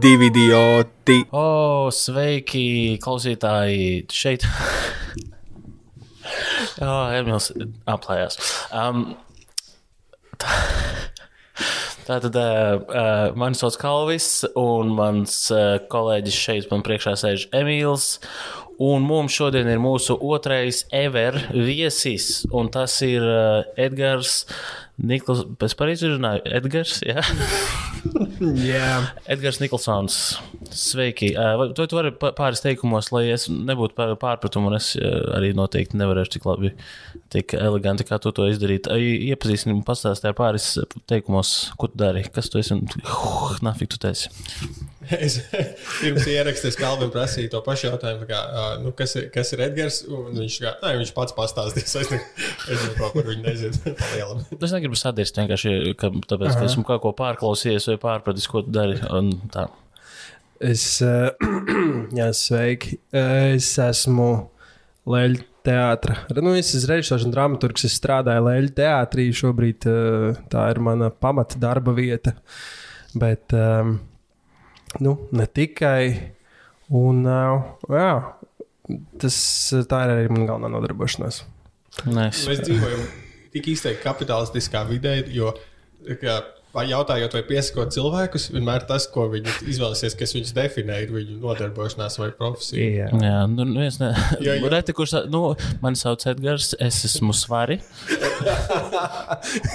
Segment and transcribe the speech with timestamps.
[0.00, 1.18] divi idioti.
[1.36, 4.06] O, sveiki, klausītāji!
[4.12, 4.46] Šeit.
[6.80, 7.50] Jā, Emīls
[7.90, 8.38] aplējās.
[8.72, 9.02] Um,
[10.40, 10.56] tā,
[12.08, 18.14] tātad uh, uh, mani sauc Kalvis, un mans uh, kolēģis šeit man priekšā sēž Emīls.
[18.80, 24.46] Un mums šodien ir mūsu otrais ever viesis, un tas ir uh, Edgars.
[25.00, 26.98] Nikls, es pareizi runāju, Edgars.
[27.04, 27.20] Jā.
[28.70, 28.86] Jā,
[29.28, 30.16] Edgars Nikolsons.
[30.72, 31.34] Sveiki.
[31.36, 35.52] Uh, Tu, tu vari pāris teikumos, lai es nebūtu pār- pārpratumu, un es uh, arī
[35.56, 36.72] noteikti nevarēšu tik labi,
[37.32, 38.88] tik eleganti, kā tu to izdarīt.
[38.88, 38.96] Uh,
[39.32, 40.70] Iepazīstini, pastāstīji ar pāris
[41.10, 44.32] teikumos, ko tu dari, kas tu esi un uh, nafik tu taisi.
[45.26, 45.38] Es
[46.00, 48.40] pirms ierakstījis Kalvim prasīju to pašu jautājumu, kā,
[48.82, 50.02] nu, kas, ir, kas ir Edgars.
[50.04, 51.96] un Viņš, kā, nē, viņš pats pastāstīs.
[52.00, 53.94] Es nezinu, viņu nezinu.
[54.00, 54.42] palielam.
[54.54, 58.74] Es negribu sadirst vienkārši, ka, tāpēc, ka esmu kaut ko pārklausījies vai pārpratis, ko tu
[58.74, 58.98] dari.
[59.16, 59.66] un tā.
[60.60, 61.32] es, uh,
[62.20, 63.00] jā, sveiki.
[63.16, 64.30] Es esmu
[65.10, 66.28] Leļu teātris.
[66.36, 67.88] Nu, es esmu režisors un dramaturgs.
[67.88, 69.30] Es strādāju Leļu teātrī.
[69.36, 72.36] Šobrīd uh, tā ir mana pamata darba vieta.
[73.18, 73.96] Bet um,
[74.98, 76.34] nu, ne tikai.
[76.90, 78.12] Un, uh, jā,
[79.22, 79.36] tas,
[79.90, 81.44] tā ir arī mana galvenā nodarbošanās.
[82.10, 82.46] Nice.
[82.48, 83.04] Mēs dzīvojam
[83.54, 85.52] tik izteikti kapitalistiskā vidē, jo
[86.20, 86.40] kā,
[86.74, 91.38] vai jautājot, vai piesakot cilvēkus, vienmēr tas, ko viņi izvēlēsies, kas viņus definē, ir viņu
[91.42, 93.08] nodarbošanās vai profesija.
[93.08, 93.08] Jā.
[93.24, 95.42] Jā, nu, nu es Jo, jo- nezinu, reti, kurš nu,
[95.82, 97.80] mani sauc Edgars, es esmu svari.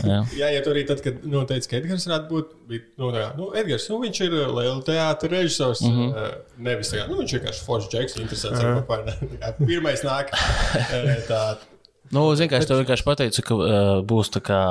[0.06, 0.22] Jā.
[0.34, 3.28] Jā, ja tu arī tad, kad nu, teici, ka Edgars varētu būt, bija, nu, tā,
[3.38, 5.84] nu, Edgars, nu, viņš ir liela teātris režisors.
[5.86, 6.00] Mm.
[6.00, 6.10] -hmm.
[6.10, 8.60] uh, nevis tā, kā, nu, viņš ir vienkārši Foršs Džeks, interesants.
[8.60, 9.66] Uh -huh.
[9.66, 10.34] Pirmais nāk.
[10.96, 11.56] Uh, tā,
[12.14, 14.62] Nu, es tev vienkārši pateicu, ka uh, būs tā kā.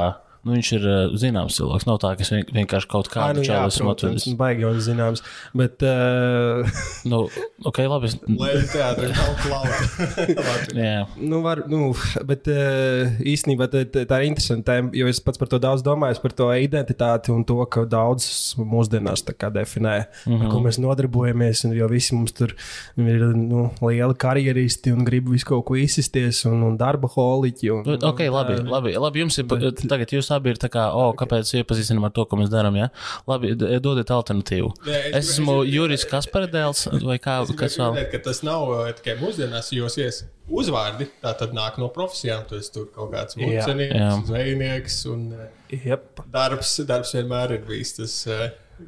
[0.44, 1.86] Nu, viņš ir uh, zināms cilvēks.
[1.88, 4.27] Nav tā, ka es vien- vienkārši kaut kādu nu, čālu esmu atvedis.
[4.36, 5.24] baigi jau zināms.
[5.56, 6.68] Bet, uh,
[7.10, 7.28] Nu,
[7.64, 8.10] ok, labi.
[8.10, 10.18] Es, Liela teātris nav klausa.
[10.84, 11.90] jā, nu, var, nu,
[12.28, 16.20] bet uh, īstenībā tā, tā, ir interesanti tēma, jo es pats par to daudz domāju,
[16.22, 18.27] par to identitāti un to, ka daudz
[18.60, 20.44] mūsdienās tā kā definē, mm -hmm.
[20.44, 21.64] ar ko mēs nodarbojamies.
[21.68, 22.54] Un, jo visi mums tur
[22.96, 27.70] ir nu, lieli karjeristi un grib visu kaut ko izsisties un, un darba holiķi.
[27.72, 28.60] Un, ok, labi.
[28.68, 29.48] labi, labi jums ir.
[29.88, 32.77] Tagad jūs abi ir tā kā, oh, kāpēc iepazīstinām ar to, ko mēs darām.
[32.80, 32.89] Ja?
[33.30, 34.70] Labi, d- dodiet alternatīvu.
[34.86, 37.98] Nē, es- Es esmu Juris Kasparedēls vai kā, kas vēl?
[38.12, 42.45] Ka tas nav uh, tikai mūsdienās, jo ies uzvārdi tā tad nāk no profesijām.
[42.48, 43.46] Tu esi tur kaut kāds Jā.
[43.48, 43.64] Jā.
[43.64, 48.18] mūcenieks, zvejnieks un uh, Jep, darbs, darbs vienmēr ir bijis tas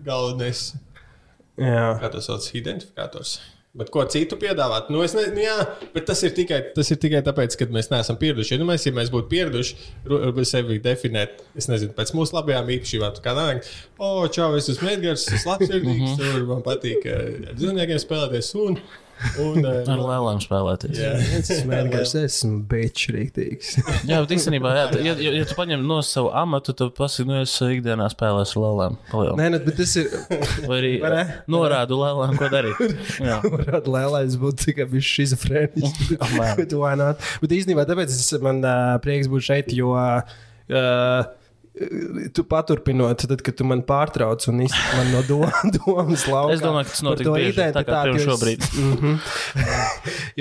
[0.05, 0.75] galvenais.
[1.57, 1.87] jā.
[2.03, 3.39] kā tas sauc, identifikators.
[3.77, 4.89] Bet ko citu piedāvāt?
[4.93, 5.57] Nu, es ne, nu, jā,
[5.93, 8.55] bet tas ir tikai, tas ir tikai tāpēc, ka mēs neesam pieraduši.
[8.55, 13.19] Ja, nu, mēs, ja mēs būtu pieraduši sevi definēt, es nezinu, pēc mūsu labajām īpašībām,
[13.25, 17.27] kā nāk, o, oh, čau, es esmu Edgars, es esmu labsirdīgs, tur man patīk eh,
[17.51, 18.81] ar dzīvniekiem spēlēties un.
[19.43, 20.99] Un eh, Ar lēlām spēlēties.
[21.01, 21.13] jā.
[21.39, 23.71] Es esmu vienkārši esmu bečs rīktīgs.
[24.11, 27.39] Jā, bet īstenībā, jā, ja, ja, ja tu paņem no savu amatu, tad pasaki, nu,
[27.45, 28.99] es ikdienā spēlēju ar lēlām.
[29.41, 30.11] Nē, nu, bet tas ir.
[30.69, 32.83] Vai arī Vai norādu lēlām, ko darīt.
[33.23, 33.41] Jā.
[33.45, 36.17] Varētu lēlais būt tikai bijis šizofrēnisks.
[36.61, 37.23] Bet why not?
[37.43, 40.37] Bet īstenībā tāpēc es, man uh, prieks būt šeit, jo uh,
[42.33, 45.39] tu paturpinot, tad, kad tu man pārtrauc un izsaka man no do,
[45.77, 46.55] domas laukā.
[46.55, 48.69] Es domāju, ka tas notiek bieži, tā kā identitāti, tev jo es- šobrīd.
[48.87, 49.19] Mhm.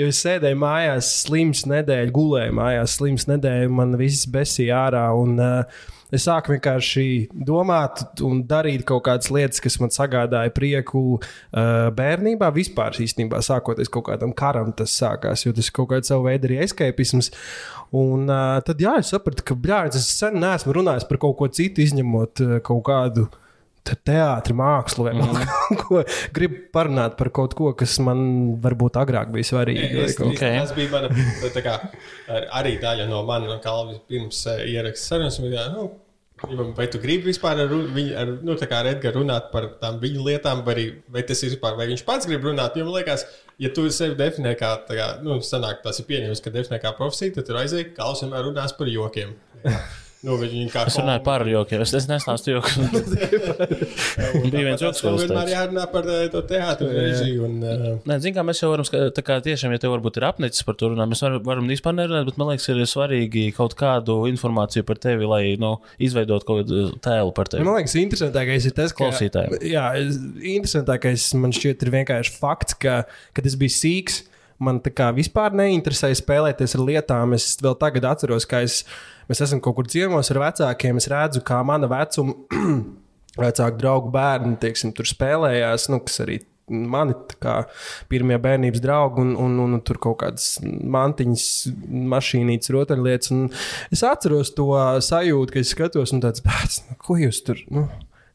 [0.00, 5.04] jo es sēdēju mājās, slims nedēļu, gulēju mājās, slims nedēļu, man viss besīja ārā.
[5.18, 7.04] Un, uh, Es sāku vienkārši
[7.48, 12.52] domāt un darīt kaut kādas lietas, kas man sagādāja prieku uh, bērnībā.
[12.54, 16.60] Vispār īstenībā sākoties kaut kādam karam, tas sākās, jo tas kaut kāds savu veidu arī
[16.66, 17.32] escapisms.
[17.96, 21.50] Un uh, tad jā, es sapratu, ka bļāvis, es sen neesmu runājis par kaut ko
[21.50, 23.45] citu, izņemot uh, kaut kādu te-
[23.94, 25.76] teātri, mākslu vai mm.
[25.82, 26.02] ko.
[26.36, 29.92] Gribu parunāt par kaut ko, kas man varbūt agrāk bija svarīgi.
[30.06, 30.46] Es, kaut- es, Ok.
[30.46, 31.76] Tas bija mana, tā kā,
[32.32, 35.70] ar- arī daļa no manas kalvis pirms uh, ierakstījuma sarunas.
[35.76, 35.88] Nu,
[36.76, 40.62] vai tu gribi vispār ar, viņu, ar, nu, ar Edgars runāt par tām viņa lietām,
[40.66, 42.76] vai, arī, vai tas ir vispār, vai viņš pats grib runāt?
[42.76, 43.24] Jo man liekas,
[43.62, 46.92] ja tu sevi definē kā, tā kā nu, sanāk, tas ir pieņemts, ka definē kā
[46.98, 49.32] profesiju, tad tur aiziet, ka Klaus vienmēr runās par jokiem.
[50.26, 52.74] Nu, Es runāju par jokiem, es, es nestāstu joks.
[54.42, 55.52] bija viens joks, ko es vienmēr teicu.
[55.52, 57.44] jārunā par eh, to teātru režiju.
[57.46, 60.18] Un, uh, Nē, zin, kā mēs jau varam, ska- tā kā tiešām, ja tev varbūt
[60.20, 63.46] ir apnicis par to runāt, mēs varam, varam vispār nerunāt, bet man liekas, ir svarīgi
[63.56, 67.66] kaut kādu informāciju par tevi, lai nu, izveidot kaut kādu tēlu par tevi.
[67.66, 69.58] Man liekas, interesantākais ir tas, ka Klausītājiem.
[69.70, 70.18] Jā, es-
[70.56, 73.04] interesantākais man šķiet ir vienkārši fakts, ka,
[73.36, 74.24] kad es biju sīgs.
[74.58, 77.34] Man tā kā vispār neinteresēja spēlēties ar lietām.
[77.36, 78.78] Es vēl tagad atceros, ka es,
[79.30, 81.00] mēs esam kaut kur ciemos ar vecākiem.
[81.00, 82.34] Es redzu, kā mana vecuma
[83.46, 87.60] vecāku draugu bērni, teiksim, tur spēlējās, nu, kas arī mani kā
[88.10, 91.44] pirmie bērnības draugi, un, un, un, un tur kaut kādas mantiņas,
[92.14, 93.60] mašīnītes, rotaļlietas.
[93.94, 94.70] Es atceros to
[95.06, 97.86] sajūtu, ka es skatos, un tāds bērns, nu, ko jūs tur, nu,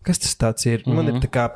[0.08, 0.86] kas tas ir?
[0.86, 0.96] Mm -hmm.
[0.96, 1.50] Man ir tā kā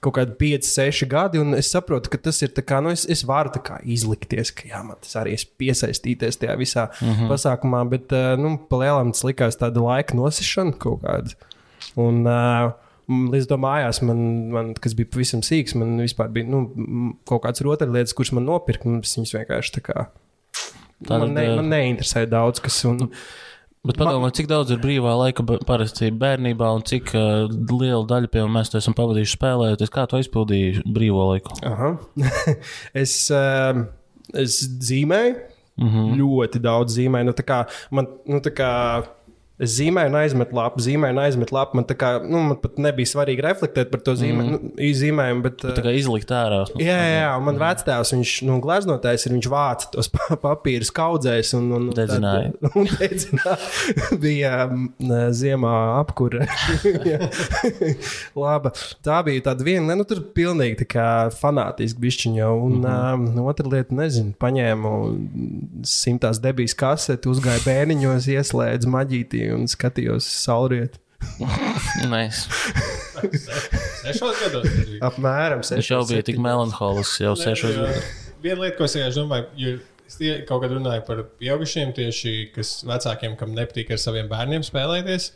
[0.00, 3.04] kaut kādi 5, 6 gadi, un es saprotu, ka tas ir tā kā, nu, es,
[3.10, 7.10] es varu tā kā izlikties, ka jā, man tas arī ir piesaistīties tajā visā mm
[7.12, 7.32] -hmm.
[7.32, 11.36] pasākumā, bet, nu, palielam tas likās tāda laika nosišana kaut kāda.
[11.96, 12.72] Un, uh,
[13.10, 14.18] Līdz tam mājās, man,
[14.54, 16.60] man, kas bija pavisam sīgs, man vispār bija nu,
[17.26, 18.92] kaut kādas rotaļlietas, kuras man nopirka.
[19.02, 20.04] Es viņas vienkārši tā kā.
[21.00, 22.76] Tātad, man, ne, man neinteresē daudz kas.
[22.86, 23.08] Un,
[23.80, 28.58] Bet padomā, cik daudz ir brīvā laika parasti bērnībā, un cik uh, liela daļa, piemēram,
[28.58, 29.92] mēs to esam pavadījuši spēlējoties.
[29.94, 31.56] Kā tu aizpildīji brīvo laiku?
[33.02, 33.80] es, uh,
[34.36, 35.32] es zīmēju,
[35.80, 36.12] mm -hmm.
[36.20, 37.30] ļoti daudz zīmēju.
[37.30, 37.62] Nu, kā,
[37.96, 38.72] man, nu, kā,
[39.60, 41.76] Es zīmēju, aizmetu lapu, zīmēju, aizmetu lapu.
[41.76, 44.70] Man, kā, nu, man pat nebija svarīgi reflektēt par to zīmē, mm.
[44.78, 45.42] nu, zīmējumu.
[45.44, 46.62] Bet, tā kā izlikt ārā.
[46.70, 47.64] Nu, jā, jā, jā, un man mm.
[47.66, 50.08] vectēvs, viņš nu, gleznotājs ir, viņš vāca tos
[50.46, 52.54] papīrus kaudzēs un, un dedzināja.
[52.56, 53.58] Tad, un dedzināja.
[54.24, 54.54] bija
[55.36, 56.48] ziemā apkure.
[58.38, 58.72] Laba.
[59.04, 62.48] Tā bija tāda viena, nu, tur pilnīgi tā kā fanātiski bišķiņa.
[62.48, 63.36] Un mm -hmm.
[63.36, 64.96] um, otra lieta, nezinu, paņēmu
[65.84, 68.96] simtās debijas kaseti, uzgāju bērniņos, ieslēdzu
[69.50, 70.98] maģītī un skatījos saulrietu.
[72.08, 72.48] nice.
[74.00, 74.66] Sešos gados.
[75.04, 75.76] Apmēram sešos.
[75.76, 78.04] Viņš jau bija tik melanholisks jau sešos gados.
[78.40, 79.74] Viena lieta, ko es vienkārši domāju, jo
[80.08, 85.32] es kaut kad runāju par pieaugušiem, tieši kas vecākiem, kam nepatīk ar saviem bērniem spēlēties.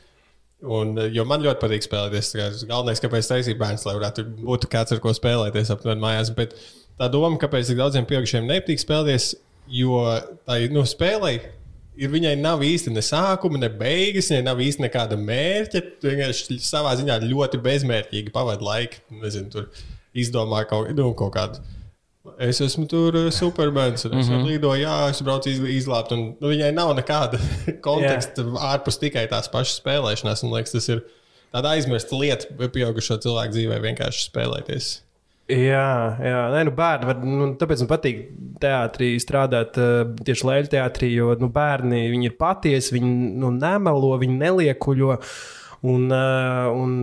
[0.65, 2.65] Un, jo man ļoti patīk spēlēties.
[2.71, 6.33] Galvenais, kāpēc taisīt bērns, lai varētu būt kāds, ar ko spēlēties aptuveni mājās.
[6.33, 6.57] Bet
[6.97, 9.35] tā doma, kāpēc tik daudziem pieaugušiem nepatīk spēlēties,
[9.69, 10.01] jo
[10.49, 11.35] tā nu, spēlē
[11.97, 15.83] ir viņai nav īsti ne sākuma, ne beigas, viņai nav īsti nekāda mērķa.
[16.01, 19.03] Tu vienkārši savā ziņā ļoti bezmērķīgi pavadi laiku.
[19.23, 19.71] Nezinu, tur
[20.15, 21.63] izdomā kaut, nu, kaut kādu.
[22.41, 24.47] Es esmu tur eh, supermens, un es mm -hmm.
[24.49, 26.13] lidoju, jā, es braucu iz, izglābt.
[26.17, 27.39] Un, nu, viņai nav nekāda
[27.87, 28.73] konteksta yeah.
[28.73, 30.43] ārpus tikai tās pašas spēlēšanās.
[30.43, 31.05] Man liekas, tas ir
[31.53, 35.04] tāda aizmirsta lieta pieaugušo cilvēku dzīvē vienkārši spēlēties.
[35.45, 36.39] Jā, jā.
[36.55, 38.23] Nē, nu bērni, var, nu, tāpēc man patīk
[38.63, 43.13] teātrī strādāt uh, tieši Lēļa teātrī, jo nu, bērni ir patiesi, viņi
[43.43, 45.19] nu, nemelo, viņi neliekuļo.
[45.85, 46.95] Un, uh, un,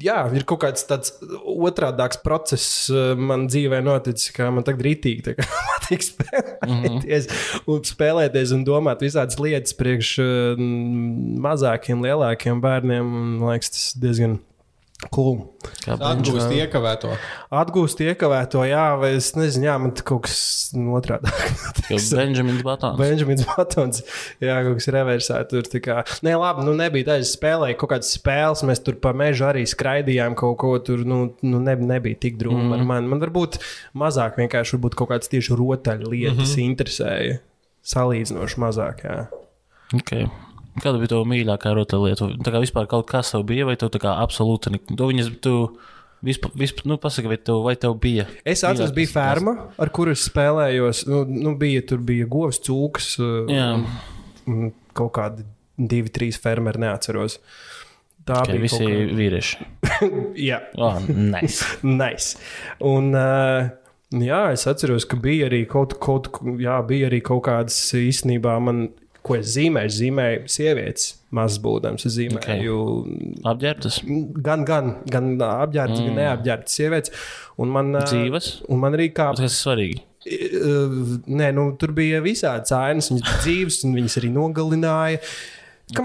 [0.00, 1.12] jā, ir kaut kāds tāds
[1.44, 7.66] otrādāks process uh, man dzīvē noticis, kā man tagad rītīgi patīk spēlēties, mm -hmm.
[7.74, 10.14] un spēlēties un domāt visādas lietas priekš
[11.44, 13.12] mazākiem, lielākiem bērniem.
[13.12, 14.40] Man liekas, tas diezgan
[15.12, 15.42] Cool.
[15.92, 17.10] Atgūst iekavēto.
[17.52, 20.38] Atgūst iekavēto, jā, vai es nezinu, jā, man kaut kas
[20.72, 21.28] otrādi.
[21.90, 22.96] Benjamins Batons.
[22.96, 24.00] Benjamins Batons,
[24.40, 25.68] jā, kaut kas reversē tur.
[25.84, 25.98] Kā.
[26.24, 29.66] Nē, labi, nu nebija tā, es spēlēju kaut kādas spēles, mēs tur pa mežu arī
[29.68, 32.76] skraidījām kaut ko tur, nu, nu ne, nebija tik drūmi mm.
[32.78, 33.12] ar mani.
[33.12, 33.60] Man varbūt
[33.98, 36.70] mazāk vienkārši varbūt kaut kādas tieši rotaļu lietas mm -hmm.
[36.72, 37.36] interesēja.
[37.92, 39.18] Salīdzinoši mazāk, jā.
[39.92, 40.30] Okay.
[40.80, 42.28] Kāda bija tava mīļākā rotaļlieta?
[42.44, 44.96] Tā kā vispār kaut kas tev bija, vai tu tā kā absolūti neko?
[44.96, 45.56] Tu viņas, tu
[46.24, 48.24] vispār, vispār nu, pasaki, vai tev, vai tev bija?
[48.48, 51.04] Es atceros, bija ferma, ar kuru es spēlējos.
[51.10, 53.12] Nu, nu bija, tur bija govs, cūks,
[53.52, 53.68] Jā.
[54.48, 55.44] un kaut kādi
[55.76, 57.38] divi, trīs fermeri neatceros.
[58.22, 59.04] Tā okay, bija visi kā...
[59.18, 59.68] vīrieši.
[60.48, 61.68] jā, oh, nice.
[62.02, 62.40] nice.
[62.80, 63.70] Un, uh,
[64.12, 66.26] Jā, es atceros, ka bija arī kaut, kaut,
[66.60, 68.90] jā, bija arī kaut kādas īstenībā man
[69.26, 71.08] ko es zīmēju, zīmēju sievietes.
[71.32, 72.78] Mazs būdams, es zīmēju.
[72.82, 73.42] Okay.
[73.48, 74.02] Apģērbtas?
[74.44, 76.08] Gan, gan, gan apģērbtas, mm.
[76.10, 77.14] gan neapģērbtas sievietes.
[77.62, 78.50] Un man, Dzīves?
[78.68, 79.30] Un man arī kā.
[79.38, 80.02] Tas ir svarīgi.
[80.22, 85.22] Nē, nu, tur bija visādi cēnas, viņas dzīves, un viņas arī nogalināja.
[85.22, 85.32] Kā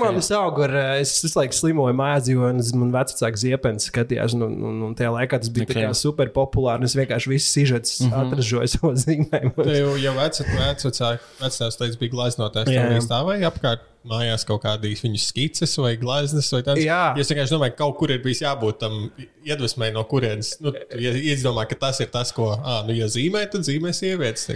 [0.02, 0.36] man okay.
[0.38, 4.80] auga, ar, es visu laiku slimoju mājās, dzīvoju, un man vecāks ziepens skatījās, un, un,
[4.90, 5.90] un tajā laikā tas bija okay.
[5.98, 6.88] super populāri.
[6.88, 8.32] Es vienkārši visu sižetus mm -hmm.
[8.32, 9.56] atražoju savu zīmējumu.
[9.64, 15.74] Te jau, vecāks vecāks teica, bija glaznotājs, tam stāvēja apkārt mājās kaut kādas viņu skices
[15.82, 16.84] vai gleznas vai tādas.
[16.84, 19.10] Jā, es vienkārši domāju, ka kaut kur ir bijis jābūt tam
[19.48, 20.56] iedvesmai, no kurienes.
[20.64, 24.48] Nu, ja izdomā, ka tas ir tas, ko, ah, nu, ja zīmē, tad zīmē sievietes.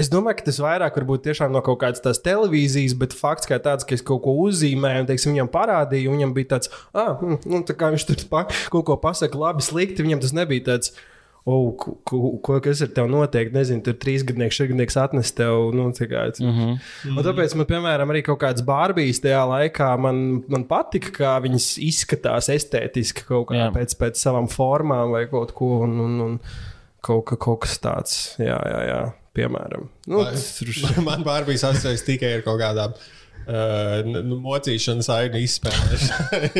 [0.00, 3.58] Es domāju, ka tas vairāk varbūt tiešām no kaut kādas tās televīzijas, bet fakts kā
[3.62, 7.18] tāds, ka es kaut ko uzzīmēju un teiksim, viņam parādīju, un viņam bija tāds, ah,
[7.22, 10.06] nu, tā kā viņš tur pa, kaut ko pasaka, labi, slikti.
[10.06, 10.94] Viņam tas nebija tāds.
[11.44, 13.52] Oh, ko, ko, kas ir tev noteikti?
[13.52, 15.74] Nezinu, tur trīs gadnieks, četri gadnieks atnes tev.
[15.76, 16.78] Nu, kā, mm -hmm.
[17.18, 21.76] Un tāpēc man, piemēram, arī kaut kādas barbijas tajā laikā man, man patika, kā viņas
[21.84, 23.74] izskatās estētiski kaut kā yeah.
[23.74, 25.84] pēc, pēc savām formām vai kaut ko.
[25.84, 26.40] Un, un, un
[27.04, 28.80] kaut, kaut kas tāds, jā, jā.
[28.88, 29.02] jā.
[29.36, 29.88] Piemēram.
[30.10, 30.72] Nu, Vai- tur,
[31.08, 36.50] Man Bārbijas asociējas tikai ar kaut kādām uh, nu, mocīšanas ainu izspēlēšanu.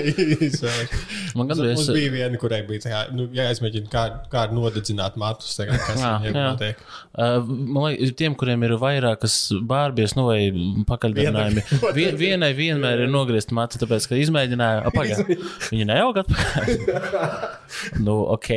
[1.35, 5.66] Man Mums gandrīz bija viena, kurai bija tā, nu, jāizmēģina, kā, kā nodedzināt matus, kā,
[5.73, 6.45] kas Jā, viņiem jā.
[6.52, 6.83] notiek.
[7.14, 9.37] Uh, man liekas, tiem, kuriem ir vairākas
[9.71, 10.38] bārbies, nu, vai
[10.90, 15.35] pakaļdarinājumi, Vienai- vien, vienai vienmēr ir nogriezt matu, tāpēc, ka izmēģināja, apagaid,
[15.73, 16.66] viņa neaug atpakaļ.
[18.04, 18.50] nu, ok,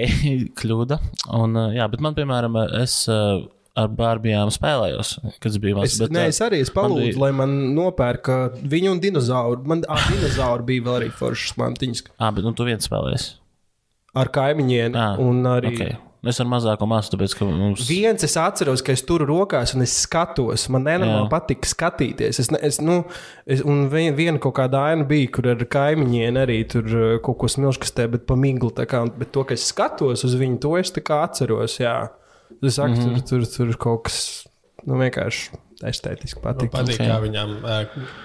[0.62, 1.00] kļūda.
[1.38, 3.40] Un, uh, jā, bet man, piemēram, es uh,
[3.78, 5.94] ar bārbijām spēlējos, kad es biju mazs.
[5.96, 9.62] es, bet, nē, es arī es man palūdzu, bija- lai man nopērka viņu un dinozauru.
[9.70, 13.30] Man ah, dinozauri bija vēl arī foršas mantiņas Ā, bet nu, tu viens spēlējies.
[14.18, 14.94] ar kaimiņiem.
[14.98, 15.98] Ā, Un arī Okay.
[16.28, 17.84] Es ar mazāko māsu, tāpēc, ka mums.
[17.88, 20.68] Viens es atceros, ka es turu rokās un es skatos.
[20.74, 22.40] Man nenormāli patīk skatīties.
[22.42, 23.06] Es, ne- es, nu,
[23.46, 26.84] es, un vien, viena kaut kāda aina bija, kur ar kaimiņiem arī tur
[27.24, 28.72] kaut ko smilškastē, bet pa miglu.
[28.74, 31.78] Kā, bet to, ka es skatos uz viņu, to es tā kā atceros.
[31.80, 32.10] Jā.
[32.62, 33.24] Es saku, mm -hmm.
[33.30, 34.48] tur, tur, tur kaut kas
[34.88, 36.72] nu, vienkārši estētiski Man patīk.
[36.74, 37.06] patīk, Ok.
[37.06, 37.52] kā viņam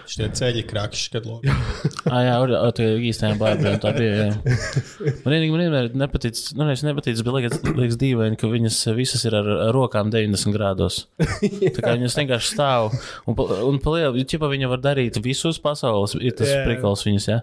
[0.09, 1.43] šie ceļi krakšķi, kad lūk.
[2.12, 4.12] Ah, jā, ar, ar tādiem īstajiem bārbiem tā bija.
[4.12, 4.55] Jā.
[5.25, 9.25] Man vienīgi man vienmēr nepatīk, nu, nevis nepatīk, bet liekas, liekas dīvaini, ka viņas visas
[9.29, 11.02] ir ar, ar rokām 90 grādos.
[11.76, 12.97] Tā kā viņas vienkārši stāv.
[13.29, 16.64] Un, pa- un palielu, ja viņa var darīt visus pasaules, ir tas Jā.
[16.67, 17.41] prikals viņas, jā.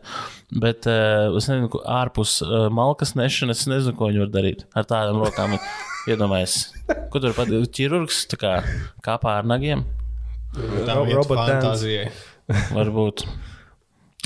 [0.59, 4.89] Bet uh, es nezinu, ārpus uh, malkas nešanas, es nezinu, ko viņi var darīt ar
[4.89, 5.57] tādām rokām.
[6.07, 6.55] Iedomājies,
[7.11, 8.59] ko tur pat ķirurgs kā
[9.05, 9.83] kāpā ar nagiem.
[10.55, 12.09] Tā ir fantāzija.
[12.77, 13.25] Varbūt.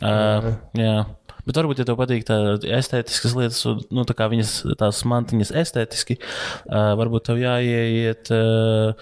[0.04, 0.96] Uh, jā.
[1.44, 5.52] Bet varbūt, ja tev patīk tādas estētiskas lietas, un nu, tā kā viņas tās mantiņas
[5.64, 8.94] estētiski, uh, varbūt tev jāieiet uh,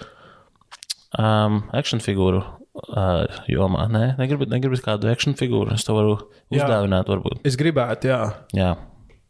[1.18, 3.86] um, action figūru uh, jomā.
[3.92, 5.76] Nē, negribu, negribu kādu action figūru.
[5.76, 6.16] Es to varu
[6.50, 6.64] Jā.
[6.64, 7.44] uzdāvināt, varbūt.
[7.46, 8.24] Es gribētu, jā.
[8.58, 8.72] Jā.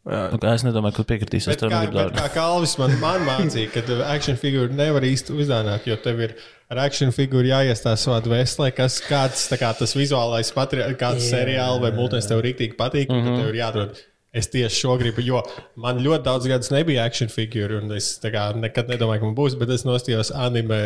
[0.03, 1.53] Nu, es nedomāju, ka tu piekritīsi.
[1.53, 2.17] Es negribu bet dāvināt.
[2.19, 6.35] kā Kalvis man, man mācīja, ka action figūru nevar īsti uzdāvināt, jo tev ir
[6.73, 11.37] ar action figūru jāiestāsta savā dvēselē, kas kāds kā, tas vizuālais materiāls, kāds yeah.
[11.37, 13.39] seriāls vai multens tev rīktīgi patīk, mm -hmm.
[13.39, 14.03] tev ir jāatrod.
[14.33, 15.43] Es tieši šo gribu, jo
[15.77, 19.59] man ļoti daudz gadus nebija action figūra, un es kā nekad nedomāju, ka man būs,
[19.61, 20.79] bet es nostājos anime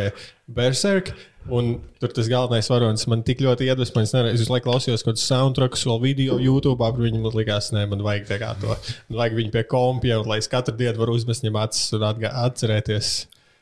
[0.50, 1.12] Berserk.
[1.46, 4.08] Un tur tas galvenais varonis man tik ļoti iedvesmoja.
[4.08, 6.80] Es Es visu laiku klausījos kaut kādus soundtrackus, vēl video, YouTube.
[6.82, 8.74] Par viņu man likās, ne, man vajag tā kā to.
[9.12, 12.02] Man vajag viņu pie kompija, un lai es katru dienu varu uzmest viņam acis un
[12.10, 13.14] atcerēties,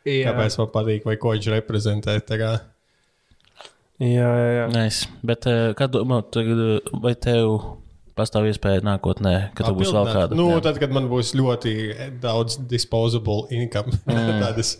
[0.08, 0.30] Jā.
[0.30, 2.16] kāpēc man patīk vai ko viņš reprezentē.
[2.32, 2.56] Jā,
[4.08, 4.66] jā, jā.
[4.72, 5.12] Nice.
[5.20, 7.83] Bet uh, kā domā, tagad, uh, vai tev
[8.18, 10.38] pastāv iespēja nākotnē, ka tev būs vēl kāda?
[10.38, 10.62] Nu, Jā.
[10.68, 11.75] tad, kad man būs ļoti
[12.23, 14.40] daudz disposable income, mm.
[14.42, 14.75] tad, es,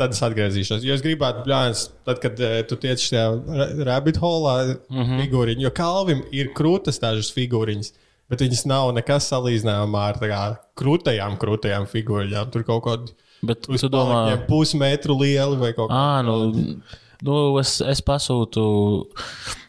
[0.00, 0.84] tad es atgriezīšos.
[0.86, 4.56] Jo es gribētu, blāns, tad, kad uh, tu tiec šajā ra- rabbit holā,
[4.88, 5.00] mm.
[5.00, 5.24] -hmm.
[5.24, 7.92] figūriņu, jo kalvim ir krūtas dažas figūriņas.
[8.30, 10.42] Bet viņas nav nekas salīdzināmā ar kā
[10.78, 12.52] krūtajām, krūtajām figūriņām.
[12.54, 16.28] Tur kaut kāda Bet tu domā, pusmetru liela vai kaut Ah, kāda.
[16.28, 16.76] nu,
[17.24, 18.62] nu es, es pasūtu.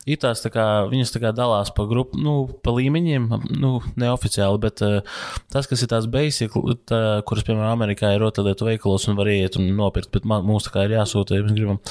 [0.09, 2.33] Ir tās, tā kā, viņas tā kā dalās pa, grupu, nu,
[2.65, 3.27] pa līmeņiem,
[3.61, 5.21] nu, neoficiāli, bet uh,
[5.53, 6.55] tas, kas ir tās basic,
[6.89, 10.65] tā, kuras, piemēram, Amerikā ir rotaļlietu veikalos un var iet un nopirkt, bet man, mums
[10.65, 11.81] tā kā ir jāsūta, ja mēs gribam.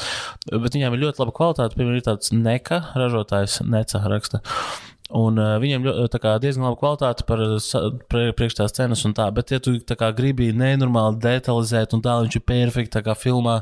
[0.50, 4.43] Bet viņām ir ļoti laba kvalitāte, piemēram, ir tāds neka ražotājs, neca raksta.
[5.17, 5.87] Un uh, viņiem
[6.23, 7.40] kā diezgan laba kvalitāte par
[8.12, 9.26] pre- priekš tās cenas un tā.
[9.35, 13.57] Bet, ja tu kā gribi nenormāli detalizēt un tā, viņš ir perfekts, kā filmā,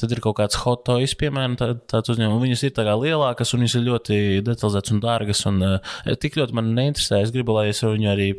[0.00, 2.42] tad ir kaut kāds hot toys, piemēram, tā, tāds uzņēmums.
[2.46, 5.44] Viņas ir kā lielākas un viņas ir ļoti detalizētas un dārgas.
[5.50, 7.22] Un uh, tik ļoti man neinteresē.
[7.22, 8.32] Es gribu, lai es viņu arī,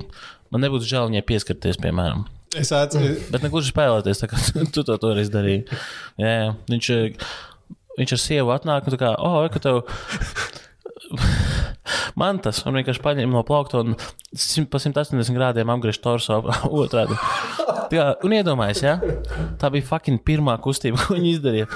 [0.52, 2.28] man nebūtu žēl viņai pieskarties, piemēram.
[2.58, 4.40] Es atceros, Bet negluži spēlēties, tā kā
[4.74, 5.68] tu to toreiz darīji.
[6.18, 6.48] Jā, jā.
[6.72, 7.28] Viņš, eh,
[8.00, 9.84] viņš ar sievu atnāk un tā kā, oh, ka tev
[12.20, 13.96] mantas, un vienkārši paņem no plaukta un
[14.70, 16.42] pa 180 grādiem apgriež torso
[16.84, 17.18] otrādi.
[17.90, 19.00] Tā un iedomājies, ja?
[19.60, 21.70] tā bija fucking pirmā kustība, ko viņi izdarīja.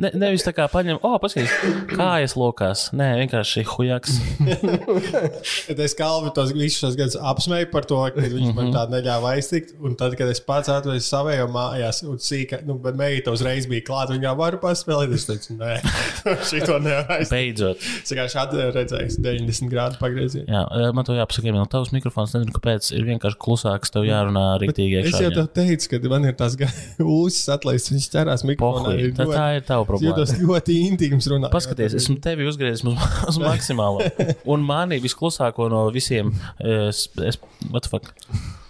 [0.00, 1.52] Ne, nevis tā kā paņem, oh, paskatās,
[1.92, 2.86] kājas lokās.
[2.96, 4.14] Nē, vienkārši hujaks.
[5.66, 8.56] Kad es kalnu tos visus šos gadus apsmēju par to, ka viņš Mhm.
[8.56, 9.74] man tādu neļāva aiztikt.
[9.82, 13.84] Un tad, kad es pats atvedu savējo mājās, un sīka, nu, bet meita uzreiz bija
[13.86, 15.12] klāta, viņa varu paspēlēt.
[15.12, 15.76] Es teicu, nē,
[16.48, 17.34] šī to nevar aiztikt.
[17.36, 17.84] Beidzot.
[18.02, 20.46] Es vienkārši redzēju 90 grādu pagriezienu.
[20.48, 24.46] Jā, eh, man to jāpasaka, Emīl, tavs mikrofons, nezinu, kāpēc ir vienkārši klusāks, tev jārunā
[24.62, 26.56] rīktīgi Es jau tev teicu, ka man ir tas
[27.02, 28.92] ūsas atlaists, viņš ķerās mikrofonā.
[28.96, 30.12] Pohuj, tā, tā ir tava Es problēma.
[30.12, 31.52] jūtos ļoti intīms runāt.
[31.54, 34.06] Paskaties, esmu tevi uzgriezis uz, uz maksimālo.
[34.52, 36.32] Un mani visklusāko no visiem.
[36.58, 38.12] Es, es, what the fuck?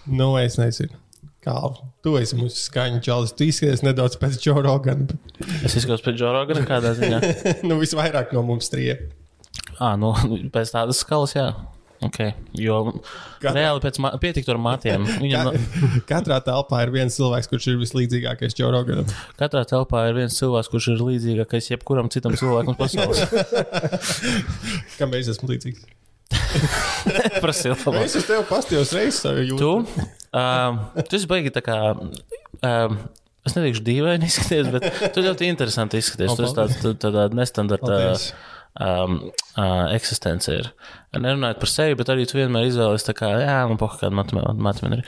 [0.05, 0.99] Nu, es nezinu.
[1.43, 1.57] Kā
[2.03, 5.09] tu esi mūsu skaņu čalis, tu izskaties nedaudz pēc Joe Rogan.
[5.59, 7.19] Es izskatos pēc Džorogana kādā ziņā.
[7.67, 9.09] nu, visvairāk no mums trijiem.
[9.75, 10.13] Ā, nu,
[10.53, 11.49] pēc tādas skalas, jā.
[12.03, 12.33] Okay.
[12.59, 12.77] Jo
[13.39, 15.05] Katrā- reāli pēc ma- pietiktu ar matiem.
[15.21, 15.53] Viņam
[16.11, 19.07] Katrā telpā ir viens cilvēks, kurš ir vislīdzīgākais Džoroganam.
[19.39, 23.27] katrā telpā ir viens cilvēks, kurš ir līdzīgākais jebkuram citam cilvēkam pasaulē.
[24.99, 25.83] Kam es esmu līdzīgs?
[27.43, 28.01] Par siltumu.
[28.03, 30.07] Es uz tevi pastījos reizes savu Tu, jūtu.
[30.33, 31.79] um, tu esi baigi tā kā.
[32.63, 33.03] Um,
[33.43, 36.31] Es neteikšu, dīvaini izskaties, bet tu ļoti interesanti izskaties.
[36.39, 38.29] Tu esi tāds tā- tādā nestandarta Paldies.
[38.81, 39.19] Um,
[39.57, 40.49] uh, eksistence.
[40.53, 40.69] Ir.
[41.13, 45.03] Nerunājot par sevi, bet arī tu vienmēr izvēlies kā, jā, man poka kāda matemātika ir.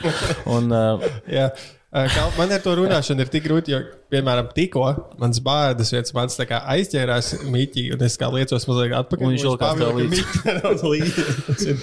[0.52, 1.08] Un, uh,
[1.38, 1.50] Jā.
[1.96, 3.78] Kā- Man ar to runāšanu ir tik grūti, jo,
[4.12, 4.82] piemēram, tikko
[5.22, 9.30] mans bārdas viens mans kā aizķērās mītī, un es kā liecos mazliet atpakaļ.
[9.32, 10.20] Viņš vilkās tev līdzi.
[10.92, 11.76] līdzi.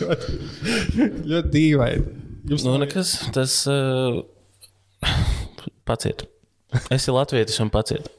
[1.32, 2.13] Ļoti, dīvaini.
[2.52, 4.20] Jums nu, nekas, tas uh,
[5.88, 6.28] paciet.
[6.94, 8.12] Esi latvietis un paciet.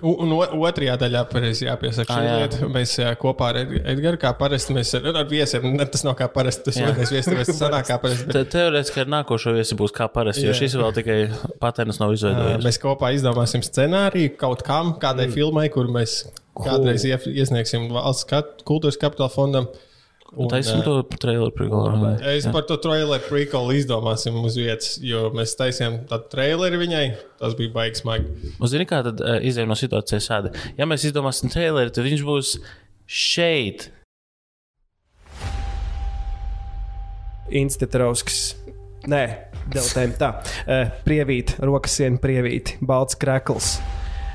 [0.00, 1.22] Un, un otrajā daļā
[1.64, 2.68] jāpiesaka šī lieta.
[2.72, 6.28] Mēs kopā ar Ed- Edgars, kā parasti, mēs ar, ar viesiem, ne, tas nav kā
[6.32, 8.28] parasti, tas otrais viesis, tas sanāk kā parasti.
[8.30, 11.18] bet, Te, teorētiski ar nākošo viesi būs kā parasti, jo šis vēl tikai
[11.62, 12.64] patērns nav ā, izveidojies.
[12.64, 15.36] Mēs kopā izdomāsim scenāriju kaut kam, kādai mm.
[15.36, 16.22] filmai, kur mēs
[16.60, 18.28] kādreiz ie- iesniegsim valsts
[18.68, 19.68] kultūras kapitāla fondam.
[20.30, 22.10] Un, Taisim ā, to traileru priekšā.
[22.30, 27.04] Es par to traileru prequelu izdomāsim uz vietas, jo mēs taisījām tādu traileru viņai.
[27.40, 28.52] Tas bija baigs smagi.
[28.70, 30.54] Zini, kā tad uh, izējām no situācijas šādi?
[30.78, 32.52] Ja mēs izdomāsim traileri, tad viņš būs
[33.10, 33.88] šeit.
[37.50, 38.52] Institūts.
[39.10, 39.24] Nē,
[39.72, 40.36] deltēm tā.
[40.62, 43.80] Uh, prievīt, rokas siena prievīt, balts krekls.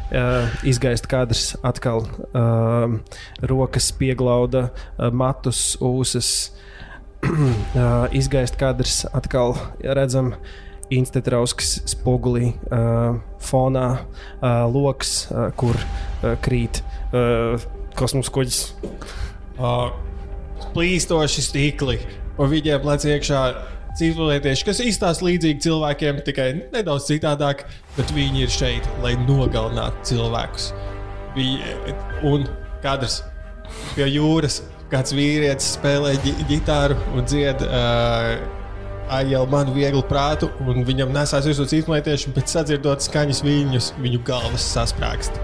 [0.05, 2.03] Uh, izgaist kadrs atkal.
[2.29, 2.99] Uh,
[3.41, 4.67] rokas pieglauda,
[4.99, 6.51] uh, matus, ūsas.
[7.25, 10.35] uh, izgaist kadrs atkal redzam.
[10.93, 13.87] Institūts spogulī, uh, fonā,
[14.37, 17.57] uh, loks, uh, kur uh, krīt uh,
[17.97, 18.59] kosmosa kuģis.
[19.57, 19.89] Uh,
[20.75, 21.97] plīstoši stikli,
[22.37, 23.41] un viņiem lec iekšā
[23.99, 30.71] civilizētieši, kas izstāsta līdzīgi cilvēkiem, tikai nedaudz citādāk, bet viņi ir šeit, lai nogalinātu cilvēkus.
[31.35, 31.95] Viņi,
[32.27, 32.45] un
[32.83, 33.21] kadrs
[33.95, 37.65] pie jūras, kāds vīrietis spēlē ģi ģitāru un dzied.
[37.65, 38.63] Uh,
[39.15, 44.65] Aijēl man viegli prātu, un viņam nesās virsū civilizētieši, bet sadzirdot skaņas viņus, viņu galvas
[44.65, 45.37] sasprāgst.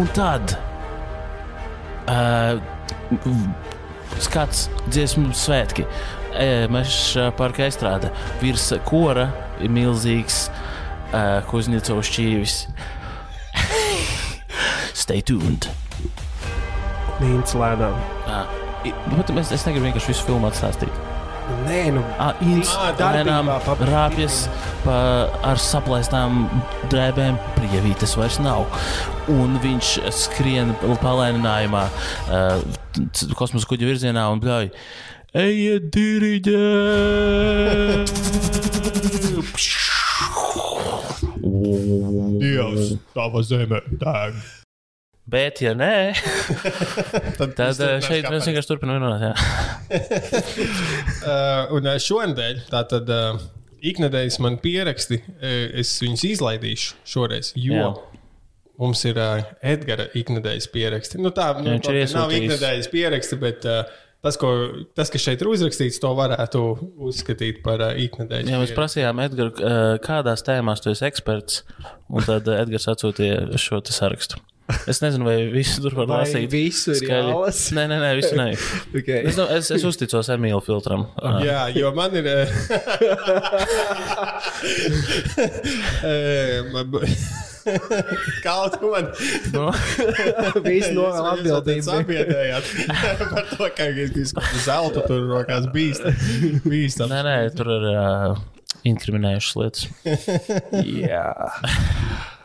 [0.00, 0.56] Un tad
[2.08, 2.56] uh,
[4.24, 5.86] skats dziesmu svētki.
[6.72, 8.10] Meža parka aizstrāde.
[8.42, 9.30] Virs kora
[9.62, 12.56] ir milzīgs uh, Kuzņecovs šķīvis.
[15.02, 15.70] Stay tuned!
[17.22, 17.96] Nīns lēnām.
[18.28, 18.56] Uh,
[19.16, 21.15] bet es, es negribu vienkārši visu filmu atstāstīt.
[21.66, 22.34] Nē, nu, Ah,
[23.64, 24.48] pa- rāpjas
[24.84, 24.96] pa,
[25.46, 26.48] ar saplaistām
[26.90, 28.66] drēbēm, prievītes vairs nav.
[29.30, 32.62] Un viņš skrien palēninājumā, uh,
[33.38, 34.70] kosmosa kuģa virzienā un bļauj.
[35.36, 36.62] Ejiet, diriģē!
[42.40, 44.34] Dievs, tava zeme, deg.
[45.26, 46.14] Bet, ja nē,
[47.38, 49.40] tad uh, šeit mēs vienkārši turpinām runāt.
[51.26, 53.40] Uh, un uh, šonadēļ, tātad uh,
[53.82, 55.18] iknedēļas man pieraksti,
[55.82, 57.90] es viņus izlaidīšu šoreiz, jo Jā.
[58.76, 61.20] Mums ir uh, Edgara iknedēļas pieraksti.
[61.24, 63.86] Nu, tā nu, labi, nav iknedēļas pieraksti, bet uh,
[64.24, 64.50] tas, ko,
[64.92, 66.64] tas, kas šeit ir uzrakstīts, to varētu
[67.08, 69.62] uzskatīt par uh, iknedēļas Jā, mēs prasījām, Edgars,
[70.04, 71.62] kādās tēmās tu esi eksperts,
[72.12, 74.42] un tad Edgars atsūtīja šo sarakstu.
[74.90, 76.50] Es nezinu, vai visu tur var lasīt.
[76.50, 77.28] visu ir Skaļi.
[77.30, 77.74] jālasa?
[77.76, 78.46] Nē, nē, nē, visu nē.
[78.98, 79.20] okay.
[79.30, 81.02] Es, es, es uzticos Emīļa filtram.
[81.20, 82.26] Uh, Jā, jo man ir.
[88.46, 89.08] Kaut ko man.
[89.54, 89.64] no,
[90.66, 91.88] Viss no atbildības.
[91.88, 92.64] Sabiedrējāt
[93.32, 96.04] par to, ka es kaut kādu zeltu tur rokās bīst.
[96.66, 97.10] Bīstam.
[97.12, 98.36] nē, nē, tur ir uh,
[98.86, 99.86] inkriminējušas lietas.
[101.06, 101.28] Jā.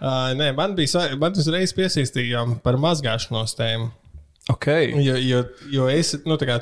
[0.01, 3.91] Uh, nē, man bija, sva- man uzreiz piesīstījām par mazgāšanos tēmu.
[4.49, 4.89] Okay.
[5.05, 6.55] Jo, jo, jo es, nu, tā kā,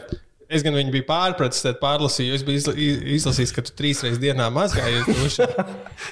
[0.51, 4.03] es gan viņu biju pārpratis, tad pārlasīju, es biju izla, iz- izlasījis, ka tu trīs
[4.03, 5.47] reizes dienā mazgājies dušā.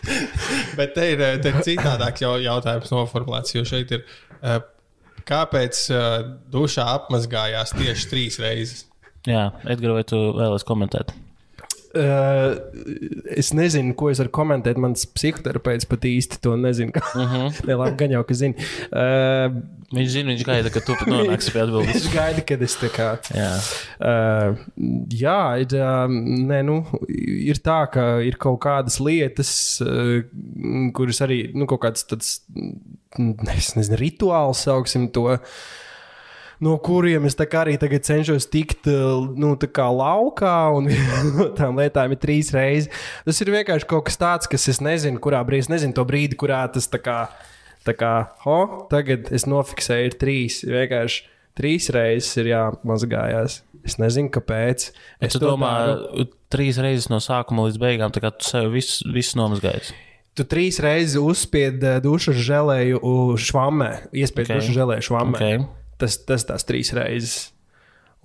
[0.79, 4.07] Bet te ir, te ir citādāks jau, jautājums noformulēts, jo šeit ir,
[4.39, 4.61] uh,
[5.27, 6.19] kāpēc uh,
[6.55, 8.85] dušā apmazgājās tieši trīs reizes?
[9.27, 11.11] Jā, Edgars, vai tu vēlēsies komentēt?
[11.97, 12.53] Uh,
[13.33, 14.77] es nezinu, ko es varu komentēt.
[14.77, 16.91] Mans psihoterapeits pat īsti to nezina.
[16.93, 17.35] Uh Mhm.
[17.47, 17.59] -huh.
[17.67, 18.53] Nē, labi, gan jau, ka zina.
[18.91, 21.95] Uh, Viņš zina, viņš gaida, ka tu nonāksi pie atbildības.
[21.95, 23.09] viņš gaida, kad es tā kā.
[23.33, 23.53] Jā,
[23.99, 24.57] Uh,
[25.09, 26.07] jā, ir, uh,
[26.49, 30.21] nē, nu, ir tā, ka ir kaut kādas lietas, uh,
[30.93, 32.41] kuras arī nu, kaut kāds tāds,
[33.17, 35.39] mm, es nezinu, rituāls, sauksim to,
[36.63, 40.89] no kuriem es arī tagad cenšos tikt uh, nu, laukā, un
[41.33, 42.89] no tām lietām ir trīs reizes.
[43.25, 46.39] Tas ir vienkārši kaut kas tāds, kas es nezinu, kurā brīdī, es nezinu to brīdi,
[46.39, 47.19] kurā tas tā kā,
[47.87, 48.13] tā kā
[48.45, 50.63] ho, tagad es nofiksēju, ir trīs.
[50.67, 51.23] Vienkārši
[51.57, 53.61] trīs reizes ir jāmazgājās.
[53.87, 54.89] Es nezinu, kāpēc.
[55.23, 56.27] Es to domā, daru.
[56.51, 59.93] trīs reizes no sākuma līdz beigām, tā kā tu sev visu, visu nomazgājies.
[60.37, 64.43] Tu trīs reizes uzspiedi uh, dušas žēlēju uh, švamē, Ok.
[64.43, 64.59] okay.
[64.59, 65.39] dušas žēlēju švamē.
[65.39, 65.76] Okay.
[65.97, 67.37] Tas, tas tās trīs reizes.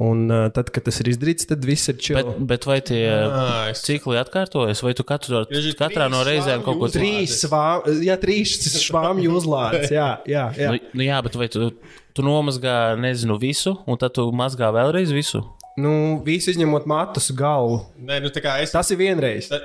[0.02, 2.32] Un uh, tad, kad tas ir izdarīts, tad viss ir Bet, čili.
[2.48, 6.80] bet vai tie Ā, es- cikli atkārtojas, vai tu katru, Irži katrā no reizēm kaut
[6.80, 9.92] ko svāmju Trīs svāmi, jā, trīs švāmju uzlādes.
[9.92, 10.72] Jā, jā, jā.
[10.72, 11.68] Nu, nu jā, bet vai tu,
[12.16, 15.44] tu nomazgā, nezinu, visu, un tad tu mazgā vēlreiz visu?
[15.80, 17.78] Nu, visi izņemot matus galvu.
[18.04, 18.74] Nē, nu tā es.
[18.74, 19.46] Tas ir vienreiz.
[19.48, 19.60] Ta-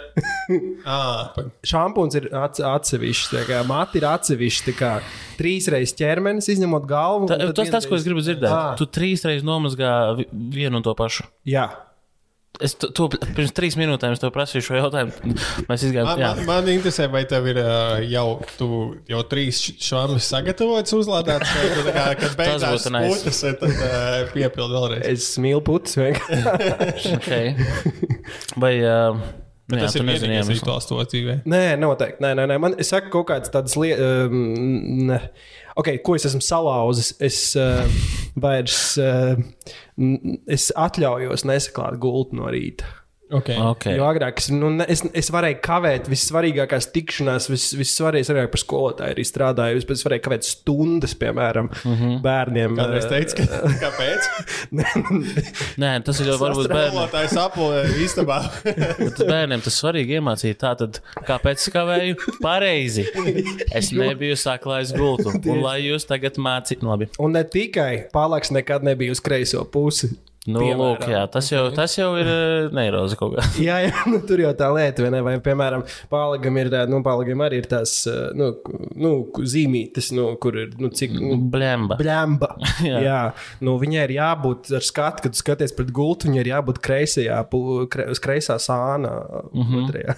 [0.87, 0.99] Ā,
[1.35, 4.63] pa- Šampūns ir atse- atsevišķs, tā kā mati ir atsevišķi.
[4.69, 4.75] tā
[5.39, 7.27] Trīs reizes ķermenis, izņemot galvu.
[7.27, 8.47] Ta, un tad tas tas, ko es gribu dzirdēt.
[8.47, 8.61] Ā.
[8.79, 9.91] Tu trīs reizes nomazgā
[10.21, 11.27] vi- vienu un to pašu.
[11.45, 11.67] Jā,
[12.63, 15.33] Es to, to pirms trīs minūtēm tev prasīju šo jautājumu.
[15.69, 16.07] Mēs izgājām.
[16.09, 16.31] Man, jā.
[16.39, 17.59] man, man interesē, vai tev ir
[18.09, 18.69] jau, tu,
[19.09, 23.19] jau trīs šādas sagatavotas, uzlādētas, vai tā kā, kad beigās nice.
[23.21, 23.81] putas, tad
[24.33, 25.09] piepildi vēlreiz.
[25.13, 25.99] es mīlu putus.
[26.01, 27.17] vienkārši.
[27.17, 27.53] Okay.
[28.61, 29.21] Vai uh,
[29.75, 31.41] jā, Tas ir vienīgais rituāls to dzīvē.
[31.49, 32.23] Nē, noteikti.
[32.23, 32.59] Nē, nē, nē.
[32.63, 34.29] Man es saku kaut kādas tādas lietas.
[34.31, 35.11] Um,
[35.79, 37.11] okay, ko es esmu salauzis?
[37.23, 37.83] Es uh,
[38.39, 39.35] vairs uh,
[40.47, 42.87] es atļaujos nesaklāt gultu no rīta.
[43.27, 43.57] Okay.
[43.59, 43.97] Okay.
[43.99, 49.25] Jo agrāk es, nu, es, es varēju kavēt vissvarīgākās tikšanās, vis, vissvarīgākais par skolotāju arī
[49.27, 49.81] strādāju.
[49.83, 52.21] Es varēju kavēt stundas, piemēram, mm -hmm.
[52.23, 52.77] bērniem.
[52.79, 54.29] Kādreiz teicu, ka, kāpēc?
[55.83, 57.17] Nē, tas ir jau varbūt bērniem.
[57.41, 58.39] Apolē istabā.
[58.63, 60.61] Tas bērniem tas svarīgi iemācīt.
[60.63, 62.15] Tā tad, kāpēc es kavēju?
[62.39, 63.05] Pareizi.
[63.75, 65.35] Es nebiju saklājis gultu.
[65.51, 67.11] Un lai jūs tagad mācītu, labi.
[67.19, 70.15] Un ne tikai palaks nekad nebija uz kreiso pusi.
[70.47, 70.79] Nu, Piemēram.
[70.79, 73.43] lūk, jā, tas jau, tas jau ir eh, neirozi kaut kā.
[73.59, 75.19] Jā, jā nu, tur jau tā lieta, vai ne?
[75.25, 78.53] Vai, piemēram, pālagam ir, tā- nu, pālagam arī ir tās uh, nu,
[78.95, 79.11] nu,
[79.43, 81.17] zīmītes, nu, kur ir, nu, cik.
[81.19, 81.99] Nu, Blemba.
[81.99, 82.53] Blemba.
[82.87, 83.01] Jā.
[83.03, 83.19] jā.
[83.65, 86.29] Nu, viņai ir jābūt ar skatu, kad skaties pret gultu.
[86.29, 87.39] Viņai ir jābūt kreisajā,
[87.91, 89.13] kre, uz kreisā sāna.
[89.51, 89.67] Mm.
[89.67, 90.15] -hmm.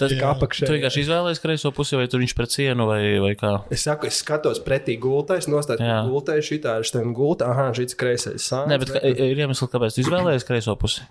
[0.00, 0.66] Tas kā apakšē.
[0.66, 3.52] Tu vienkārši izvēlējies kreiso pusi, vai tur viņš pret sienu, vai, vai kā.
[3.72, 7.70] Es saku, es skatos pretī gultai, es nostāju pret gultai, šitā ir šitā gulta, ah,
[7.76, 8.70] šis kreisais sāns.
[8.70, 11.04] Nē, bet kā- ir iemesls, kāpēc tu izvēlējies kreiso pusi.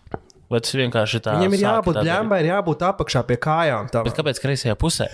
[0.49, 1.35] Vai tas vienkārši tā?
[1.38, 3.91] Viņam ir jābūt blembai, ir jābūt apakšā pie kājām.
[3.93, 4.07] tam.
[4.07, 5.09] Bet kāpēc kreisajā pusē?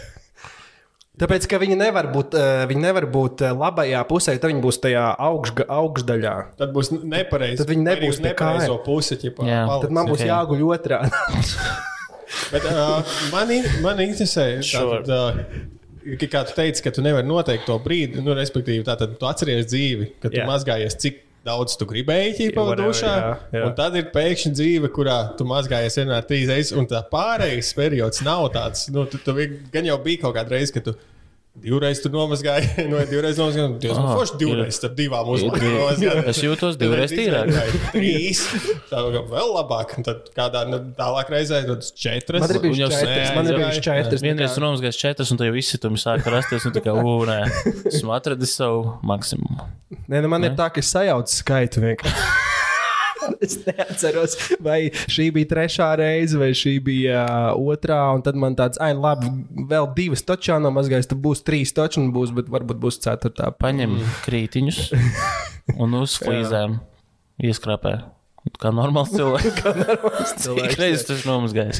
[1.15, 4.80] Tāpēc, ka viņi nevar būt, eh, viņi nevar būt eh, labajā pusē, tad viņi būs
[4.84, 6.36] tajā augšga, augšdaļā.
[6.60, 7.60] Tad būs nepareizi.
[7.62, 9.15] Tad viņi nebūs nepareizo pusi.
[9.21, 9.62] Ķipa, Jā.
[9.69, 9.86] paliks.
[9.86, 10.26] Tad man būs Ok.
[10.26, 10.32] okay.
[10.34, 11.12] jāguļ otrādi.
[12.52, 15.04] Bet, uh, man, man interesē, Sure.
[15.06, 19.30] tātad, uh, kā tu teici, ka tu nevari noteikt to brīdi, nu, respektīvi, tātad tu
[19.30, 20.48] atceries dzīvi, kad tu Jā.
[20.50, 23.14] mazgājies, cik daudz tu gribēji whatever, dušā.
[23.22, 23.64] jā, jā.
[23.68, 28.24] Un tad ir pēkšņi dzīve, kurā tu mazgājies vienmēr trīs reizes, un tā pārējais periods
[28.26, 28.88] nav tāds.
[28.94, 29.36] Nu, tu, tu,
[29.74, 30.96] gan jau bija kaut kāda reize, kad tu
[31.63, 36.28] divreiz tur nomazgāji, no divreiz nomazgāji, divreiz Ah, forši divreiz starp divām uzmanībām.
[36.32, 37.52] Es jūtos divreiz tīrāk.
[37.94, 38.41] Trīs.
[38.91, 39.96] Tā vēl labāk.
[40.00, 42.46] Un tad kādā nu, tālāk reizē tad četras.
[42.46, 44.26] Man ir jau četras, sē- man ir bijuši četras.
[44.26, 46.68] Vienreiz tur nomazgājis četras, un jau visi tur sāka rasties.
[46.70, 47.39] Un tā kā, ugh, nē,
[47.94, 49.70] esmu atradis savu maksimumu.
[50.12, 50.52] Nē, nu man ne?
[50.52, 52.54] ir tā, ka es sajaucu skaitu vienkārši.
[53.46, 54.80] Es neatceros, vai
[55.12, 58.00] šī bija trešā reize, vai šī bija uh, otrā.
[58.16, 59.30] Un tad man tāds, ah, labi,
[59.70, 63.52] vēl divas točā nomazgājas, tad būs trīs točas, un būs, bet varbūt būs ceturtā.
[63.62, 64.84] Paņem krītiņus
[65.82, 66.80] un uz flīzēm
[67.44, 68.14] ieskrāpē.
[68.62, 69.56] Kā normāls cilvēks.
[69.64, 70.76] Kā normāls cilvēks.
[70.80, 71.80] Reizes tas nomazgājis.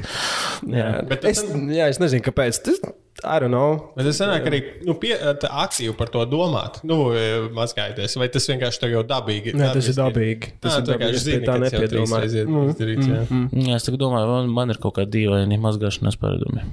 [0.73, 0.88] Jā.
[1.10, 2.58] Bet Es, jā, es nezinu, kāpēc.
[2.65, 2.80] Tas,
[3.23, 3.91] I don't know.
[3.95, 6.82] bet tas sanāk arī nu, pie, tā aktīvi par to domāt.
[6.86, 8.17] Nu, e, mazgājieties.
[8.19, 9.54] Vai tas vienkārši tev jau dabīgi?
[9.56, 10.51] Nē, tas ir dabīgi.
[10.65, 11.06] Tas Ā, ir dabīgi.
[11.06, 12.21] vienkārši Es tā ka nepiedomāju.
[12.25, 13.21] reizes ir Mm, izdarīts, jā.
[13.69, 16.65] Jā, es tā domāju, man, man ir kaut kādi dīvaini mazgāšanas paradumi.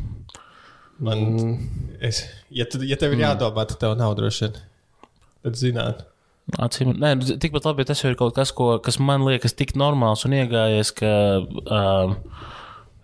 [1.03, 1.23] Man,
[2.05, 2.25] es,
[2.55, 4.59] ja, tu, ja tev ir jādomā, tad tev nav droši vien.
[5.43, 6.03] Tad zināt.
[6.59, 9.77] Acīm, nē, nu, tikpat labi tas jau ir kaut kas, ko, kas man liekas tik
[9.79, 12.17] normāls un iegājies, ka uh,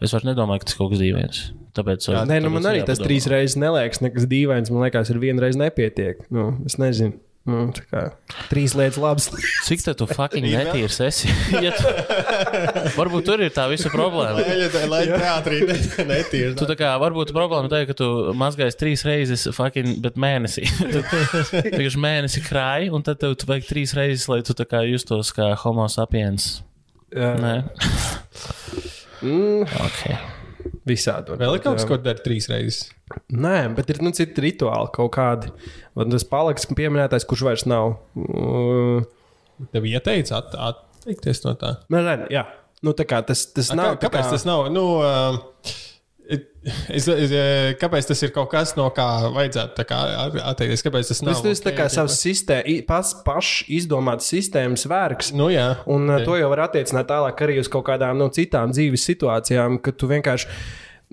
[0.02, 1.40] es vairs nedomāju, ka tas kaut kas dīvains.
[1.78, 3.06] Tāpēc, Jā, Nē, nu, man arī ir tas jāpadomā.
[3.06, 4.72] trīs reizes neliekas nekas dīvains.
[4.74, 6.24] Man liekas, ir viena reize nepietiek.
[6.34, 7.14] Nu, es nezinu.
[7.48, 8.02] Nu, tā
[8.50, 9.26] trīs lietas labas.
[9.64, 11.30] Cik tā tu fucking netīrs esi?
[11.64, 11.92] ja tu,
[12.98, 14.42] varbūt tur ir tā visa problēma.
[14.92, 16.52] Lai teātrī net- netīri.
[16.60, 20.66] Tu tā kā varbūt problēma tā, ir, ka tu mazgājies trīs reizes, fucking, bet mēnesī.
[21.72, 25.32] Vienkārši mēnesi krāji, un tad tev tu vajag trīs reizes, lai tu tā kā justos
[25.36, 26.58] kā homo sapiens.
[27.16, 27.54] Jā, Nē,
[29.24, 30.37] mm, ok.
[30.88, 31.34] Visādi.
[31.40, 32.88] Vēl ir kaut kas, ko dari trīs reizes.
[33.32, 35.52] Nē, bet ir nu, citi rituāli kaut kādi.
[35.98, 37.96] Un tas paliks pieminētais, kurš vairs nav.
[38.14, 39.06] Uh,
[39.74, 41.74] Tev ieteica at, atteikties no tā.
[41.90, 42.44] Nē, nē, jā.
[42.86, 43.96] Nu, tā kā tas, tas A, nav.
[43.96, 44.68] kā, kāpēc kā, tas nav?
[44.70, 45.40] Nu, um,
[46.28, 47.32] Es, es,
[47.80, 50.00] kāpēc tas ir kaut kas, no kā vajadzētu kā
[50.50, 50.82] atteikties?
[50.84, 51.38] Kāpēc tas nav?
[51.38, 55.32] Tas, tas tā kā savs sistēma, pas, pašs izdomāts sistēmas vērks.
[55.38, 55.70] Nu, jā.
[55.88, 56.20] Un okay.
[56.20, 56.28] Ok.
[56.28, 60.10] to jau var attiecināt tālāk arī uz kaut kādām nu, citām dzīves situācijām, kad tu
[60.10, 60.50] vienkārši.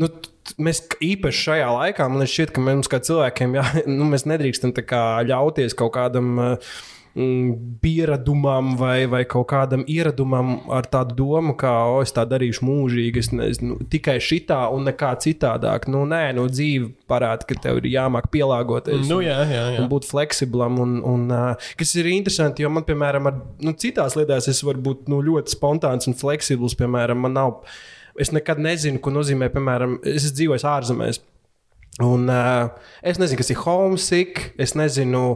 [0.03, 0.11] Nu,
[0.59, 3.65] mēs īpaši šajā laikā, man šķiet, ka mums kā cilvēkiem, jā,
[3.97, 6.75] nu, mēs nedrīkstam ļauties kaut kādam uh,
[7.15, 12.65] mm, pieredumam vai, vai kaut kādam ieradumam ar tādu domu, ka, o, es tā darīšu
[12.67, 15.87] mūžīgi, es nezinu, tikai šitā un nekā citādāk.
[15.91, 19.07] Nu, nē, nu, dzīve parāda, ka tev ir jāmāk pielāgoties.
[19.09, 19.81] Nu, jā, jā, jā.
[19.81, 20.79] un būt fleksiblam.
[20.83, 24.83] Un, un, uh, kas ir interesanti, jo man, piemēram, ar, nu, citās lietās es varu
[24.89, 26.77] būt nu, ļoti spontāns un fleksibls.
[26.79, 27.61] Piemēram, man nav,
[28.19, 31.21] es nekad nezinu, ko nozīmē, piemēram, es esmu dzīvojis ārzemēs.
[32.03, 35.29] Un, uh, es nezinu, kas ir homesick, es nezinu.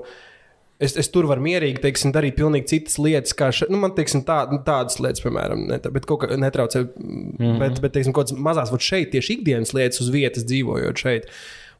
[0.79, 3.67] Es, es tur varu mierīgi teiksim, darīt pilnīgi citas lietas, kā šeit.
[3.71, 6.85] Nu, man teiksim, tā, nu, tādas lietas, piemēram, ne, bet kaut kā netraucē.
[6.95, 7.57] Mm -hmm.
[7.59, 11.27] Bet, bet teiksim, kaut kādas mazas, vot šeit tieši ikdienas lietas uz vietas dzīvojot šeit.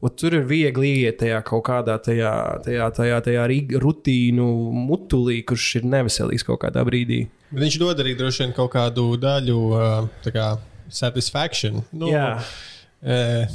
[0.00, 3.46] Un tur ir viegli iet tajā kaut kādā tajā, tajā, tajā, tajā
[3.82, 7.26] rutīnu mutulī, kurš ir neveselīgs kaut kādā brīdī.
[7.50, 9.58] Bet viņš dod arī droši vien kaut kādu daļu
[10.24, 10.46] tā kā
[10.88, 11.82] satisfaction.
[11.92, 12.40] Nu, Jā.
[13.02, 13.46] e,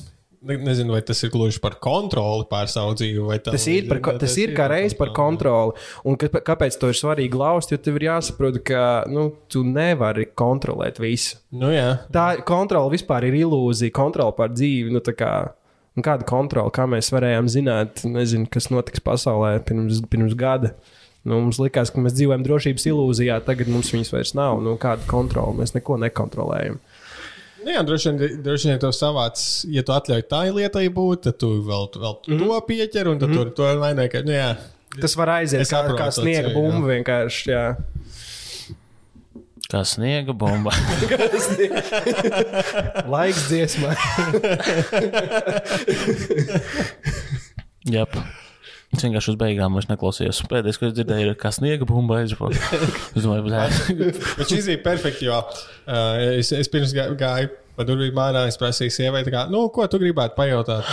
[0.45, 3.39] Nezinu, vai tas ir gluži par kontroli pār savu dzīvi.
[3.47, 5.73] Tas ir, par, ko- tas ir kā reiz par kontroli.
[6.05, 7.73] Un ka, kāpēc to ir svarīgi laust?
[7.73, 11.39] Jo tev ir jāsaprot, ka nu, tu nevari kontrolēt visu.
[11.49, 11.95] Nu, jā.
[12.13, 14.93] Tā kontrole vispār ir ilūzija, kontrole pār dzīvi.
[14.93, 15.31] Nu, kā,
[15.97, 20.75] nu, kāda kontrole, kā mēs varējām zināt, nezinu, kas notiks pasaulē pirms, pirms gada.
[21.25, 24.59] Nu, mums likās, ka mēs dzīvojam drošības ilūzijā, tagad mums viņas vairs nav.
[24.61, 25.57] Nu, kāda kontrole?
[25.57, 26.77] Mēs neko nekontrolējam.
[27.65, 29.41] Nu, jā, droši vien, droši vien to savāc,
[29.73, 32.35] ja tu atļauj tā lietai būt, tad tu vēl, vēl mm.
[32.37, 32.45] -hmm.
[32.45, 33.53] to pieķer un tad mm -hmm.
[33.55, 34.05] tur to vainē.
[34.11, 34.55] Ka, nu, jā,
[35.01, 37.51] Tas var aiziet kā, kā sniega bumba vienkārši.
[37.51, 37.65] Jā.
[39.71, 40.71] Kā sniega bumba.
[43.13, 43.95] Laiks dziesmai.
[47.91, 48.05] Jā.
[48.95, 50.39] Es vienkārši uz beigām neklausījos.
[50.51, 52.79] Pēdējais, ko es dzirdēju, ir kā sniega bumba aizpūta.
[53.15, 53.51] Es domāju,
[54.39, 58.45] ka šis bija perfekts, jo uh, es, es pirms gā- gāju pa durvīm ārā.
[58.49, 60.89] Es prasīju sievai, tā kā, nu, ko tu gribētu pajautāt.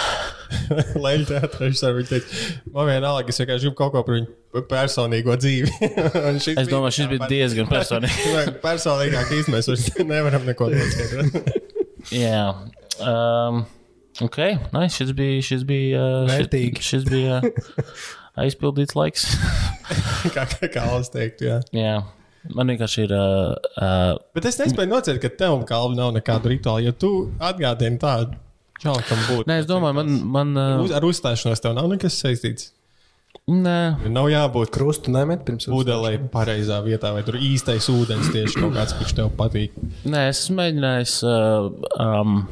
[0.99, 2.41] Leģenda teātris ar viņu teica,
[2.75, 5.93] man vienalga, es vienkārši gribu kaut ko par viņu personīgo dzīvi.
[6.63, 8.19] Es domāju, šis bija diezgan personīgs.
[8.67, 11.55] Personīgāk īstenībā mēs nevaram neko noskaidrot.
[12.13, 12.43] Jā.
[13.01, 13.63] Um,
[14.27, 14.39] ok,
[14.75, 14.97] nice.
[15.01, 15.43] šis bija.
[15.51, 16.81] Šis bija, uh, Vērtīgi.
[16.83, 17.93] šis, šis bija uh,
[18.43, 19.27] aizpildīts laiks.
[20.35, 21.61] kā kā Kalns teikt, jā.
[21.77, 21.97] Jā.
[22.57, 23.13] Man vienkārši ir.
[23.15, 27.11] Uh, uh, Bet es nespēju nocēt, ka tev un kalvam nav nekādu rituālu, jo tu
[27.39, 28.35] atgādini tādu.
[28.83, 29.47] Čau, kam būtu.
[29.47, 30.15] nē, es domāju, man.
[30.35, 32.73] man uh, Uz, ar uzstāšanos tev nav nekas saistīts.
[33.47, 33.77] nē,
[34.11, 38.97] Nav jābūt Krustu nemet pirms ūdenī pareizā vietā, vai tur īstais ūdens tieši kaut kāds,
[38.99, 39.77] kurš tev patīk.
[40.03, 41.71] nē, es esmu mēģinājis uh,
[42.03, 42.43] um,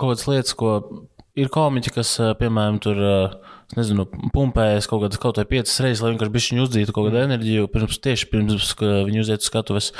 [0.00, 0.78] kaut kādas lietas, ko
[1.38, 3.04] ir komiķi, kas, uh, piemēram, tur.
[3.68, 7.18] Es nezinu, pumpējas kaut kādas kaut vai piecas reizes, lai vienkārši bišķiņu uzdzītu kaut kādu
[7.20, 9.90] enerģiju, pirms, tieši pirms viņi uziet uz skatuves.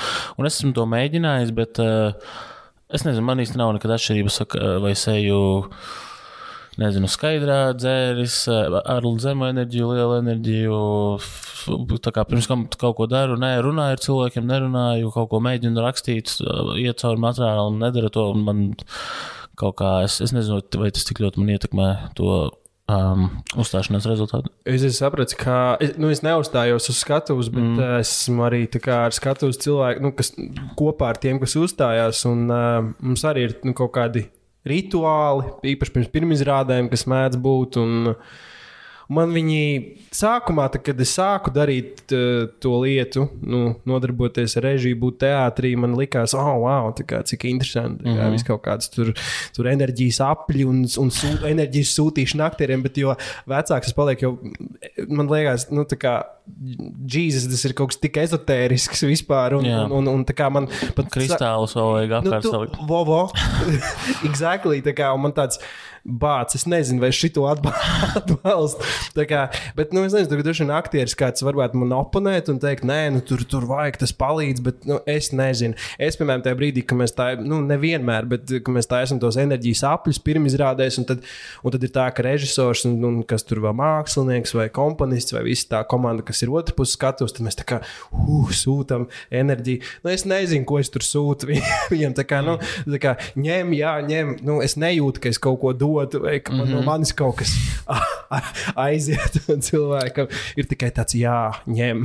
[0.41, 2.17] Un es esmu to mēģinājis, bet uh,
[2.89, 5.43] es nezinu, man īsti nav nekāda atšķirība, saka, vai es eju,
[6.79, 10.79] nezinu, skaidrā dzēris, ar zemu enerģiju, lielu enerģiju.
[12.05, 15.85] Tā kā pirms tam kaut ko daru, nē, runāju ar cilvēkiem, nerunāju, kaut ko mēģinu
[15.85, 16.39] rakstīt,
[16.81, 18.31] iet cauri materiālam, nedara to.
[18.39, 18.71] Man
[19.59, 22.33] kaut kā, es, es nezinu, vai tas tik ļoti man ietekmē to
[22.88, 24.53] um, uzstāšanās rezultātu.
[24.68, 28.01] Es sapratu, ka es, nu, es neuzstājos uz skatuves, bet mm.
[28.01, 30.33] esmu arī ar skatuves cilvēku, nu, kas
[30.79, 32.25] kopā ar tiem, kas uzstājās.
[32.31, 34.27] Un, uh, mums arī ir nu, kaut kādi
[34.68, 37.81] rituāli, īpaši pirms pirmizrādēm, kas mēdz būt.
[37.83, 38.14] Un,
[39.09, 39.61] Man viņi
[40.12, 45.71] sākumā, tā, kad es sāku darīt uh, to lietu, nu, nodarboties ar režiju, būt teātrī,
[45.81, 48.05] man likās, oh, wow, kā, cik interesanti.
[48.05, 48.37] Mm -hmm.
[48.37, 49.14] Viss kaut kāds tur,
[49.57, 53.16] tur enerģijas apli un, un sūt, enerģijas sūtīšana aktieriem, bet jo
[53.49, 54.38] vecāks es palieku, jo
[55.09, 56.23] man liekas, nu, tā kā.
[57.09, 59.59] Jēzus, tas ir kaut kas tik ezotērisks vispār.
[59.59, 62.81] Un, un, un, un tā kā man pat Kristālus vēl vajag Nu, apkārt tu, salikt.
[62.89, 63.21] vo, vo.
[64.29, 65.61] exactly, tā kā un man tāds
[66.09, 67.75] bācis, es nezinu, vai šito atba-
[68.19, 68.87] atbalstu.
[69.17, 69.43] Tā Kā,
[69.77, 73.01] bet, nu, es nezinu, tur droši vien aktieris kāds varētu man oponēt un teikt, nē,
[73.13, 75.77] nu, tur, tur vajag, tas palīdz, bet nu, es nezinu.
[76.01, 79.85] Es, piemēram, tajā brīdī, kad mēs tā, nu, nevienmēr, bet kad mēs taisām tos enerģijas
[79.91, 81.27] apļus pirmizrādēs, un tad,
[81.61, 85.45] un tad ir tā, ka režisors un, un kas tur vēl mākslinieks vai komponists vai
[85.51, 89.83] visa tā komanda, kas ir otrā pusē skatus, tad mēs tā kā uh, sūtām enerģiju.
[90.05, 92.14] Nu, es nezinu, ko es tur sūtu viņ- viņam.
[92.18, 94.35] Tā kā, nu, tā kā ņem, jā, ņem.
[94.46, 96.81] Nu, es nejūtu, ka es kaut ko dodu, vai ka man, mm -hmm.
[96.81, 97.55] no manis kaut kas.
[98.77, 102.05] Aiziet, un cilvēkam ir tikai tāds, jā, ņem.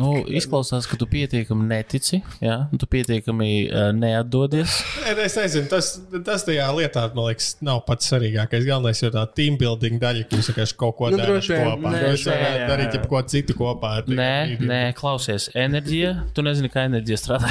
[0.00, 4.74] Nu, izklausās, ka tu pietiekami netici, jā, un tu pietiekami uh, neatdodies.
[5.22, 5.94] Es nezinu, tas,
[6.26, 8.66] tas tajā lietā, man liekas, nav pats svarīgākais.
[8.68, 11.92] Galvenais ir tā team building daļa, ka jūs vienkārši kaut ko Nu, vien, kopā.
[11.92, 13.71] nē, Jūs varat darīt jebko citu kopā.
[14.06, 16.14] Tikai Nē, nē, klausies, enerģija.
[16.36, 17.50] Tu nezini, kā enerģija strādā.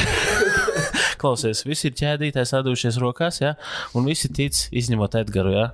[1.22, 3.56] klausies, visi ir ķēdītāji sadūrušies rokās, jā,
[3.98, 5.56] un visi tic, izņemot Edgars.
[5.56, 5.68] Jā.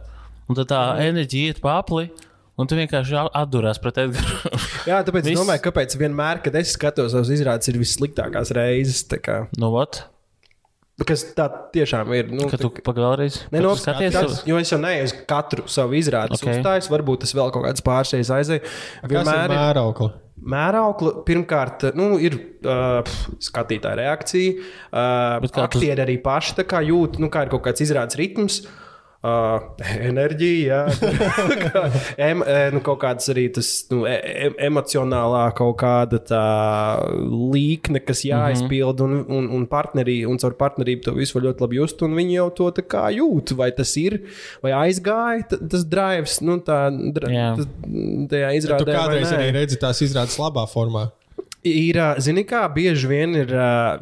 [0.47, 2.09] Un tad tā enerģija iet pāri.
[2.57, 4.63] Un tu vienkārši atdurās pret Edgars.
[4.89, 5.35] Jā, tāpēc Viss...
[5.35, 9.03] es domāju, kāpēc vienmēr, kad es skatos uz izrādes, ir vissliktākās reizes.
[9.61, 9.99] nu, vat,
[11.05, 12.31] kas tā tiešām ir.
[12.33, 12.71] Nu, kad tu
[13.65, 16.41] no, tu skaties, skaties, jo es jau neju uz katru savu izrādi Ok.
[16.41, 16.55] okay.
[16.57, 18.63] uzstājos, varbūt tas vēl kaut kāds pārsteigts aizēja.
[19.03, 20.09] Kas ir mēraukli?
[20.47, 23.01] Mēraukla pirmkārt nu, ir uh,
[23.43, 24.57] skatītāja reakcija.
[24.87, 28.61] Uh, kā tu- aktieri arī paši jūt, nu, kā ir kaut kāds izrādes ritms.
[28.63, 28.83] Uh,
[29.25, 31.09] enerģija, jā.
[31.63, 31.81] Kā
[32.27, 32.43] em,
[32.75, 36.43] nu, kaut kāds arī tas nu, e, e, emocionālā kaut kāda tā
[37.25, 42.03] līkne, kas jāizpild, un, un, un, partnerī, un caur partnerību to visu ļoti labi just,
[42.05, 44.19] un viņi jau to tā kā jūt, vai tas ir,
[44.63, 47.49] vai aizgāja tas drives, nu, tā, dra, Jā.
[47.57, 47.69] tas,
[48.31, 48.87] tajā Tu izrādē.
[48.87, 49.37] vai kādreiz nē.
[49.41, 51.09] arī redzi tās izrādes labā formā.
[51.67, 53.49] Ir, zini, kā bieži vien ir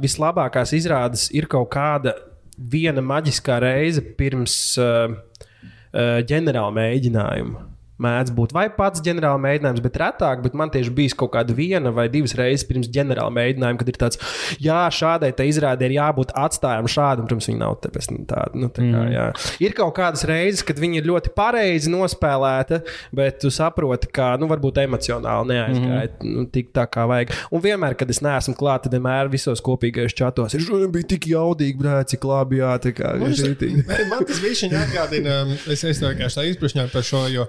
[0.03, 2.13] vislabākās izrādes, ir kaut kāda
[2.57, 7.65] viena maģiskā reize pirms uh, uh, ģenerāla mēģinājuma.
[8.01, 11.93] Mēdz būt vai pats ģenerāla mēģinājums, bet retāk, bet man tieši bija kaut kāda viena
[11.95, 14.19] vai divas reizes pirms ģenerāla mēģinājuma, kad ir tāds,
[14.59, 18.63] jā, šādai te izrādē ir jābūt atstājumam šādam, protams, viņi nav tāpēc nu, tādi.
[18.65, 19.27] Nu, tā kā, jā.
[19.63, 22.81] ir kaut kādas reizes, kad viņi ir ļoti pareizi nospēlēta,
[23.15, 26.35] bet tu saproti, ka, nu, varbūt emocionāli neaizgāja mm.
[26.35, 27.31] nu, tik tā kā vajag.
[27.55, 31.29] Un vienmēr, kad es neesmu klāt, tad vienmēr visos kopīgajos čatos ir, šodien bija tik
[31.31, 33.87] jaudīgi, brāl, cik labi, jā, tā kā žēlīgi.
[34.11, 37.47] Man tas bija viņa atgādina, um, es, es tev vienkārši tā izprušņāju par šo, jo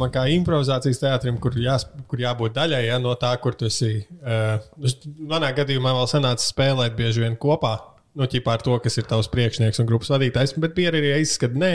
[0.00, 3.98] man kā improvizācijas teātrim, kur, jās, kur jābūt daļai ja, no tā, kur tu esi.
[4.22, 7.76] Es- manā gadījumā vēl sanāca spēlēt bieži vien kopā.
[8.16, 11.36] Nu, ķipā ar to, kas ir tavs priekšnieks un grupas vadītājs, bet bija arī reizes,
[11.42, 11.74] kad nē.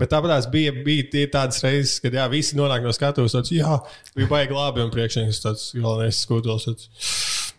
[0.00, 3.76] Bet tāpēc bija, bija tādas reizes, kad jā, visi nonāk no skatuves, tāds, jā,
[4.16, 6.64] bija baigi labi, un priekšnieks tāds galvenais skūtos.
[6.70, 6.88] Tāds,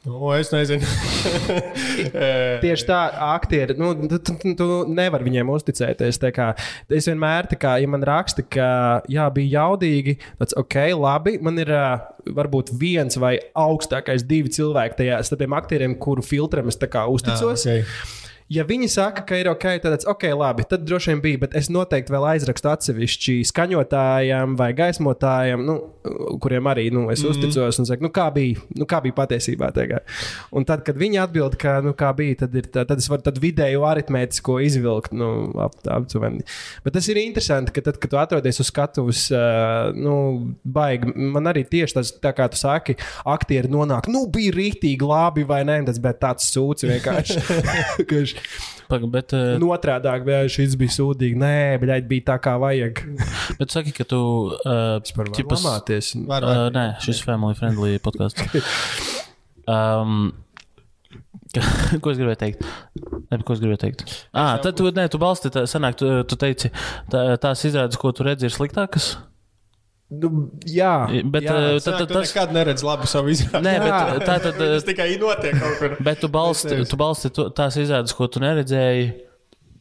[0.05, 0.85] nu, es nezinu.
[2.63, 2.99] Tieši tā,
[3.35, 6.21] aktieri, nu, tu, tu, tu, nevari viņiem uzticēties.
[6.35, 6.51] Kā,
[6.89, 8.67] es vienmēr, kā, ja man raksta, ka
[9.11, 11.37] jā, bija jaudīgi, tad ok, labi.
[11.45, 11.73] Man ir
[12.25, 17.65] varbūt viens vai augstākais divi cilvēki tajā starp tiem aktieriem, kuru filtram es uzticos.
[17.67, 18.23] Jā, ok.
[18.45, 21.39] Ja viņi saka, ka ir ok, tad tas ok, labi, tad droši vien bija.
[21.41, 25.79] Bet es noteikti vēl aizrakstu atsevišķi skaņotājiem vai gaismotājiem, nu,
[26.43, 27.31] kuriem arī nu, es mm.
[27.34, 29.71] uzticos un saku, nu, kā bija, nu, kā bija patiesībā.
[29.73, 30.05] Tagad.
[30.53, 33.25] Un tad, kad viņi atbild, ka nu, kā bija, tad, ir, tā, tad es varu
[33.25, 35.15] tad vidēju aritmētisko izvilkt.
[35.17, 35.31] Nu,
[35.65, 36.45] ap, aptuveni.
[36.86, 40.19] Bet tas ir interesanti, ka tad, kad tu atrodies uz skatuves, uh, nu,
[40.62, 41.15] baigi.
[41.17, 42.93] Man arī tieši tas, tā kā tu saki,
[43.25, 47.41] aktieri nonāk, nu, bija rīktīgi labi vai nē, tas bija tāds sūds vienkārši.
[48.36, 51.38] Ka Paga, bet, uh, Nu, otrādāk, bet šis bija sūdīgi.
[51.41, 53.02] Nē, bet bija tā, kā vajag.
[53.60, 54.19] bet saki, ka tu.
[54.62, 56.12] Uh, ķipas- Pamāties.
[56.21, 56.65] Var, var.
[56.67, 58.41] Uh, nē, šis family friendly podkāsts.
[59.65, 60.28] Um,
[62.04, 62.60] ko es gribēju teikt?
[63.32, 64.04] Ne, ko es gribēju teikt?
[64.30, 66.69] Ah, tad tu, ne, tu balsti, tā, sanāk, tu, tu teici,
[67.10, 69.15] tā, tās izrādes, ko tu redzi, ir sliktākas.
[70.05, 70.29] Nu,
[70.69, 71.53] jā, Bet, jā.
[71.55, 72.29] uh, Tad, tad, tas.
[72.29, 73.65] nekad neredz labi savu izrādi.
[73.65, 74.59] Nē, bet tā tad.
[74.61, 75.95] Tas tikai notiek kaut kur.
[76.05, 79.07] Bet tu balsti, tu balsti to, tās izrādes, ko tu neredzēji.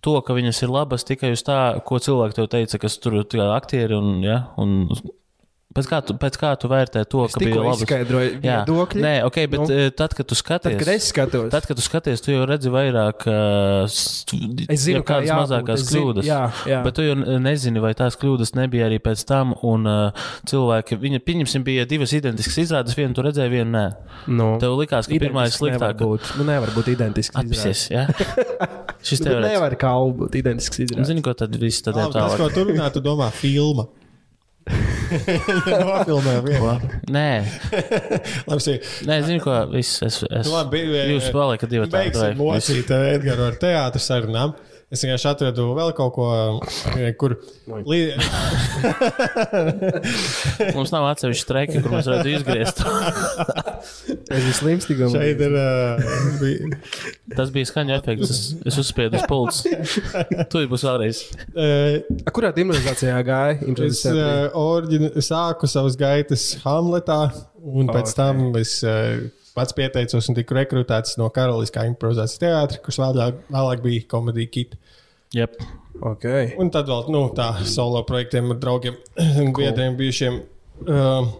[0.04, 3.44] To, ka viņas ir labas tikai uz tā, ko cilvēki tev teica, kas tur ir
[3.52, 4.90] aktieri un, ja, un
[5.74, 7.82] Pēc kā, tu, pēc kā tu vērtē to, ka bija labi?
[7.82, 9.00] izskaidroju viedokļi.
[9.02, 9.66] Nē, ok, bet Nu.
[9.66, 12.44] nu, tad, kad tu skaties, Tad, kad es skatos, Tad, kad tu skaties, tu jau
[12.46, 13.82] redzi vairāk, uh,
[14.70, 16.28] Es zinu, kā kādas jābūt, mazākās es zinu- kļūdas.
[16.28, 16.38] jā,
[16.70, 16.78] jā.
[16.86, 19.54] Bet tu jau nezini, vai tās kļūdas nebija arī pēc tam.
[19.66, 20.12] Un uh,
[20.46, 23.84] cilvēki, viņa, pieņemsim, bija divas identiskas izrādes, vienu tu redzēji, vienu nē.
[24.30, 25.98] nu, Tev likās, ka pirmā ir sliktāka.
[26.06, 26.36] būt.
[26.38, 27.34] Nu, nevar būt identisks.
[27.34, 28.06] Atpisies, jā.
[29.04, 29.48] Šis Nu, tev ir.
[29.50, 29.90] nevar kā
[30.22, 31.10] būt identisks izrādes.
[31.10, 32.54] Zini, ko tad viss tad ir Labi, tas, ko tālāk?
[32.54, 33.88] tu runā, tu domā filma.
[35.84, 36.76] Nofilmē vienu.
[37.12, 37.28] Nē,
[38.48, 38.76] Labi,
[39.08, 40.00] nē, zini, ko viss.
[40.04, 42.14] Es, es, labi, jūs paliekat divi tādi.
[42.14, 44.54] Beigsim mocīt Edgars ar teātru sarunām.
[44.94, 46.24] Es vienkārši atradu vēl kaut ko,
[46.94, 47.32] eh, kur.
[47.90, 48.12] Lī...
[50.76, 52.78] Mums nav atsevišķa streika, kur mēs varētu izgriezt.
[54.30, 55.52] Es esmu slims, tikai Šeit ir.
[55.58, 55.62] Uh,
[56.40, 56.58] bija,
[57.34, 58.28] Tas bija skaņa efekts.
[58.30, 58.38] Es,
[58.70, 59.62] es uzspiedu uz pulsa.
[60.52, 61.16] Tu būs vēlreiz.
[61.58, 61.94] uh,
[62.30, 63.54] Kurā improvizācijā gāja?
[63.88, 64.16] es uh,
[64.58, 67.20] orģin, sāku savas gaitas Hamletā,
[67.64, 68.18] un pēc Ok.
[68.20, 68.92] tam es uh,
[69.54, 74.80] pats pieteicos un tiku rekrutēts no Karaliskā improvizācijas teātra, kurš vēlāk, vēlāk bija komēdija kita.
[75.34, 75.56] Yep.
[76.04, 76.50] Okay.
[76.58, 78.98] Un tad vēl nu, tā solo projektiem ar draugiem,
[79.58, 80.40] biedriem bijušiem.
[80.90, 81.30] Uh,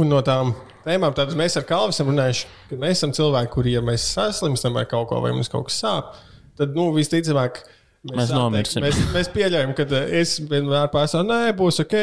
[0.00, 0.54] un no tām
[0.86, 4.76] tēmām tad mēs ar Kalvu esam runājuši, ka mēs esam cilvēki, kuri, ja mēs saslimstam
[4.78, 6.16] vai kaut ko, vai mums kaut kas sāp,
[6.60, 7.60] tad nu, visticamāk.
[8.08, 8.80] Mēs tā nomirsim.
[8.84, 11.96] Mēs, mēs pieļaujam, ka uh, es vienmēr pārstāvu, nē, būs ok,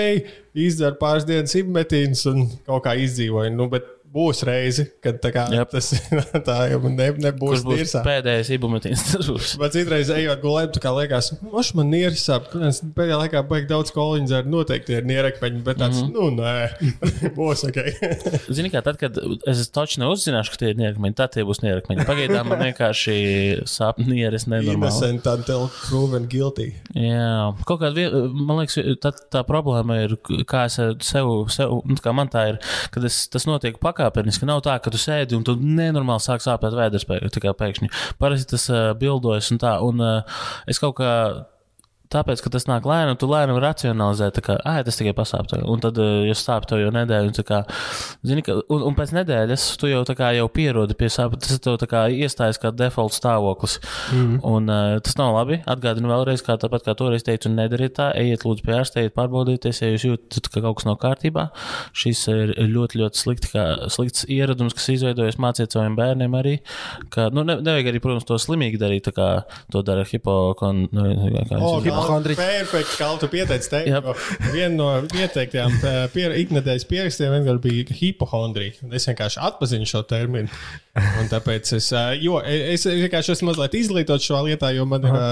[0.68, 3.54] izdzeru pāris dienas ibumetīnas un kaut kā izdzīvoju.
[3.56, 5.72] Nu, bet būs reize, kad tā kā, Jep.
[5.74, 5.92] tas
[6.48, 9.04] tā jau ne, nebūs Kurš būs pēdējais ibumetīns?
[9.12, 9.56] Tas būs.
[9.62, 12.48] Bet citreiz, ejot gulēt, tā kā liekas, moš man nieris sāp.
[12.52, 16.14] Pēdējā laikā baigi daudz koliņu dzēru, noteikti ir nierekmeņi, bet tāds, mm -hmm.
[16.16, 17.80] nu, nē, būs ok.
[18.56, 19.20] Zini, kā tad, kad
[19.52, 22.08] es taču neuzzināšu, ka tie ir nierakmeņi, tad tie būs nierakmeņi.
[22.08, 23.18] Pagaidām man vienkārši
[23.70, 24.80] sāp nieres nenormāli.
[24.80, 26.72] Innocent until proven guilty.
[26.96, 30.16] Jā, kaut kāda man liekas, tā, tā problēma ir,
[30.48, 32.60] kā es ar sev, sev nu, kā man tā ir,
[32.94, 34.48] kad es, tas notiek pakāpeniski.
[34.48, 37.92] Nav tā, ka tu sēdi un tu nenormāli sāk sāpēt vēders pēkšņi.
[38.22, 40.40] Parasti tas uh, bildojas un tā, un uh,
[40.70, 41.12] es kaut kā.
[42.14, 45.50] Tāpēc, ka tas nāk lēnām, tu lēnām racionalizē, tā kā, ah, tas tikai pasāp.
[45.52, 45.62] tā.
[45.66, 47.62] Un tad, uh, ja sāp tev jau nedēļu, un, kā,
[48.26, 51.80] zini, ka, un, un pēc nedēļas tu jau, kā, jau pierodi pie sāpēm, tas tev
[51.90, 53.80] kā iestājas kā default stāvoklis.
[54.14, 54.38] Mm.
[54.46, 55.60] Un uh, tas nav labi.
[55.70, 59.82] Atgādinu vēlreiz, kā tāpat kā toreiz teicu, nedariet tā, ejiet lūdzu pie ārsta, ejiet pārbaudieties,
[59.82, 61.48] ja jūs jūtat, ka kaut kas nav kārtībā.
[61.96, 66.56] Šis ir ļoti, ļoti slikti, kā, slikts ieradums, kas izveidojas māciet saviem bērniem arī.
[67.14, 69.30] Ka, nu, ne, nevajag arī, protams, to slimīgi darīt, kā
[69.74, 70.86] to dara hipokon.
[71.96, 72.40] Hipohondriķi.
[72.40, 73.72] Perfekti, kā tu pieteici.
[73.72, 73.82] Te.
[74.54, 78.90] Viena no ieteiktajām tā, pier, iknedēļas pierakstiem vienkārši bija hipohondrija.
[78.96, 80.52] Es vienkārši atpazinu šo terminu.
[81.22, 85.08] Un tāpēc es, ā, jo, es, es vienkārši esmu mazliet izglītots šajā lietā, jo man
[85.08, 85.26] ir ā,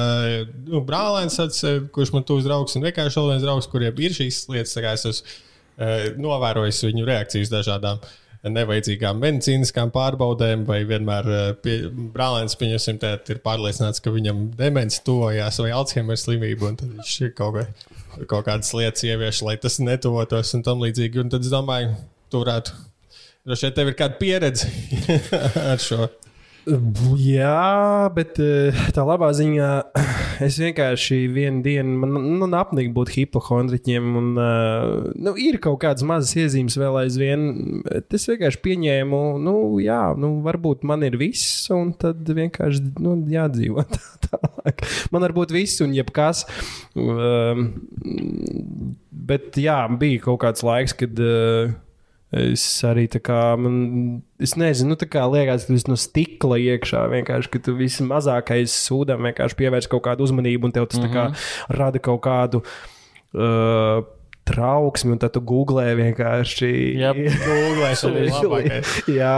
[0.68, 4.46] nu, brālēns, ā, kurš man tūs draugs, un vienkārši vēl viens draugs, kuriem ir šīs
[4.52, 4.76] lietas.
[4.84, 8.02] Es esmu novērojis viņu reakcijas dažādām
[8.52, 11.78] nevajadzīgām medicīniskām pārbaudēm, vai vienmēr ā, pie,
[12.16, 13.00] brālēns pieņemsim,
[13.32, 18.50] ir pārliecināts, ka viņam demence tuvojās vai Alzheimer slimība, un tad viņš kaut, vai, kaut
[18.50, 21.24] kādas lietas ievieš, lai tas netuvotos un tam līdzīgi.
[21.24, 21.96] Un tad es domāju,
[22.34, 22.76] tu varētu.
[23.48, 24.70] Droši vien tev ir kāda pieredze
[25.72, 26.08] ar šo.
[27.20, 29.72] Jā, bet eh, tā labā ziņā
[30.42, 34.10] es vienkārši vienu dienu man nu, apnika būt hipohondriķiem.
[34.20, 37.46] Un, uh, nu, ir kaut kādas mazas iezīmes vēl aizvien.
[38.04, 43.86] Es vienkārši pieņēmu, nu, jā, nu, varbūt man ir viss, un tad vienkārši nu, jādzīvo
[43.94, 44.86] tā tālāk.
[45.14, 46.46] Man var būt viss un jebkas.
[46.98, 47.70] Um,
[49.12, 51.20] bet jā, bija kaut kāds laiks, kad.
[51.20, 51.74] Uh,
[52.34, 53.76] Es arī tā kā, man,
[54.42, 58.74] es nezinu, nu, tā kā liekas, ka tas no stikla iekšā vienkārši, ka tu vismazākais
[58.88, 61.14] sūdam vienkārši pievērš kaut kādu uzmanību, un tev tas mm -hmm.
[61.14, 62.64] kā rada kaut kādu.
[63.34, 64.02] Uh,
[64.44, 66.70] Trauksmi, un tad tu googlē vienkārši.
[67.00, 67.20] Jep.
[67.48, 68.96] Googlēšana ir labākais.
[69.08, 69.36] Jā,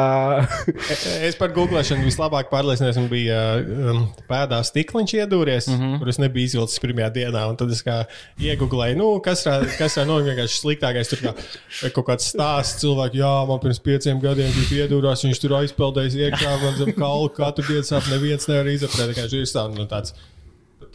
[1.25, 5.99] Es par googlēšanu vislabāk pārliecinājos, un bija um, pēdā stikliņš iedūries, mm -hmm.
[6.01, 7.45] kurus nebija izvilcis pirmajā dienā.
[7.51, 8.01] Un tad es kā
[8.41, 11.11] iegūlēju, nu, kas ir ir no vienkārši sliktākais.
[11.11, 11.33] Tur kā
[11.81, 16.17] vai kaut kāds stāsts cilvēks, jā, man pirms pieciem gadiem bija iedūrās, viņš tur aizpeldējis
[16.27, 19.13] iekšā, man zem kaulu katru dienu sāp, neviens nevar izapturēt.
[19.13, 20.15] Tā kā šis tā, nu, tāds.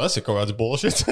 [0.01, 1.03] Tas ir kaut kāds bullshit.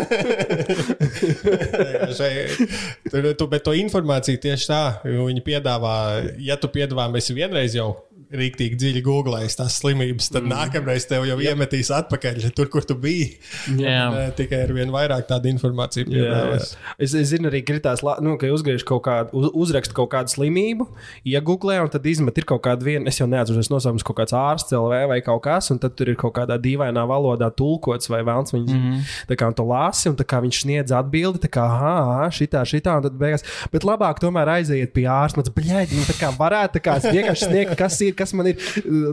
[3.09, 5.97] Tur, tu, bet to informāciju tieši tā, viņi piedāvā,
[6.41, 7.91] ja tu piedāvā, mēs vienreiz jau
[8.28, 10.52] rīktīgi dziļi googlējis tās slimības, tad mm.
[10.52, 11.54] nākamreiz tev jau yep.
[11.54, 13.38] iemetīs atpakaļ tur, kur tu biji.
[13.78, 14.08] Jā.
[14.10, 16.74] Un, eh, tikai ar vien vairāk tādu informāciju piedāvās.
[16.98, 20.88] Es, es zinu, arī kritās, nu, ka uzgriež kaut kādu, uz, uzrakst kaut kādu slimību,
[21.28, 24.76] iegūlē, un tad izmet ir kaut kāda viena, es jau neatceros nosaukums, kaut kāds ārsts
[24.76, 28.54] LV vai kaut kas, un tad tur ir kaut kādā dīvainā valodā tulkots vai vēlns
[28.54, 28.74] viņas.
[28.74, 29.16] Mm -hmm.
[29.32, 32.98] Tā kā tu lasi, un tā kā viņš sniedz atbildi, tā kā, ah, šitā, šitā,
[32.98, 33.44] un tad beigās.
[33.72, 37.48] Bet labāk tomēr aiziet pie ārsta, un bļaigi, nu, tā kā varētu, tā kā vienkārši
[37.48, 38.62] sniegt, kas ir, kas man ir,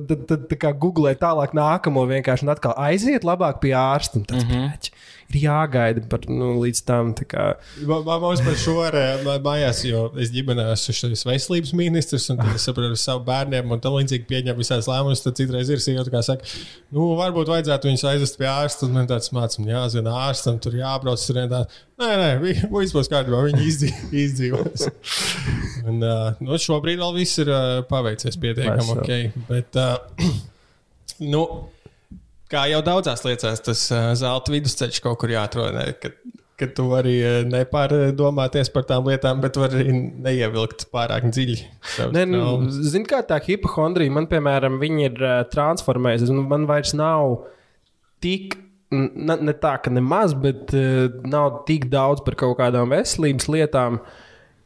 [0.10, 4.44] tad, tad tā kā googlēt tālāk nākamo vienkārši, un atkal aiziet labāk pie ārsta, tas,
[4.44, 4.92] mm -hmm.
[5.34, 7.46] Ir jāgaida par, nu, līdz tam, kā.
[7.86, 8.96] Mums par šo ar
[9.26, 13.82] mā- mājās, jo es ģimenē esmu veselības ministrs, un tad es saprotu saviem bērniem, un
[13.84, 15.24] tam līdzīgi pieņem visādas lēmumus.
[15.26, 16.46] Tad citreiz ir sīkāk, kā saka,
[16.94, 21.26] nu, varbūt vajadzētu viņus aizvest pie ārsta, un man tāds mācām, jāzina ārstam, tur jābrauc
[21.26, 21.42] tur.
[21.42, 24.88] Nē, nē, vi- viss būs kārtībā, viņi izdzīv- izdzīvos.
[25.86, 29.42] Un, uh, nu, šobrīd vēl viss ir uh, paveicies pietiekami ok.
[29.50, 30.32] Bet, uh,
[31.34, 31.44] nu,
[32.52, 35.76] kā jau daudzās lietās, tas uh, zelta vidusceļš kaut kur jāatrod.
[35.76, 35.86] Ne?
[36.02, 36.18] Kad,
[36.60, 41.58] kad tu vari uh, nepārdomāties par tām lietām, bet vari neievilkt pārāk dziļi.
[42.16, 46.34] Nē, nu, zini, kā tā hipohondrija, man, piemēram, ir uh, transformējusies.
[46.46, 47.42] Man vairs nav
[48.24, 48.62] tik.
[48.96, 54.00] Ne, ne tā, ka nemaz, bet uh, nav tik daudz par kaut kādām veselības lietām.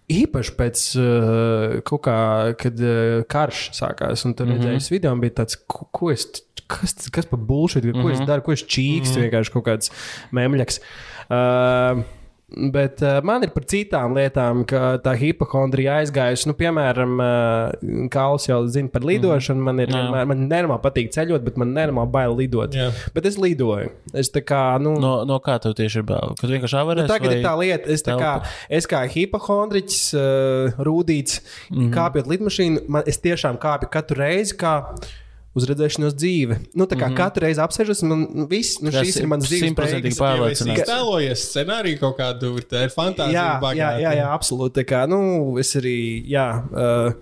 [0.10, 2.18] Īpaši pēc uh, kaut kā,
[2.58, 4.62] kad uh, karš sākās, un tur mm Mhm.
[4.62, 4.72] -hmm.
[4.74, 6.26] redzēju video, bija tāds, ko, ko es,
[6.68, 8.08] kas, kas par bullshit, ko mm Mhm.
[8.08, 8.22] -hmm.
[8.22, 9.30] es daru, ko es čīkstu, mm -hmm.
[9.30, 9.92] vienkārši kaut kāds
[10.32, 10.80] memļaks.
[11.30, 12.04] Uh,
[12.50, 16.48] Bet uh, man ir par citām lietām, ka tā hipohondrija aizgājusi.
[16.50, 19.62] Nu, piemēram, uh, Kāls jau zina par lidošanu.
[19.68, 22.74] Man ir vienmēr, man nenormāli patīk ceļot, bet man nenormāli bail lidot.
[22.74, 22.90] Jā.
[23.14, 23.92] Bet es lidoju.
[24.18, 26.34] Es kā, nu, No, no kā tev tieši ir bail?
[26.42, 27.08] Kad vienkārši Nu, avarēs?
[27.12, 27.38] tagad vai...
[27.38, 28.34] ir tā lieta, es, tā kā,
[28.80, 31.40] es kā hipohondriķis, uh, rūtīts,
[31.70, 31.86] mm Mhm.
[31.86, 31.94] -hmm.
[31.96, 34.56] kāpjot lidmašīnu, man, es tiešām kāpju katru reizi.
[34.58, 34.74] Kā,
[35.58, 36.60] Uz redzēšanos dzīve.
[36.78, 37.18] Nu, tā kā mm -hmm.
[37.18, 40.20] katru reizi apsēžos, man viss, nu, šīs ir mans dzīves simtprocentīgi beigas.
[40.20, 43.34] pār- Ja es iztēlojos scenāriju kaut kādu, tā ir fantāzija.
[43.34, 44.02] Jā, jā, bagāta.
[44.02, 44.74] jā, jā, absolūti.
[44.80, 47.14] Tā Kā, nu, es arī, jā, uh,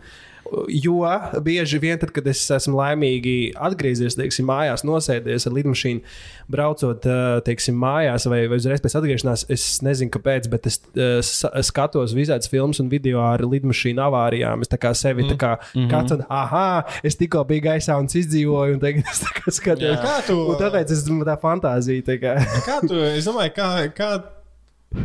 [0.72, 1.02] jo
[1.44, 6.02] bieži vien, tad, kad es esmu laimīgi atgriezies teiksim, mājās, nosēdies ar lidmašīnu,
[6.52, 7.08] braucot
[7.48, 10.80] teiksim, mājās vai, vai uzreiz pēc atgriešanās, es nezinu, kāpēc, bet es
[11.68, 14.64] skatos visādas filmas un video ar lidmašīnu avārijām.
[14.66, 15.34] Es kā sevi mm.
[15.34, 15.92] tā kā mm -hmm.
[15.92, 19.24] kāds, un, ah, es tikko biju gaisā un izdzīvoju, un tagad es
[19.56, 20.00] skatos.
[20.08, 22.04] Kā tu- Un tāpēc es tā fantāzija.
[22.08, 22.36] Tā kā,
[22.66, 24.12] Kā tu, es domāju, kā, kā,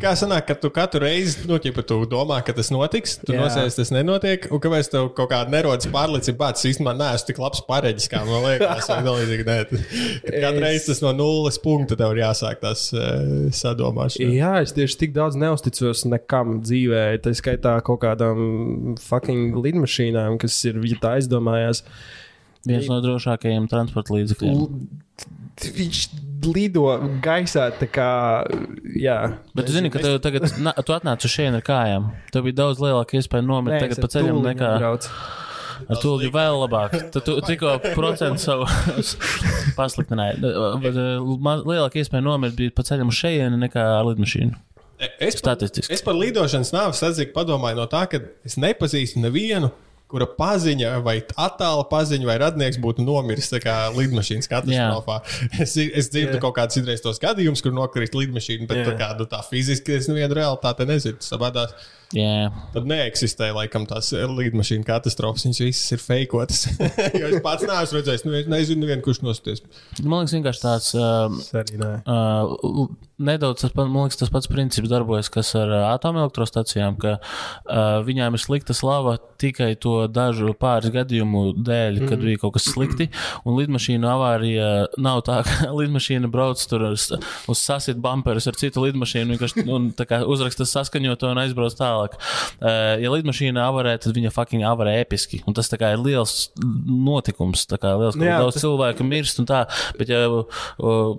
[0.03, 3.77] kā sanāk, ka tu katru reizi, nu, ja tu domā, ka tas notiks, tu nosēsi,
[3.81, 8.09] tas nenotiek, un kāpēc tev kaut kāda nerodas pārliecība, pats īstenībā neesmu tik labs pareģis,
[8.13, 9.57] kā man liekas, vai nelīdzīgi, nē.
[9.67, 14.31] Kad Katru Es- reizi tas no nulles punkta tev ir jāsāk tas uh, sadomāšana.
[14.39, 17.05] Jā, es tieši tik daudz neusticos nekam dzīvē.
[17.27, 21.83] Tā skaitā kaut kādām fucking lidmašīnām, kas ir, ja tā aizdomājās.
[22.63, 24.61] Viens no drošākajiem transporta līdzekļiem.
[25.63, 26.07] Viņš
[26.47, 26.87] lido
[27.25, 28.09] gaisā, tā kā.
[28.99, 29.17] Jā,
[29.55, 32.11] Bet tu zini, ka tev tagad, na, tu atnāci šeit ar kājām.
[32.35, 35.07] Tev bija daudz lielāka iespēja nomirt Nē, tagad pa ceļam nekā brauc.
[35.89, 36.97] ar to jau vēl labāk.
[37.15, 38.67] Tad tu tikko procentu savu
[39.79, 40.41] pasliktināji.
[40.43, 44.59] Uh, maz- Lielāka iespēja nomirt bija pa ceļam uz šejienu nekā ar lidmašīnu.
[45.19, 45.91] Es par, Statistiski.
[45.97, 49.73] es par lidošanas nāves atzīku padomāju no tā, ka es nepazīstu nevienu,
[50.13, 55.19] kura paziņa vai attāla paziņa vai radnieks būtu nomiris lidmašīnas katastrofā.
[55.63, 56.43] Es, es dzirdu Jā.
[56.43, 58.87] kaut kādus citreiz tos gadījumus, kur nokrīt lidmašīna, bet Jā.
[58.91, 61.21] tā, kā, nu, tā fiziski es nevienu realitāti nezinu.
[61.25, 61.75] Savādāk
[62.13, 65.47] Jā, tad neeksistē laikam tās lidmašīna katastrofas.
[65.47, 66.67] Viņas visas ir feikotas.
[67.21, 69.63] jo es pats neesmu redzējis, nu, es nezinu, nevienu, kurš nosties.
[70.03, 70.91] man liekas, vienkārši tāds.
[70.99, 71.93] Uh, nē.
[72.05, 72.91] Uh,
[73.23, 78.35] nedaudz tas, man liekas, tas pats princips darbojas, kas ar uh, atomelektrostacijām, ka uh, viņām
[78.37, 82.27] ir slikta slava tikai to dažu pāris gadījumu dēļ, kad Mhm.
[82.29, 83.09] bija kaut kas slikti.
[83.49, 84.67] Un lidmašīnu avārija
[85.01, 87.09] nav tā, ka lidmašīna brauc tur uz,
[87.49, 92.01] uz sasit bumperus ar citu lidmašīnu, vienkārši un, tā kā uzraksta saskaņoto un aizbrauc tālāk.
[92.11, 95.43] Uh, ja lidmašīna avarē, tad viņa fucking avarē episki.
[95.47, 99.41] Un tas kā ir liels notikums, kā liels, Nu jā, ka daudz tas- cilvēku mirst
[99.43, 99.63] un tā.
[99.99, 100.47] Bet ja uh,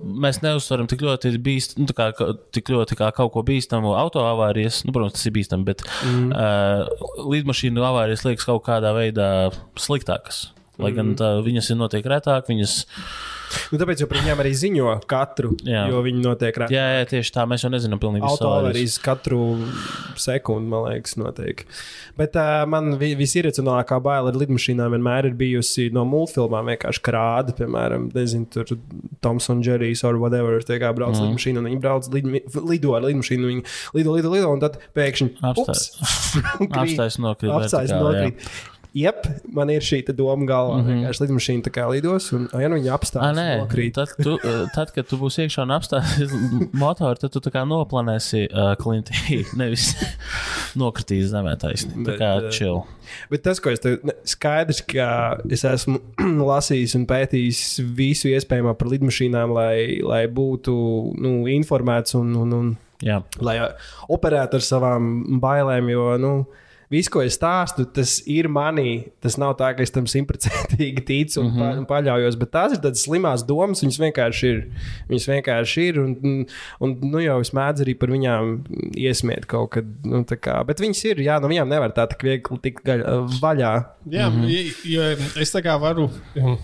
[0.04, 4.84] mēs neuzsveram tik ļoti bīst, nu, kā, ka- tik ļoti kā kaut ko bīstamu autoavārijas,
[4.88, 6.34] nu, protams, tas ir bīstami, bet mm.
[6.34, 9.30] uh, lidmašīnu avārijas liekas kaut kādā veidā
[9.80, 10.50] sliktākas.
[10.82, 12.80] Lai gan tā, viņas ir notiek retāk, viņas.
[13.72, 15.86] Nu, tāpēc jau par viņiem arī ziņo katru, Jā.
[15.92, 16.74] jo viņi notiek rēt.
[16.74, 18.38] Jā, jā, tieši tā, mēs jau nezinām pilnīgi visu.
[18.38, 19.40] Autoavārijas katru
[20.20, 21.66] sekundi, man liekas, notiek.
[22.20, 26.74] Bet uh, man vi visirracionālākā baila ar lidmašīnām vienmēr ir bijusi no multfilmām.
[26.74, 28.76] Vienkārši krāda, piemēram, nezinu, tur
[29.24, 30.62] Toms un Džerijs vai whatever.
[30.66, 31.30] Tie kā brauc mm.
[31.30, 33.66] lidmašīna, un viņi brauc lidmi, lido ar lidmašīnu, viņi
[33.98, 35.90] lido, lido, lido, un tad pēkšņi Apstājas.
[37.26, 38.48] nokrīt Apstājas nokrīt.
[38.94, 40.76] Jep, man ir šī doma galvā.
[40.78, 40.94] Mm -hmm.
[40.94, 42.78] Vienkārši lidmašīna tā kā lidos, un ja nu
[43.34, 43.94] nē, nokrīt.
[43.94, 44.38] tad, tu,
[44.76, 46.36] tad, kad tu būsi iekšā un apstāsies
[46.84, 49.96] motoru, tad tu tā kā noplanēsi uh, klintī, nevis
[50.76, 52.06] nokritīs zemē taisni.
[52.06, 52.84] Tā kā chill.
[53.30, 56.00] Bet tas, ko es tev skaidrs, ka es esmu
[56.52, 60.74] lasījis un pētījis visu iespējamo par lidmašīnām, lai, lai būtu
[61.18, 63.24] nu, informēts un, un, un Jā.
[63.42, 63.58] lai
[64.08, 65.90] operētu ar savām bailēm.
[65.90, 66.34] Jo, nu,
[66.94, 69.10] Viss, ko es stāstu, tas ir manī.
[69.24, 71.62] Tas nav tā, ka es tam simtprocentīgi ticu un, mm -hmm.
[71.62, 73.82] pa, un paļaujos, bet tās ir tādas slimās domas.
[73.84, 74.60] Viņas vienkārši ir.
[75.10, 76.46] Viņas vienkārši ir un, un,
[76.86, 78.54] un nu, jau es mēdzu arī par viņām
[78.96, 79.90] iesmiet kaut kad.
[80.04, 82.88] Nu, tā kā, bet viņas ir, jā, no viņām nevar tā tik viegli tikt
[83.42, 83.74] vaļā.
[84.12, 84.74] Jā, mm -hmm.
[84.94, 85.02] jo
[85.42, 86.10] es tā kā varu,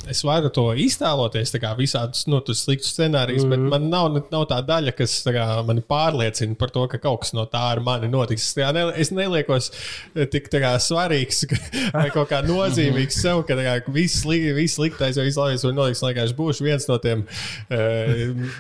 [0.09, 3.69] es varu to iztēloties, tā kā visādus nu, tus sliktus scenārijus, mm -hmm.
[3.69, 7.21] bet man nav, nav tā daļa, kas tā kā, mani pārliecina par to, ka kaut
[7.21, 8.43] kas no tā ar mani notiks.
[8.43, 9.71] Es, tā ne, es neliekos
[10.25, 11.45] tik tā kā, svarīgs
[11.93, 15.63] vai kaut kā nozīmīgs sev, ka tā kā, viss, sli, viss sliktais vai viss labais
[16.03, 17.77] var kā es būšu viens no tiem uh,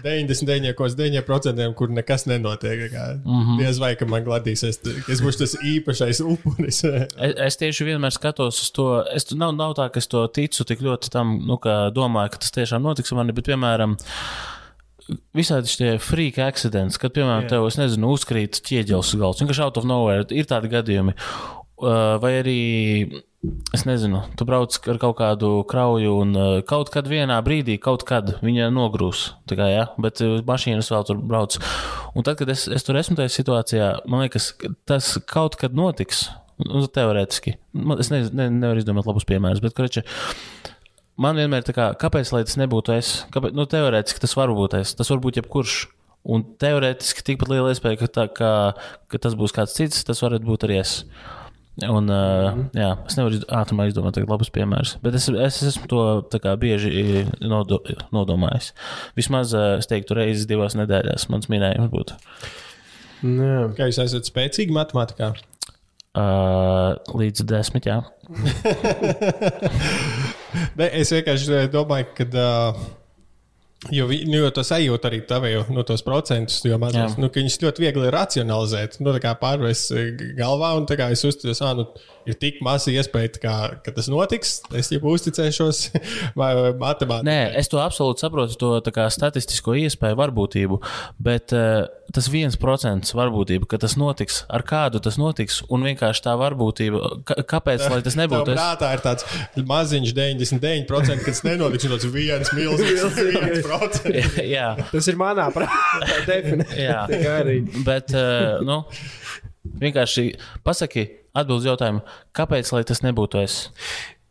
[0.05, 2.91] 99,9%, kur nekas nenotiek.
[2.93, 3.57] Kā, mm -hmm.
[3.59, 4.79] Diez vai, ka man gladīsies,
[5.09, 6.83] es būšu tas īpašais upuris.
[7.19, 9.03] Es, es tieši vienmēr skatos uz to.
[9.15, 12.29] Es tu- nav, nav tā, ka es to ticu tik ļoti tam, nu, ka domāju,
[12.29, 13.97] ka tas tiešām notiks ar mani, bet, piemēram,
[15.35, 17.55] visādi šie freak accidents, kad, piemēram, Jā.
[17.55, 19.41] tev, es nezinu, uzkrīt ķieģelis uz galvas.
[19.43, 21.15] Vienkārši out of nowhere ir tādi gadījumi.
[21.79, 22.59] Uh, Vai arī,
[23.71, 28.03] es nezinu, tu brauc ar kaut kādu krauju un uh, kaut kad vienā brīdī, kaut
[28.07, 29.29] kad viņa nogrūs.
[29.47, 29.85] Kā, ja?
[30.01, 31.55] Bet uh, mašīnas vēl tur brauc.
[32.19, 35.77] Un tad, kad es, es tur esmu tajā situācijā, man liekas, ka tas kaut kad
[35.77, 36.27] notiks.
[36.59, 37.53] Nu, teorētiski.
[38.03, 40.03] Es ne, ne, nevaru izdomāt labus piemērus, bet, koreči,
[41.19, 43.09] Man vienmēr ir tā, kā, kāpēc lai tas nebūtu es?
[43.33, 45.81] Kāpēc, nu, teorētiski tas var būt es, tas var būt jebkurš.
[46.29, 48.51] Un teorētiski tikpat liela iespēja, ka, tā, ka,
[49.11, 50.93] ka tas būs kāds cits, tas varētu būt arī es.
[51.87, 56.39] Un, uh, jā, es nevaru ātrumā izdomāt tagad labus piemērus, bet es, es esmu to
[56.43, 57.79] kā, bieži nodo,
[58.15, 58.73] nodomājis.
[59.15, 62.19] Vismaz uh, es teiktu, reizes divās nedēļās mans minējums būtu.
[63.23, 63.69] Jā.
[63.75, 65.33] Kā jūs esat spēcīgi matemātikā?
[66.19, 67.85] Uh, līdz desmit.
[70.79, 72.29] Ne, es vienkārši eh, domāju, ka.
[72.33, 72.87] Uh,
[73.95, 77.05] Jo, vi- nu, jo tas sajūt arī tavēju no tos procentus, jo Jā.
[77.15, 78.97] nu, ka viņus ļoti viegli racionalizēt.
[78.99, 81.85] Nu, tā kā pārvest eh, galvā, un tā kā es uzticos, ah, nu,
[82.29, 83.55] ir tik maza iespēja, tā kā,
[83.85, 84.59] ka tas notiks.
[84.77, 85.79] Es jau uzticēšos
[86.39, 87.25] vai matemātikā.
[87.27, 90.79] Nē, es to absolūti saprotu, to tā kā statistisko iespēju, varbūtību,
[91.25, 96.23] bet uh, tas viens procents varbūtība, ka tas notiks, ar kādu tas notiks, un vienkārši
[96.25, 97.03] tā varbūtība,
[97.49, 98.55] kāpēc lai tas nebūtu?
[98.55, 99.27] Es, prātā ir tāds
[99.69, 103.05] maziņš 99%, kad tas nenotiks, un tāds viens milzīgs
[103.65, 104.43] 1%.
[104.49, 106.21] jā, Tas ir manā prātā.
[106.29, 107.03] definē- Jā.
[107.09, 107.59] Tā arī.
[107.85, 108.81] bet uh, nu,
[109.79, 110.25] vienkārši
[110.65, 111.03] pasaki
[111.37, 112.01] atbildus jautājumu,
[112.37, 113.61] kāpēc lai tas nebūtu es?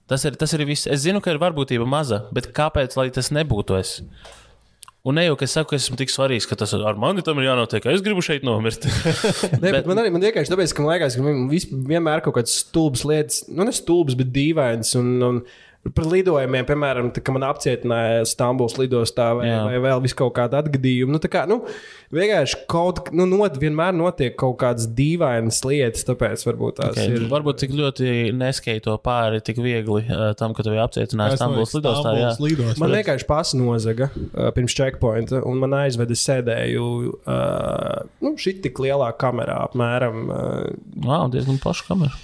[0.08, 0.88] Tas ir, tas ir viss.
[0.88, 3.98] Es zinu, ka ir varbūtība maza, bet kāpēc lai tas nebūtu es?
[5.08, 7.38] Un ne jau, ka es saku, ka esmu tik svarīgs, ka tas ar mani tam
[7.40, 8.84] ir jānotiek, ka es gribu šeit nomirt.
[9.62, 11.46] Ne, bet man arī man vienkārši tāpēc, ka man liekas, ka man
[11.88, 14.92] vienmēr kaut kādas stulbas lietas, nu, ne stulbas, bet dīvainas.
[14.98, 15.40] Un, un
[15.94, 19.60] par lidojumiem, piemēram, tā, ka man apcietināja Stambuls lidostā vai, Jā.
[19.66, 21.14] vai vēl kaut kāda atgadījuma.
[21.14, 21.60] Nu, tā kā, nu,
[22.14, 27.14] vienkārši kaut kā, nu, not, vienmēr notiek kaut kādas dīvainas lietas, tāpēc varbūt tās Okay.
[27.14, 27.26] ir.
[27.30, 32.14] Varbūt tik ļoti neskaito pāri tik viegli uh, tam, ka tev ir apcietināts Stambuls lidostā.
[32.18, 32.32] Jā.
[32.42, 32.80] lidostā.
[32.82, 36.86] Man vienkārši pasi nozaga uh, pirms checkpointa, un man aizveda sēdēju
[37.22, 40.46] uh, nu, šī tik lielā kamerā, apmēram uh,
[41.04, 42.16] Wow, diezgan plaša kamera.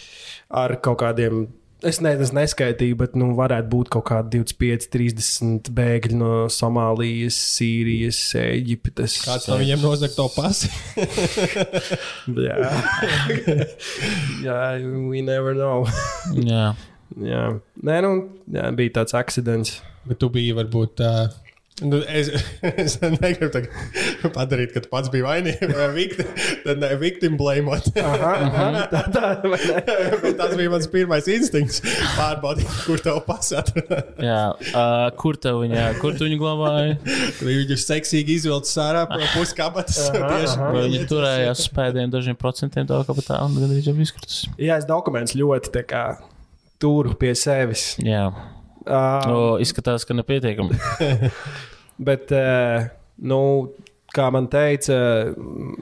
[0.51, 1.47] ar kaut kādiem.
[1.85, 7.37] Es ne, es neskaitīju, bet nu, varētu būt kaut kādi 25, 30 bēgļi no Somālijas,
[7.59, 9.19] Sīrijas, Eģiptes.
[9.27, 10.71] Kāds no viņiem nozag to pasi?
[12.45, 12.71] Jā,
[14.47, 14.59] jā,
[15.11, 15.85] we never know.
[16.41, 16.73] Jā.
[17.33, 17.45] jā.
[17.85, 18.15] Nē, nu,
[18.53, 19.79] jā, bija tāds akcidents.
[20.09, 21.05] Bet tu biji varbūt.
[21.05, 21.44] Uh,
[21.83, 22.29] Nu, es,
[22.85, 23.65] es negribu
[24.31, 25.73] padarīt, ka pats biji vainīgs.
[25.97, 26.29] Victim,
[26.63, 29.33] tad ne victim aha, tā, tā,
[30.39, 31.83] tas bija mans pirmais instinkts.
[32.15, 33.73] Pārbaudīt, kur tev pasāt.
[34.23, 34.55] Jā.
[34.71, 36.95] Uh, kur tev viņa, kur tu viņu glabāji?
[37.43, 40.13] Viņu seksīgi izvilcis ārā puskabatas.
[40.15, 44.45] Viņi turējās uz pēdējiem dažiem procentiem tā kā tā, un gandrīz jau izkritus.
[44.63, 46.05] Jā, es dokumentus ļoti tā kā,
[46.79, 47.97] turu pie sevis.
[47.99, 48.29] Jā.
[48.85, 50.77] Uh, O, izskatās, ka nepietiekami.
[52.09, 53.41] Bet, uh, nu,
[54.15, 54.97] kā man teica,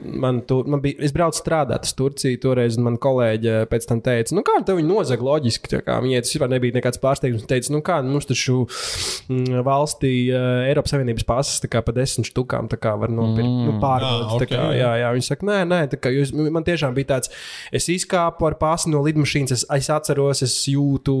[0.03, 4.01] man tur, man bija, es braucu strādāt uz Turciju toreiz, un man kolēģi pēc tam
[4.03, 5.81] teica, nu, kā tev viņi nozaga loģiski.
[5.85, 7.43] kā Viņai tas vispār nebija nekāds pārsteigums.
[7.43, 10.13] Viņa teica, nu, kā mums taču mm, valstī
[10.69, 13.67] Eiropas Savienības pasas kā pa desmit štukām kā var nopirkt, mm.
[13.67, 14.33] nu, pārbaudīt.
[14.33, 17.13] Ah, tā kā, jā, jā, viņi saka, nē, nē, tā kā jūs, man tiešām bija
[17.13, 17.31] tāds,
[17.75, 21.13] es izkāpu ar pasu no lidmašīnas, es, es atceros, es jūtu,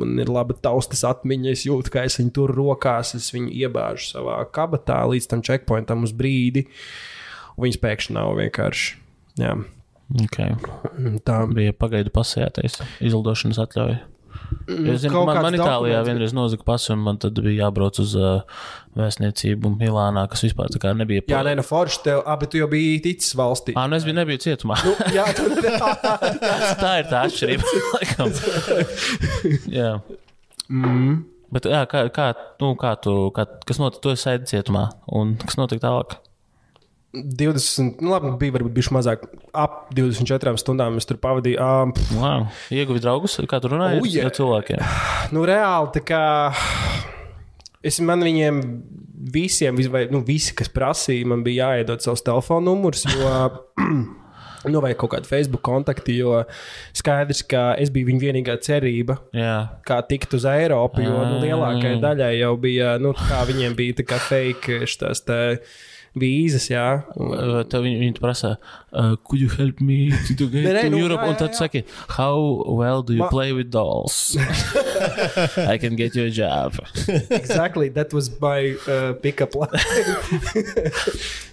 [0.00, 4.12] man ir laba taustas atmiņa, es jūtu, ka es viņu tur rokās, es viņu iebāžu
[4.14, 6.37] savā kabatā līdz tam checkpointam uz brīdi.
[6.58, 8.94] Un Viņas pēkšņi nav vienkārši.
[9.42, 9.56] Jā,
[10.08, 10.54] Okay.
[11.20, 13.98] tā Bija pagaidu pasētais izlidošanas atļauja.
[14.68, 18.14] Es zinu, Kaut man, man Itālijā vienreiz nozaga pasu, un man tad bija jābrauc uz
[18.16, 18.62] uh,
[18.96, 21.26] vēstniecību Milānā, kas vispār tā kā nebija.
[21.28, 23.74] Jā, nē, no forša tev, abi tu jau biji ticis valstī.
[23.76, 24.78] Ah, nu es biju, nebiju cietumā.
[24.86, 25.50] Nu, jā, tu,
[26.84, 27.74] tā ir tā atšķirība.
[27.98, 28.32] laikam.
[29.74, 29.90] jā.
[30.72, 31.18] mm,
[31.52, 32.30] Bet jā, kā, kā,
[32.62, 34.86] nu, kā tu, kā, kas notika, tu esi sēdi cietumā,
[35.20, 36.18] un kas notika tālāk?
[37.14, 39.22] 20, nu labi, bija varbūt bišķi mazāk,
[39.56, 41.56] ap 24 stundām es tur pavadīju.
[41.56, 42.46] Um, Wow.
[42.74, 44.28] Ieguvi draugus, kā tu runāji Oh, yeah.
[44.34, 44.82] cilvēkiem?
[45.32, 46.22] Nu, reāli tā kā.
[47.82, 48.60] Es man viņiem
[49.32, 53.32] visiem, vis- vai, nu, visi, kas prasīja, man bija jāiedod savus telefona numurus, jo,
[54.72, 56.42] nu, vai kaut kādu Facebook kontaktu, jo
[56.96, 59.54] skaidrs, ka es biju viņa vienīgā cerība, Jā.
[59.86, 62.02] kā tikt uz Eiropu, jo nu, lielākajai Ah.
[62.10, 65.38] daļai jau bija, nu, kā viņiem bija tā kā fake šitās te
[66.22, 66.86] vīzas, jā.
[67.16, 68.54] Un, Uh, Tev viņi, viņi prasa,
[68.92, 71.20] uh, could you help me to, get Nē, to nu, Europe?
[71.22, 71.58] jā, Un jā, tad jā.
[71.62, 71.82] saki,
[72.16, 74.36] how well do you Ma- play with dolls?
[75.74, 76.78] I can get you a job.
[77.30, 79.70] exactly, that was my uh, pick-up line.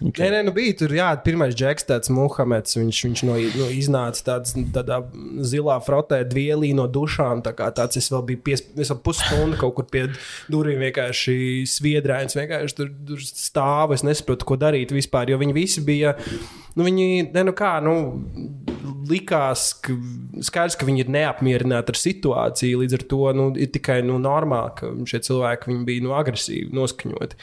[0.05, 2.75] Nē, nē, nu bija tur, jā, pirmais džeks, tāds Muhameds.
[2.77, 4.99] Viņš, viņš no, no iznāca tāds, tādā
[5.47, 7.41] zilā frotē, dvielī no dušām.
[7.45, 10.05] Tā kā tāds es vēl biju pies, es vēl pusstundu kaut kur pie
[10.51, 11.37] durvīm vienkārši
[11.69, 13.95] sviedrājums, vienkārši tur, tur stāvu.
[13.97, 16.15] Es nesaprotu, ko darīt vispār, jo viņi visi bija,
[16.75, 17.95] nu viņi, ne, nu kā, nu.
[19.05, 19.93] Likās, ka
[20.45, 22.79] skaidrs, ka viņi ir neapmierināti ar situāciju.
[22.81, 27.37] Līdz ar to nu, ir tikai nu, normāli, ka šie cilvēki bija nu, agresīvi noskaņoti.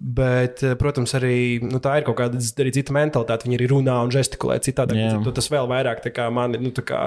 [0.00, 1.34] Bet, protams, arī
[1.66, 3.48] nu, tā ir kaut kāda arī cita mentalitāte.
[3.48, 5.02] Viņi arī runā un žestikulē citādi.
[5.34, 7.02] Tas vēl vairāk tā kā mani nu, tā kā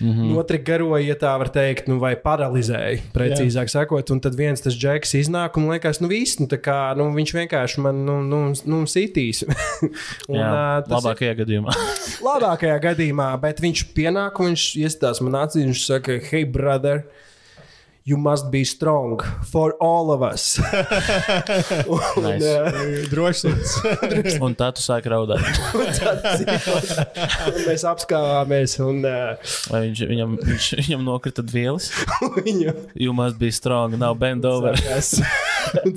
[0.00, 0.32] mm -hmm.
[0.34, 3.74] notrigaroja, ja tā var teikt, nu, vai paralizēja, precīzāk yeah.
[3.76, 4.10] sakot.
[4.10, 7.34] Un tad viens tas džeks iznāk un liekas, nu, viss, nu, tā kā, nu, viņš
[7.34, 9.44] vienkārši man nu, nu, nu, sitīs.
[10.28, 11.74] un, Jā, ā, tas ir- labākajā gadījumā.
[12.28, 15.64] labākajā gadījumā, bet viņš pienāk un viņš iestās man acīs.
[15.70, 17.04] Viņš saka, hei, brother.
[18.02, 19.20] You must be strong
[19.52, 20.58] for all of us.
[21.86, 22.46] un, Nice.
[22.48, 23.44] ā, Drošs.
[24.40, 25.44] Un tā tu sāki raudāt.
[27.68, 28.78] mēs apskāvāmies.
[28.80, 31.90] Un, uh, Vai viņš, viņam, viņš, viņam nokrita vielas?
[32.40, 34.80] viņa You must be strong, now bend over.
[34.80, 35.12] sākās,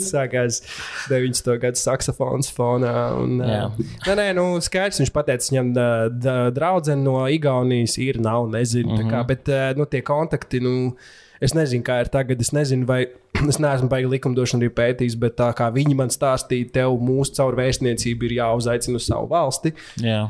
[0.03, 0.59] sākās
[1.07, 1.55] 90.
[1.63, 2.93] gada saksofons fonā.
[3.23, 8.19] Un, uh, nē, nē, nu, skaidrs, viņš pateica, viņam uh, d- draudzene no Igaunijas ir,
[8.19, 8.91] nav, nezinu.
[8.91, 9.11] Mm -hmm.
[9.15, 10.59] kā, bet uh, nu, tie kontakti.
[10.63, 10.95] Nu,
[11.43, 12.41] Es nezinu, kā ir tagad.
[12.43, 13.01] Es nezinu, vai
[13.51, 17.57] es neesmu baigi likumdošanu arī pētījis, bet tā kā viņi man stāstīja, tev mūsu caur
[17.59, 19.73] vēstniecību ir jāuzaicina uz savu valsti.
[20.03, 20.25] Jā.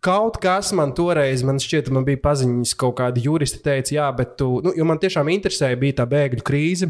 [0.00, 4.32] Kaut kas man toreiz, man šķiet, man bija paziņas, kaut kādi juristi teica, jā, bet
[4.40, 6.88] tu, nu, jo man tiešām interesēja, bija tā bēgļu krīze.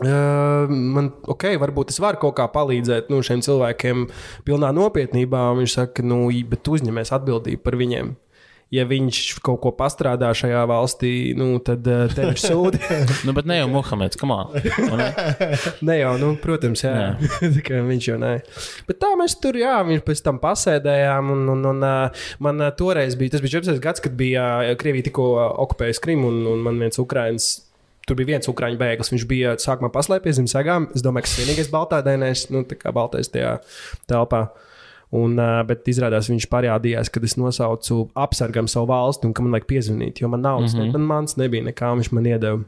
[0.00, 4.06] Uh, man, ok, varbūt es varu kaut kā palīdzēt nu, šiem cilvēkiem,
[4.48, 5.42] pilnā nopietnībā.
[5.52, 8.14] Un Viņš saka, nu, bet uzņemies atbildību par viņiem.
[8.72, 12.78] Ja viņš kaut ko pastrādā šajā valstī, nu, tad uh, tev ir sūdi.
[13.26, 14.54] Nu, bet ne jau Muhameds, come on.
[14.54, 15.96] Vai ne?
[16.00, 17.10] jau, nu, protams, jā.
[17.58, 18.32] Tikai viņš jau nē.
[18.88, 21.34] Bet tā mēs tur, jā, viņš pēc tam pasēdējām.
[21.34, 24.72] Un, un, un uh, man uh, toreiz bija, tas bija 14 gads, kad bija uh,
[24.80, 27.52] Krievija tikko uh, okupējusi Krimu, un, un man viens Ukraiņš.
[28.08, 29.12] Tur bija viens ukrāņu bēglis.
[29.12, 30.88] Viņš bija sākumā paslēpies zem segām.
[30.96, 33.58] Es domāju, ka tas ir vienīgais baltādēnais, nu, tā kā baltais tajā
[34.10, 34.46] telpā.
[35.12, 35.36] Un,
[35.68, 40.22] bet izrādās, viņš parādījās, kad es nosaucu apsargam savu valsti un ka man vajag piezvanīt,
[40.22, 40.86] jo man naudas, mm -hmm.
[40.86, 41.92] ne, man mans nebija nekā.
[41.98, 42.62] Viņš man iedeva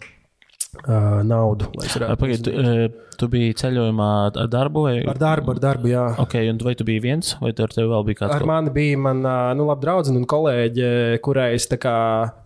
[0.83, 1.71] uh, naudu.
[2.19, 2.53] Pagaid, tu,
[3.19, 4.95] tu biji ceļojumā ar darbu vai?
[5.09, 6.05] Ar darbu, ar darbu, jā.
[6.23, 8.35] Ok, un vai tu biji viens, vai tur tev vēl bija kāds?
[8.37, 11.95] Ar mani bija mana nu, laba draudzene un kolēģe, kurai es tā kā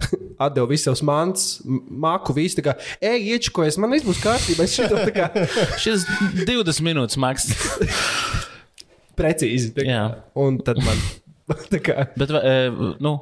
[0.46, 4.68] atdevu visus savus mans, m- maku, visu tā kā, ej, iečkojies, man viss būs kārtībā.
[4.68, 5.32] Šito kā
[5.82, 6.07] Šis
[6.44, 7.51] 20 minūtes maks.
[9.18, 9.72] precīzi.
[9.76, 10.02] Kā.
[10.38, 11.02] Un tad man
[11.86, 12.08] kā.
[12.18, 12.68] Bet, eh,
[13.02, 13.14] nu,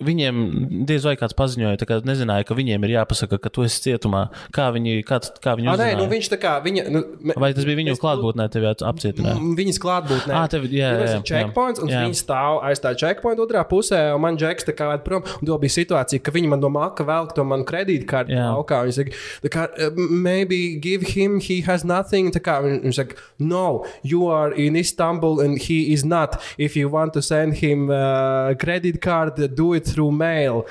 [0.00, 3.80] viņiem diez vai kāds paziņoja, tā kā nezināja, ka viņiem ir jāpasaka, ka tu esi
[3.88, 4.28] cietumā.
[4.52, 5.98] Kā viņi, kā, kā viņi Ah, nē, uzzināja?
[5.98, 6.52] nu, viņš tā kā.
[6.64, 9.36] Viņa, nu, me- Vai tas bija viņu es- klātbūtnē, tevi apcietināja?
[9.60, 10.32] Viņas klātbūtnē.
[10.34, 12.02] Ā, tev- jā, Tur jā, ir checkpoints, un jā.
[12.06, 15.22] viņi stāv aiz tā checkpointa otrā pusē, un man džeks tā kā vēl prom.
[15.40, 18.50] Un to bija situācija, ka viņi man no maka velk to manu kredītkarti Jā.
[18.54, 18.84] laukā.
[18.86, 19.10] Viņi saka,
[19.44, 22.30] tā kā, "Uh, maybe give him, he has nothing.
[22.30, 26.40] Tā kā viņi saka, no, you are in Istanbul and he is not.
[26.58, 30.64] If you want to send him uh, credit card, do it through mail.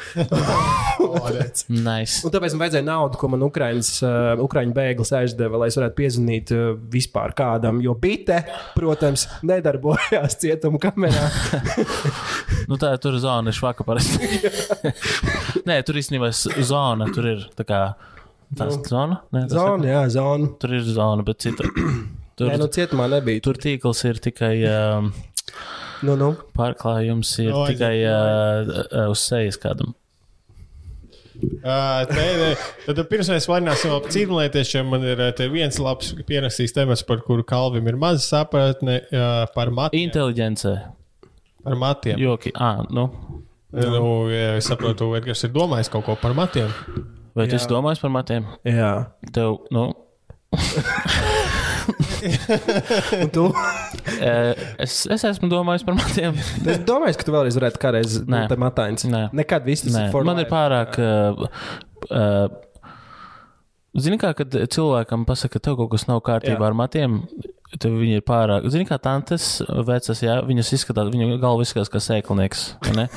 [1.69, 2.23] Nice.
[2.25, 5.97] Un tāpēc man vajadzēja naudu, ko man Ukraiņas, uh, Ukraiņu bēglis aizdeva, lai es varētu
[5.99, 7.79] piezvanīt uh, vispār kādam.
[7.85, 8.41] Jo bite,
[8.75, 11.27] protams, nedarbojās cietuma kamerā.
[12.69, 14.27] Nu, tā tur zona ir švaka parasti.
[15.69, 16.27] Nē, tur īstenībā
[16.67, 17.79] zona, tur ir tā kā.
[18.57, 18.83] Tas Nu.
[18.85, 19.17] zona?
[19.33, 20.51] Nē, Zona, jā, zona.
[20.61, 21.65] Tur ir zona, bet cita.
[22.37, 23.41] Tur, Nē, nu cietumā nebija.
[23.45, 25.09] tur tīkls ir tikai um,
[26.05, 26.29] Nu, nu.
[26.55, 29.95] pārklājums, ir O, tikai uh, uz sejas kādam.
[31.39, 32.47] Uh, nē, nē.
[32.87, 37.45] Tad pirms mēs varināsim par cīņķiem, man ir te viens labs pierakstīts temats, par kuru
[37.47, 40.07] Kalvim ir maz sapratne uh, par matiem.
[40.09, 40.73] Inteliģence,
[41.63, 42.19] Par matiem.
[42.19, 42.51] joki.
[42.55, 43.09] Ah, nu.
[43.71, 46.71] Nu, ja es saprotu, Edgars ir domājis kaut ko par matiem.
[47.37, 47.59] Vai tu Jā.
[47.61, 48.47] esi domājis par matiem?
[48.65, 48.93] Jā.
[49.35, 49.83] Tev, nu,
[53.23, 53.45] Un tu?
[54.83, 56.37] es, es esmu domājis par matiem.
[56.69, 58.45] Es domāju, ka tu vēlreiz varētu kādreiz Nē.
[58.49, 59.05] būt matains.
[59.09, 59.27] Nē.
[59.39, 60.99] Nekad viss tas Nē, ir for man ir pārāk.
[60.99, 61.47] Uh,
[62.09, 62.47] uh,
[63.99, 66.67] Zini, kā kad cilvēkam pasaka, ka tev kaut kas nav kārtībā Jā.
[66.69, 67.15] ar matiem,
[67.73, 68.67] tad viņi ir pārāk.
[68.69, 72.67] Zini, kā tantes vecas, jā, viņas izskatās, viņu galva izskatās kā sēklinieks.
[72.93, 73.09] Nu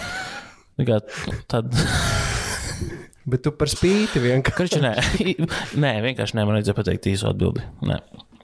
[0.88, 0.96] Kā,
[1.52, 1.68] tad,
[3.22, 4.56] Bet tu par spīti vienkārši.
[4.56, 4.92] karči, nē,
[5.78, 7.62] nē, vienkārši nē, man vajadzēja pateikt īsu atbildi.
[7.86, 8.00] Nē.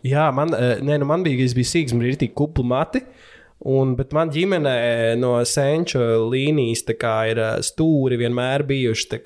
[0.06, 3.02] Jā, man, eh, nē, nu man bija, es biju sīgs, man bija tik kupli mati.
[3.68, 5.98] Un, bet man ģimenē no senču
[6.30, 9.22] līnijas ir eh, stūri vienmēr bijuši.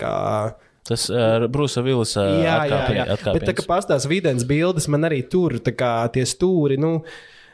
[0.83, 3.05] Tas uh, Brūsa Vils uh, jā, jā, jā.
[3.29, 6.75] Bet tā kā pastāv videns bildes, man arī tur tā kā, tie stūri.
[6.81, 7.05] Nu,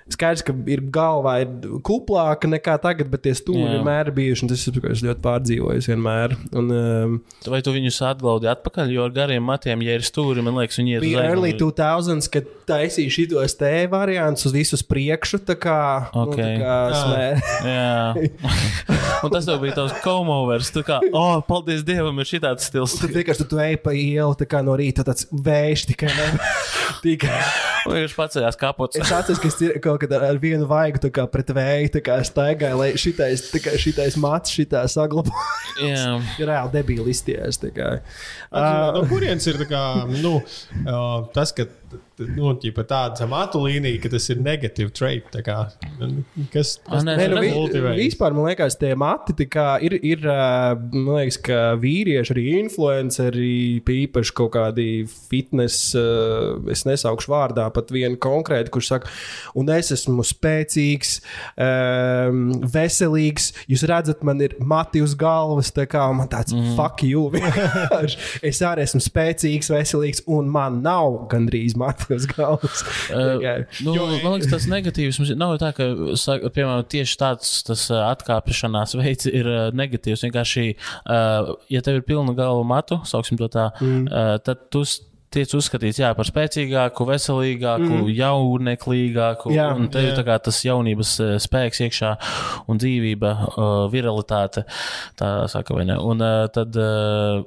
[0.09, 1.51] Skaidrs, ka ir galvā ir
[1.85, 4.49] kuplāka nekā tagad, bet tie stūri vienmēr ir bijuši.
[4.49, 6.37] Tas ir ko es ļoti pārdzīvoju vienmēr.
[6.57, 8.93] Un, um, Vai tu viņus atglaudi atpakaļ?
[8.95, 11.77] Jo ar gariem matiem, ja ir stūri, man liekas, viņi uz bija early aizmuguri.
[11.77, 15.43] 2000s, kad taisīja šitos te variantus uz visu uz priekšu.
[15.49, 15.79] Tā kā,
[16.15, 16.37] nu, Ok.
[16.41, 17.27] tā kā smē.
[17.75, 18.01] Jā,
[19.25, 20.73] un tas tev bija tavs komovers.
[20.75, 22.97] Tu kā, oh, paldies Dievam, ir šitāds stils.
[23.01, 26.13] Tad vienkārši tu, tu ej pa ielu tā kā no rīta, tāds vējš tikai.
[26.17, 26.29] Ne?
[27.05, 27.41] tikai.
[27.89, 28.99] Un viņš pacēlās kapots.
[29.01, 32.03] Es atceros, ka es ir kaut kad ar, vienu vaigu tā kā pret vēju tā
[32.05, 35.35] kā staigāju, lai šitais, kā šitais mats šitā saglabātu.
[35.83, 36.17] Jā.
[36.39, 37.61] Ir reāli debīli izties.
[37.63, 37.91] tā kā.
[38.49, 40.39] Uh, no kurienes ir tā kā, nu,
[40.85, 41.69] uh, tas, ka
[42.35, 45.29] nu, ķipa, tāda matu līnija, ka tas ir negatīvs trait?
[45.45, 45.59] kā,
[46.53, 49.35] Kas tas nē, Nē, nu, vi, vispār man liekas, tie mati
[49.87, 50.25] ir, ir
[50.95, 55.79] liekas, ka vīrieši, arī influenceri, īpaši kaut kādi fitnes,
[56.73, 59.13] es nesaukšu vārdā pat vienu konkrētu, kurš saka,
[59.59, 61.19] un es esmu spēcīgs,
[62.75, 63.51] veselīgs.
[63.71, 66.75] Jūs redzat, man ir mati uz galvas, tā kā man tāds mm.
[66.79, 67.29] fuck you.
[68.49, 71.78] es arī esmu spēcīgs, veselīgs, un man nav gandrīz
[72.15, 72.85] uz galvas.
[73.09, 75.91] Tikai- Nu, Jo- man liekas, tas negatīvs nav tā, ka
[76.55, 80.25] piemēram, tieši tāds tas atkāpšanās veids ir negatīvs.
[80.29, 80.67] Vienkārši,
[81.05, 81.21] ā,
[81.73, 84.09] ja tev ir pilna galva matu, sauksim to tā, mm.
[84.47, 84.85] tad tu
[85.35, 88.09] tiec uzskatīts jā, par spēcīgāku, veselīgāku, mm.
[88.17, 89.53] jauneklīgāku.
[89.53, 89.69] Jā.
[89.77, 90.17] un tev ir Jā.
[90.17, 91.15] tā kā tas jaunības
[91.45, 92.15] spēks iekšā
[92.73, 94.65] un dzīvība, ā, viralitāte.
[95.21, 95.99] Tā saka, vai ne?
[96.01, 96.77] Un ā, tad.
[96.81, 97.45] ā,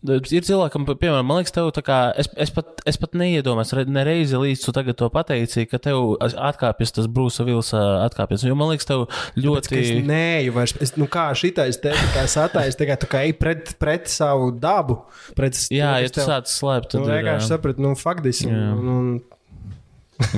[0.00, 3.84] Ir cilvēkam, piemēram, man liekas, tev tā kā es, es, pat, es pat neiedomājos, re-
[3.84, 8.46] nereizi līdz tu tagad to pateici, ka tev atkāpjas tas Brūsa Vilsa atkāpjas.
[8.48, 9.68] Jo man liekas, tev Tāpēc, ļoti.
[9.74, 10.72] ka es neju vairs.
[10.80, 14.48] Es, nu, kā šitais te tā kā satais, tagad tu kā ej pret, pret savu
[14.56, 15.02] dabu.
[15.36, 17.18] Pret, Jā, ja tu tev- sāc slēpt, Nu, tad ir.
[17.20, 18.48] vienkārši sapratu, nu, faktiski.
[18.48, 18.70] Jā.
[18.80, 19.12] Un, un,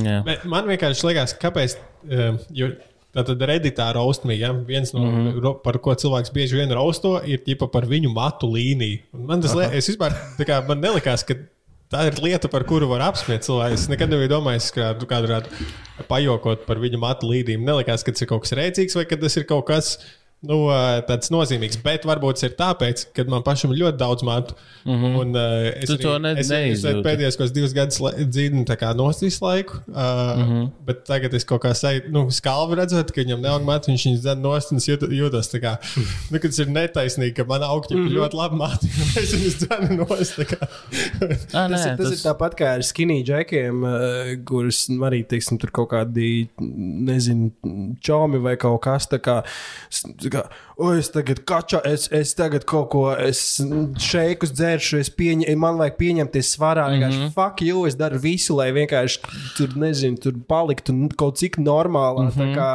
[0.02, 0.18] jā.
[0.26, 1.78] Bet Man vienkārši liekas, kāpēc.
[2.02, 2.72] Uh, jo
[3.12, 4.54] Tātad redītā raustmī, ja?
[4.66, 5.56] viens no mm -hmm.
[5.64, 9.02] par ko cilvēks bieži vien rausto, ir ķipa par viņu matu līniju.
[9.12, 11.36] Un man tas liekas, es vispār, kā man nelikās, ka
[11.92, 13.76] tā ir lieta, par kuru var apsmiet cilvēku.
[13.76, 15.68] Es nekad nebiju domājis, ka tu kādu varētu
[16.08, 17.60] pajokot par viņu matu līniju.
[17.60, 19.98] Nelikās, ka tas ir kaut kas rēcīgs vai ka tas ir kaut kas.
[20.42, 20.56] Nu,
[21.06, 24.54] tāds nozīmīgs, bet varbūt tas ir tāpēc, ka man pašam ir ļoti daudz matu.
[24.84, 25.18] Mm -hmm.
[25.20, 25.86] un, uh, es.
[25.86, 29.78] Tu to ne- es, es, pēdējos divus gadus dzīvoju tā kā nost visu laiku.
[29.88, 30.52] Uh, mm Mhm.
[30.52, 30.70] -hmm.
[30.86, 34.20] Bet tagad es kaut kā sajūtu, nu, skalvi redzot, ka viņam nav matu, viņš viņus
[34.24, 35.76] dzēna nost un es jūtu- jūtos tā kā,
[36.30, 38.12] nu, ka tas ir netaisnīgi, ka man augļi mm -hmm.
[38.16, 40.38] ļoti labi matu, un es viņus dzēnu nost.
[41.52, 45.22] Ah, tas, nē, ir, tas, tas ir tāpat kā ar skinny džekiem, uh, kurus arī,
[45.26, 47.50] teiksim, tur kaut kādi, nezinu,
[48.00, 49.42] čomi vai kaut kas tā kā.
[50.32, 50.46] Kā
[50.82, 53.60] O, es tagad kačā, es, es tagad kaut ko, es
[54.02, 56.86] šeikus dzēršu, es pieņem, man vajag pieņemties svarā.
[56.90, 57.32] Mm -hmm.
[57.36, 59.20] fuck you, es daru visu, lai vienkārši
[59.56, 62.24] tur, nezinu, tur paliktu kaut cik normālā.
[62.24, 62.54] Mm -hmm.
[62.56, 62.70] kā,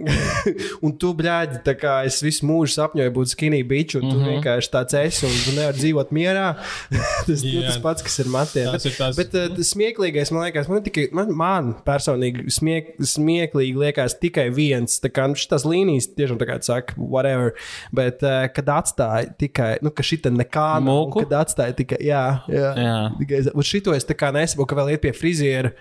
[0.84, 4.22] un tu, bļāģi, tā kā es visu mūžu sapņoju būt skinny bitch, un tu mm
[4.22, 4.30] -hmm.
[4.30, 6.54] vienkārši tāds esi, un tu nevari dzīvot mierā.
[7.26, 7.66] tas, nu, Jā.
[7.66, 8.72] tas pats, kas ir matiem.
[8.72, 12.94] Tas ir tas- Bet uh, tas smieklīgais, man liekas, man, tikai, man, man personīgi smiek,
[13.00, 15.00] smieklīgi liekas tikai viens.
[15.00, 17.54] Tā kā nu, šīs līnijas tiešām tā kā saka, whatever.
[17.94, 22.72] Bet, uh, kad atstāja tikai, nu, ka šī nekā nav, kad atstāja tikai, jā, jā.
[22.82, 22.96] Jā.
[23.20, 25.72] Tikai, un šito es tā kā nesaprotu, ka vēl iet pie friziera.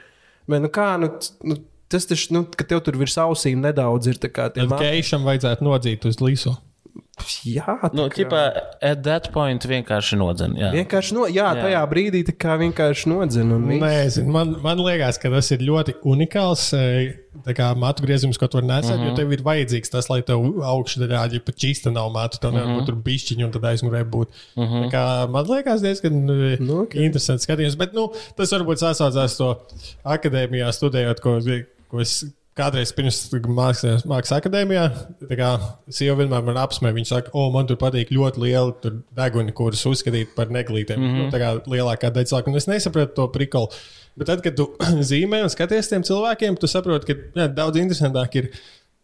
[0.46, 1.12] Bet, nu, kā, nu,
[1.48, 1.60] nu,
[1.92, 4.78] tas taču, nu, ka tev tur virs ausīm nedaudz ir tā kā Tad.
[4.82, 6.56] Keišam vajadzētu nodzīt uz līso.
[7.46, 10.56] Jā, tā Nu, kā- at that point vienkārši nodzen.
[10.60, 10.72] Jā.
[10.76, 11.64] Vienkārši, no, jā, Jā.
[11.64, 13.08] tajā brīdī tā kā vienkārši
[13.70, 14.18] viss.
[14.20, 17.16] Nē, man, man liekas, ka tas ir ļoti unikāls e,
[17.48, 18.98] tā kā matu griezums, ko tu vari nesēt.
[18.98, 19.10] Mm -hmm.
[19.10, 22.86] Jo tev ir vajadzīgs tas, lai tev augšdaļā, pat čīsta nav matu, tev nevar būt
[22.86, 24.28] tur bišķiņi un tad aizmugurē būt.
[24.56, 24.92] Mm -hmm.
[24.92, 26.90] kā, man liekas, diezgan Nu, nu, ok.
[26.90, 27.06] okay.
[27.06, 27.78] interesants skatījums.
[27.78, 29.56] Bet nu, tas varbūt sasaucās to
[30.04, 31.40] akadēmijā studējot, ko,
[31.90, 32.26] ko es.
[32.56, 33.18] Kādreiz pirms
[33.52, 34.86] mākslas, mākslas akadēmijā,
[35.28, 35.50] tā kā
[35.92, 36.96] sieva vienmēr man apsmēja.
[36.96, 41.02] Viņa saka, o, man tur patīk ļoti liela tur deguni, kuras uzskatīt par neglītēm.
[41.02, 41.26] Mm -hmm.
[41.26, 42.54] nu, tā kā lielākā daļa cilvēku.
[42.54, 43.68] Un es nesapratu to prikolu.
[44.16, 44.70] Bet tad, kad tu
[45.12, 48.50] zīmē un skaties tiem cilvēkiem, tu saproti, ka jā, daudz interesantāk ir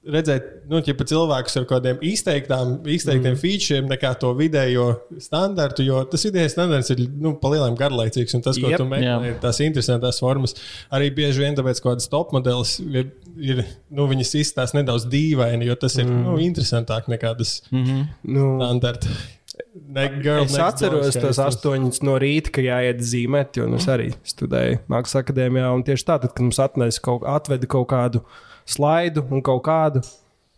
[0.02, 3.40] redzēt, nu, ja pat cilvēkus ar kādiem izteiktām, izteiktiem mm.
[3.42, 4.88] featuriem, nekā to vidējo
[5.22, 5.86] standartu.
[5.86, 8.82] Jo tas vidējais standarts ir nu, palielināts garlaicīgs, un tas, ko yep.
[8.82, 10.58] tu meklē, ir tās interesantās formas.
[10.94, 13.62] Arī bieži vien tāpēc, ka kādas top modelis ir, ir
[13.94, 16.24] nu, viņas izstāsta nedaudz dīvaini, jo tas ir mm.
[16.30, 18.06] nu, interesantāk nekā tas Mm -hmm.
[18.24, 19.08] Nu, standarts.
[19.88, 24.12] Ne, girl Es atceros tos astoņus no rīta, ka jāiet zīmēt, jo nu, es arī
[24.24, 25.74] studēju Mākslas akadēmijā.
[25.76, 28.24] Un tieši tā, tad, kad mums atnesa kaut, atveda kaut kādu
[28.72, 30.04] slaidu un kaut kādu,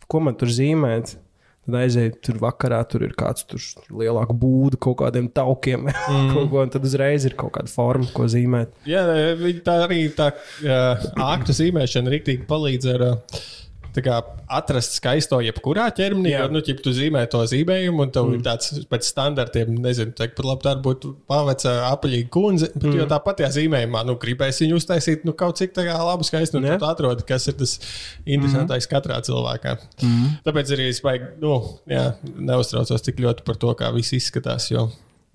[0.08, 1.18] ko man tur zīmēt.
[1.64, 3.64] Tad aizēju tur vakarā, tur ir kāds tur
[3.96, 6.34] lielāks būda, kaut kādiem taukiem, mm.
[6.34, 8.74] kaut ko, tad uzreiz ir kaut kāda forma, ko zīmēt.
[8.90, 9.06] Jā,
[9.64, 13.40] tā arī tā uh, aktu zīmēšana rīktīgi palīdz ar uh,
[14.02, 14.18] kā,
[14.58, 16.32] atrast skaisto jebkurā ķermenī.
[16.34, 16.48] Jā.
[16.52, 18.38] Nu, ķip, tu zīmē to zīmējumu, un tev mm.
[18.40, 22.72] ir tāds pēc standartiem, nezinu, teikt, pat labi, tā būtu pavecā apaļīga kundze.
[22.74, 22.98] Bet, mm.
[23.02, 26.64] jo tāpat tajā zīmējumā, nu, gribēs viņu uztaisīt, nu, kaut cik tā kā labu skaistu,
[26.64, 26.80] Jā.
[26.82, 27.78] tu atrodi, kas ir tas
[28.24, 28.92] interesantais mm.
[28.96, 29.78] katrā cilvēkā.
[30.02, 30.36] Mm.
[30.48, 31.58] Tāpēc arī es baigi, nu,
[31.92, 34.88] jā, neuztraucos tik ļoti par to, kā viss izskatās, jo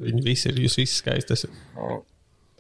[0.03, 1.43] viņi visi ir, jūs visi skaisti.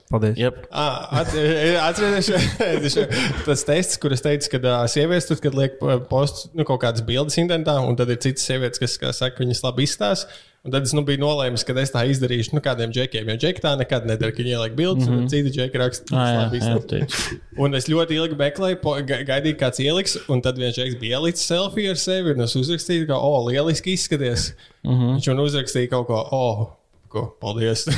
[0.08, 0.38] Paldies!
[0.40, 0.66] Yep.
[0.72, 2.96] Ah, Atcerieties,
[3.44, 5.76] tas tests, kur es teicu, ka uh, sievietes, tad, kad liek
[6.08, 9.84] posts nu, kaut kādas bildes internetā, un tad ir citas sievietes, kas saka, viņas labi
[9.84, 10.32] izstāsta.
[10.66, 13.28] Un tad es nu, biju nolēmis, ka es tā izdarīšu nu, kādiem džekiem.
[13.30, 15.20] Jo džeki tā nekad nedara, ka viņi ieliek bildes, mm -hmm.
[15.22, 17.36] un citi džeki raksta, Ah, jā, labi jā.
[17.58, 18.80] Un es ļoti ilgi meklēju,
[19.28, 23.06] gaidīju, kāds ieliks, un tad viens džeks bija ielicis selfiju ar sevi, un es uzrakstīju,
[23.06, 24.52] ka, o, lieliski izskaties.
[24.82, 25.02] Mm Mhm.
[25.02, 25.14] -hmm.
[25.14, 26.77] Viņš man uzrakstīja kaut ko, o,
[27.12, 27.86] ko, paldies.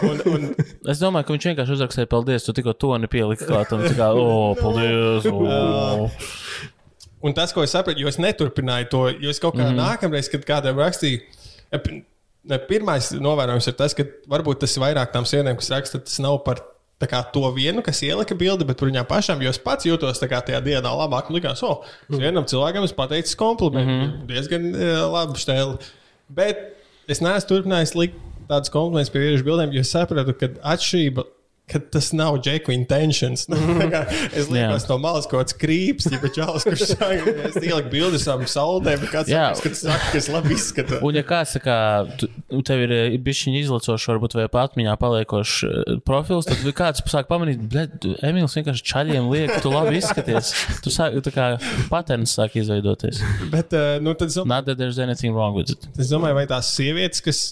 [0.00, 0.46] Un un, un,
[0.90, 3.82] Es domāju, ka viņš vienkārši uzrakstīja, paldies, tu tikko to nepieliki klātam.
[3.84, 5.26] Tā kā, o, paldies!
[5.30, 6.08] O.
[7.20, 9.82] Un tas, ko es sapratu, jo es neturpināju to, jo es kaut kā mm -hmm.
[9.82, 11.20] nākamreiz, kad kādam rakstīju,
[12.48, 16.18] ne, pirmais novērojums ir tas, ka varbūt tas ir vairāk tām sievietēm, kas raksta, tas
[16.18, 16.62] nav par
[17.08, 20.40] kā, to vienu, kas ielika bildi, bet par viņām pašām, jo es pats jūtos kā
[20.44, 21.30] tajā dienā labāk.
[21.30, 24.26] Man Likās, oh, vienam cilvēkam es pateicu komplimentu, mm -hmm.
[24.26, 25.78] diezgan uh, labi stēli.
[26.28, 26.79] Bet
[27.10, 28.18] es neesmu turpinājis likt
[28.50, 31.26] tādus komplimentus pie vīriešu bildēm, jo sapratu, ka atšķirība.
[31.70, 33.46] Ka tas nav Džeku intentions.
[33.50, 33.58] Nu,
[33.92, 34.02] kā
[34.34, 38.26] es liekas, no malas kaut kāds krīps, ja bet čāls, kurš saka, es ieliku bildes
[38.26, 39.50] saulē, bet kāds Jā.
[39.58, 41.02] saka, saka, ka es labi izskatos.
[41.06, 41.54] Un, ja kāds
[42.20, 47.04] tu, nu, tev ir bijis izlacošs, varbūt vai pat atmiņā paliekošs eh, profils, tad kāds
[47.10, 47.86] sāk pamanīt, ka
[48.26, 50.52] Emīls vienkārši čaļiem liek, tu labi izskaties.
[50.84, 51.46] Tu sāk, tā kā
[51.92, 53.22] patērns sāk izveidoties.
[53.52, 55.88] Bet, uh, nu, tad, domāju, Not that there's anything wrong with it.
[55.98, 57.42] es domāju, vai tās sievietes, kas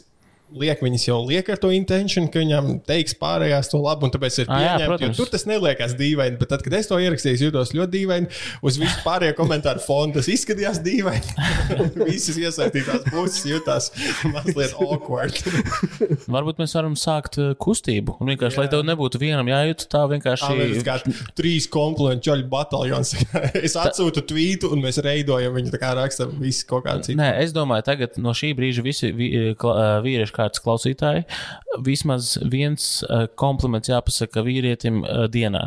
[0.54, 4.42] liek, viņas jau liek ar to intention, ka viņam teiks pārējās to labu, un tāpēc
[4.42, 5.16] ir Ah, jā, pieņemta.
[5.18, 8.30] Tur tas neliekas dīvaini, bet tad, kad es to ierakstīju, jutos ļoti dīvaini.
[8.64, 11.34] Uz visu pārējo komentāru fonu tas izskatījās dīvaini.
[12.08, 13.90] Visas iesaistītās puses jutās
[14.32, 15.36] mazliet awkward.
[16.34, 18.16] Varbūt mēs varam sākt eh, kustību.
[18.22, 20.50] Un vienkārši, lai tev nebūtu vienam jājūt, tā vienkārši.
[20.78, 20.98] Tas kā
[21.38, 23.14] trīs komplimentu ķoļu bataljons.
[23.66, 27.18] es atsūtu tvītu, un mēs reidojam viņu, tā kā rakstam visi kaut kādā citā.
[27.20, 31.26] Nē, es domāju, tagad no šī brīža visi ā, vīriešu kārtas klausītāji
[31.84, 35.66] vismaz viens ā, kompliments jāpasaka vīrietim ā, dienā.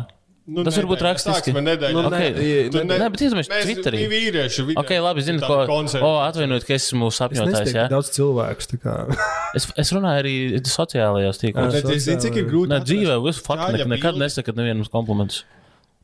[0.51, 1.51] Nu, Tas varbūt rakstiski.
[1.53, 2.39] Nedēļ, Nu, nu, nē, Ok.
[2.73, 3.99] ne- Nē, bet iedomājieties, Mēs Twitterī.
[4.01, 4.63] divi vīrieši.
[4.67, 5.59] vi- Ok, labi, zinu, ko.
[5.69, 6.01] koncerti.
[6.03, 7.61] O, atvainojiet, ka esmu Es sapņotājs.
[7.61, 7.87] nezinu, Ja?
[7.87, 8.65] daudz cilvēku.
[8.71, 8.95] tā kā.
[9.55, 10.33] Es, es runāju arī
[10.65, 11.71] sociālajos tīklos.
[11.77, 12.71] Bet es zinu, cik ir grūti.
[12.73, 15.43] Nē, dzīvē, es faktiski ne, nekad nesaku nevienam komplimentus.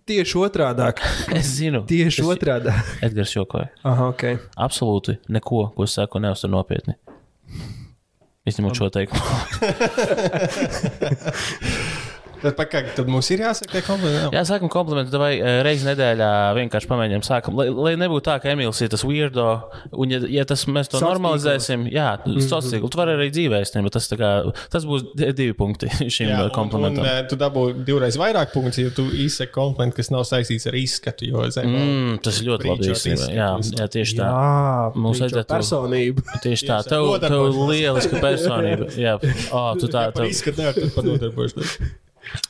[0.08, 0.94] Tieši otrādi.
[1.36, 1.82] Es zinu.
[1.90, 2.72] Tieši es, otrādi.
[3.02, 3.70] Edgars jokoja.
[3.84, 4.24] Aha, ok.
[4.56, 6.96] Absolūti neko, ko es saku, neuztver nopietni.
[8.48, 9.22] Izņemot šo teikumu.
[12.48, 14.34] Tad, pakaļ, tad mums ir jāsaka, tie komplimenti.
[14.38, 15.34] Jā, sākam komplimentu, vai
[15.66, 19.48] reizes nedēļā vienkārši pamēģinām, sākam, lai, lai nebūtu tā, ka Emīls ir tas weirdo,
[19.94, 22.08] un ja, ja tas mēs to Sociālos normalizēsim, jā,
[22.48, 24.32] sociāli, tu vari arī dzīvēsim, bet tas, tā kā,
[24.74, 27.06] tas būs di- divi punkti šim Jā, Jā, un, un, komplimentam.
[27.08, 31.28] eh, tu dabū divreiz vairāk punktus, ja tu izsaki komplimentu, kas nav saistīts ar izskatu.
[31.28, 34.28] Jo, zem, Mm, tas ļoti labi izskatu Jā, jā, tieši tā.
[34.32, 36.24] Jā, Mums vajadzētu- personību.
[36.46, 38.88] Tieši tā, tev, tev lieliska personība.
[38.98, 39.18] Jā,
[39.58, 41.78] oh, tu tā, tev, izskatu nevar tur panodarboties.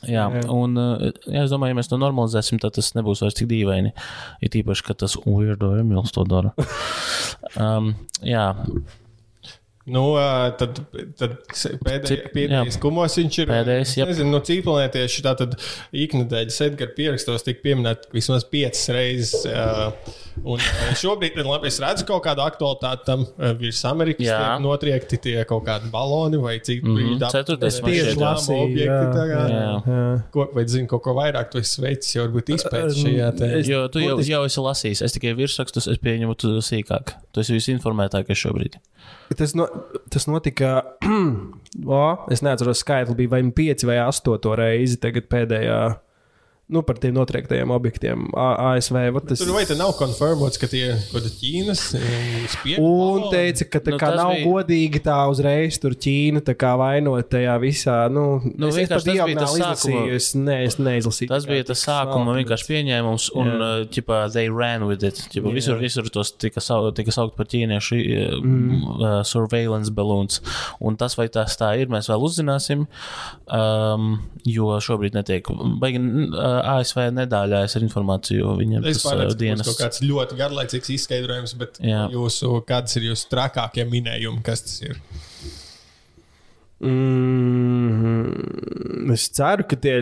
[0.08, 0.26] Jā.
[0.52, 3.94] Un uh, jā, es domāju, ja mēs to normalizēsim, tad tas nebūs vairs tik dīvaini.
[4.44, 6.54] Ir tīpaši, ka tas weirdo Emīls to dara.
[7.58, 7.94] Um,
[8.26, 8.50] jā,
[9.88, 10.02] Nu,
[10.60, 10.82] tad,
[11.16, 12.80] tad pēdējais, pēdējais jā.
[12.82, 13.48] kumos viņš ir.
[13.48, 14.10] Pēdējais, jep.
[14.12, 15.54] nezinu, no cīpelētieši tā tad
[15.96, 19.46] iknedēļas Edgara pierakstos tika pieminēta vismaz piecas reizes.
[19.48, 19.88] ā,
[20.44, 24.26] Un ā, šobrīd ir labi, es redzu kaut kādu aktualitāti tam ā, virs Amerikas.
[24.26, 24.38] Jā.
[24.38, 28.20] tiek Notriekti tie kaut kādi baloni vai cik Mhm, brīdi ap- ceturtais man tieši jā.
[28.22, 29.06] lasīju, objekti.
[29.16, 29.40] tā kā.
[29.48, 29.66] Jā.
[29.88, 30.22] jā.
[30.32, 33.50] Ko, vai zini, kaut ko vairāk tu esi veicis, jau varbūt izpētījis šajā te.
[33.58, 35.02] Es- jo tu jau, jau esi lasījis.
[35.08, 37.14] Es tikai virsrakstus, es pieņemu, tu sīkāk.
[37.32, 38.78] Tu esi visinformētākais šobrīd.
[39.36, 39.66] Tas, no,
[40.10, 40.82] tas notika.
[41.86, 45.80] o, es neatceros, skaitli bija vai nu pieci vai astoto reizi tagad pēdējā.
[46.68, 48.96] Nu, par tiem notriektajiem objektiem A- ASV.
[49.24, 49.40] Tas...
[49.40, 51.84] Tur vai te nav konfirmēts, ka tie ir kaut kādi Ķīnas
[52.52, 52.74] spieži?
[52.84, 56.52] Un teica, ka tā Nu, kā tas nav bija- godīgi tā uzreiz tur Ķīna tā
[56.60, 57.94] kā vainot tajā visā.
[58.12, 61.28] Nu, Nu, es, vienkārši tas tas sākuma- izlasīju, es, ne, es neizlasīju.
[61.32, 63.56] Tas bija tas sākuma vienkārši pieņēmums, un Jā.
[63.56, 65.14] uh, ķipa, they ran with it.
[65.32, 65.54] Ķipa, Jā.
[65.56, 69.00] visur, visur tos tika, sau, tika saukt par ķīniešu uh, mm.
[69.00, 70.42] uh, surveillance balloons.
[70.84, 72.84] Un tas, vai tas tā ir, mēs vēl uzzināsim,
[73.48, 75.48] um, jo šobrīd netiek.
[75.80, 78.52] Baigi, uh, ASV nedāļājas ar informāciju.
[78.60, 82.04] Viņiem Es tas uh, tas kaut kāds ļoti garlaicīgs izskaidrojums, bet Jā.
[82.12, 84.98] jūsu, kādas ir jūsu trakākie minējumi, kas tas ir?
[87.48, 89.96] Mm, es ceru, ka tie.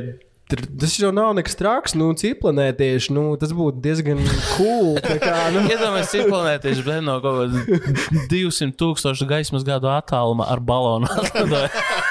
[0.51, 3.11] tr- Tas jau nav nekas traks, nu, ciplanētieši.
[3.17, 4.21] Nu, tas būtu diezgan
[4.57, 4.95] cool.
[5.03, 7.59] Kā, nu, Iedomājieties, cik planētieši bija no kaut kāda
[8.31, 11.09] 200 tūkstošu gaismas gadu attālumā ar balonu.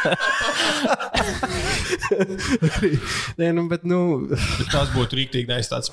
[3.40, 5.92] Nē, nu, bet, nu, Bet tas būtu rīktīgi nevis tāds,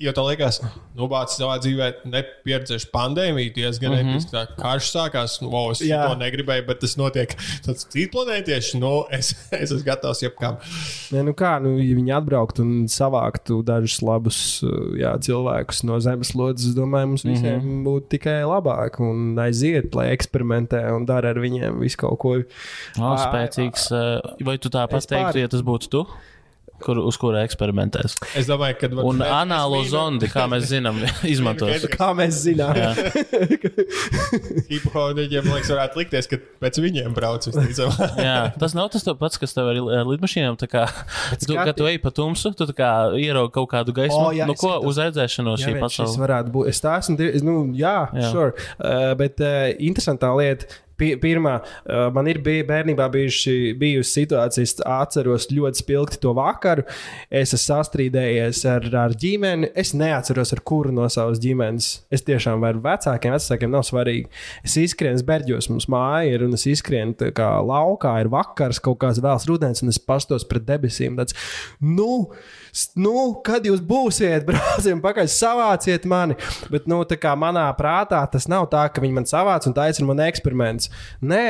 [0.00, 0.54] jo tā liekas,
[0.96, 4.10] nu, bācis savā dzīvē nepieredzējuši pandēmiju, diezgan mm -hmm.
[4.14, 4.32] episki.
[4.60, 6.02] Karš sākās, nu, wow, es Jā.
[6.08, 7.30] to negribēju, bet tas notiek.
[7.66, 10.54] Tas citplanētieši, nu, es, es esmu gatavs jebkam.
[11.12, 14.38] nē, nu kā, nu, ja viņi atbrauktu un savāktu dažus labus
[14.98, 17.84] jā, cilvēkus no zemeslodes, es domāju, mums visiem mm -hmm.
[17.88, 18.92] būtu tikai labāk.
[19.00, 22.28] Un aiziet, lai eksperimentē un dara ar viņiem visu kaut ko.
[22.98, 23.90] O, spēcīgs.
[24.46, 26.06] Vai tu tāpat Es teiktu, pār- ja tas būtu tu?
[26.84, 28.16] Kur, uz kura eksperimentēs?
[28.36, 28.88] Es domāju, ka.
[29.06, 30.96] Un anālo zondi, kā mēs zinām,
[31.34, 31.84] izmantos.
[31.92, 32.74] Kā mēs zinām,
[35.46, 38.18] man liekas, varētu likties, ka pēc viņiem brauc visticamāk.
[38.20, 40.58] Jā, tas nav tas pats, kas tev ar ar lidmašīnām.
[40.60, 40.82] tā Kā,
[41.40, 42.90] tu, kad tu ej pa tumsu, tu tā kā
[43.22, 44.18] ieraugi kaut kādu gaismu.
[44.18, 46.18] O, jā, nu, ko uz redzēšanos šī pasaule?
[46.26, 46.72] varētu būt.
[46.74, 47.16] Es tā esmu.
[47.46, 48.26] Nu, jā, Jā.
[48.26, 48.32] jā.
[48.34, 48.52] Sure.
[48.82, 50.66] Uh, bet uh, interesantā lieta.
[50.96, 51.58] Pi- Pirmā,
[52.14, 56.84] man ir bij, bērnībā bijuši, bijusi situācija, es atceros ļoti spilgti to vakaru.
[57.30, 59.70] Es esmu sastrīdējies ar, ar ģimeni.
[59.78, 61.90] Es neatceros, ar kuru no savas ģimenes.
[62.14, 64.26] Es tiešām varu vecākiem, vecākiem nav svarīgi.
[64.64, 68.80] Es izskrienu uz berģos, mums māja ir, un es izskrienu tā kā laukā, ir vakars,
[68.84, 71.16] kaut kāds vēls rudens, un es pastos pret debesīm.
[71.20, 71.34] Tāds,
[71.80, 72.63] nu, s-
[72.98, 73.16] nu,
[73.46, 76.38] kad jūs būsiet, brāziem, pakaļ savāciet mani.
[76.72, 80.08] Bet, nu, tā kā manā prātā tas nav tā, ka viņi man savāc un ir
[80.08, 80.90] man eksperiments.
[81.22, 81.46] Nē,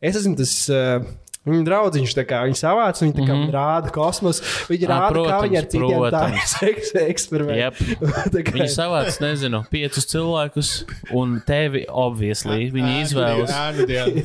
[0.00, 0.58] es esmu tas.
[0.72, 1.06] Uh,
[1.46, 3.50] Viņa draudziņš tā kā viņi savāca, kā mm -hmm.
[3.54, 4.42] rāda kosmosu.
[4.66, 6.54] Viņi Ā, rāda, kā viņi ar protams, citiem protams.
[6.58, 7.60] tādu eksperimentu.
[7.60, 7.74] Jep.
[8.34, 10.68] Tā kā- Viņi savāc, nezinu, piecus cilvēkus,
[11.14, 13.50] un tevi, obviously, viņi izvēlas.
[13.54, 14.14] Jā, nu, dienu.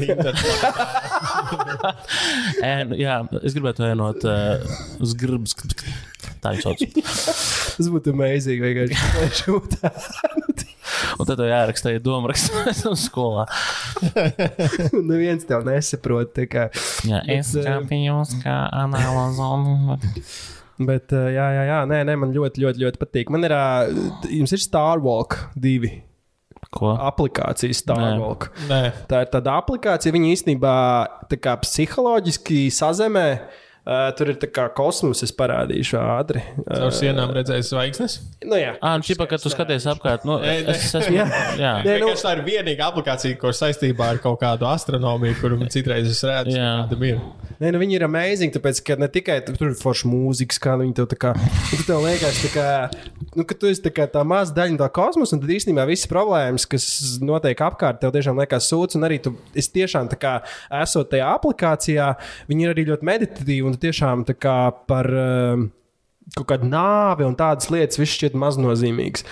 [2.71, 4.57] Ēnu, jā, es gribētu ēnot uh,
[5.01, 5.53] uz gribas.
[6.41, 6.81] Tā jau sauc.
[7.77, 8.61] Tas būtu amazing.
[8.65, 8.95] vienkārši.
[11.17, 12.49] Un tad tev jāraksta, ja domāts
[13.05, 13.47] skolā.
[14.97, 16.37] Un neviens tev nesaprot.
[16.51, 16.67] kā.
[17.07, 18.57] Jā, es Bet, eh, skatījos, kā
[19.37, 19.97] zona.
[20.81, 23.33] Bet, uh, jā, jā, jā, nē, nē, man ļoti, ļoti, ļoti patīk.
[23.33, 25.99] Man ir, uh, jums ir Starwalk divi
[26.73, 26.93] Ko?
[26.95, 28.47] aplikācija Starwalk.
[28.69, 28.79] Nē,
[29.09, 30.77] Tā ir tāda aplikācija, viņa īstenībā
[31.29, 33.27] tā kā psiholoģiski sazemē.
[33.35, 33.67] Uh,
[34.17, 36.41] tur ir tā kā kosmos, es parādīšu ātri.
[36.69, 38.19] caur sienām redzēju zvaigznes.
[38.45, 40.75] Nu, jā, Ah, nu, čipa, kad tu skaties apkārt, nu, Nē, nē.
[40.75, 41.15] es esmu.
[41.17, 41.25] Jā.
[41.57, 46.07] Jā, Nē, nu- tā ir vienīgā aplikācija, ko saistībā ar kaut kādu astronomiju, kuru citreiz
[46.09, 46.53] es redzu.
[46.57, 46.87] Jā.
[47.61, 50.77] Nē, nu viņi ir amazing, tāpēc, ka ne tikai tu- tur ir forša mūzika, kā
[50.77, 51.33] viņi tev tā kā.
[51.71, 52.67] Tu tev liekas, tā kā,
[53.35, 56.67] nu, ka tu esi tā, tā maza daļa no kosmosa, un tad īstenībā visas problēmas,
[56.69, 60.33] kas notiek apkārt, tev tiešām liekas sūds, un arī tu esi tiešām tā kā
[60.81, 62.15] esot tajā aplikācijā,
[62.49, 64.57] viņi ir arī ļoti meditatīvi, un tiešām tā kā
[64.87, 65.09] par.
[65.11, 65.69] Um,
[66.31, 69.25] Kaut kāda nāve un tādas lietas, viss šķiet maznozīmīgs.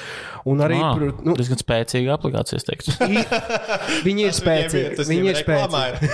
[0.48, 2.94] Un arī ah, par, nu, diezgan spēcīga aplikācija, es teiktu.
[4.08, 4.92] viņi ir spēcīgi.
[4.98, 6.10] Tas Viņi ir spēcīgi.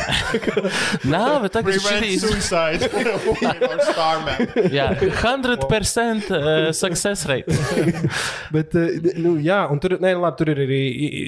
[1.13, 2.25] Nā, bet tagad Prevent šīs.
[2.25, 2.89] suicide.
[4.77, 7.57] Jā, 100% uh, success rate.
[8.53, 10.81] Bet, eh, nu, jā, un tur, ne, labi, tur ir arī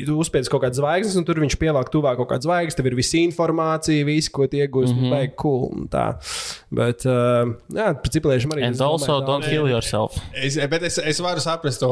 [0.07, 2.77] tu uzspēlējis kaut kādas zvaigznes, un tur viņš pielāk tuvāk kaut kādas zvaigznes.
[2.77, 4.93] Tev ir visa informācija, viss, ko tu iegūsi.
[4.95, 5.35] Mm -hmm.
[5.39, 6.07] cool, un tā.
[6.73, 8.67] Bet, uh, jā, ciprāšiem arī.
[8.67, 10.17] And also, don't kill yourself.
[10.35, 11.89] Es, bet es, es varu saprast to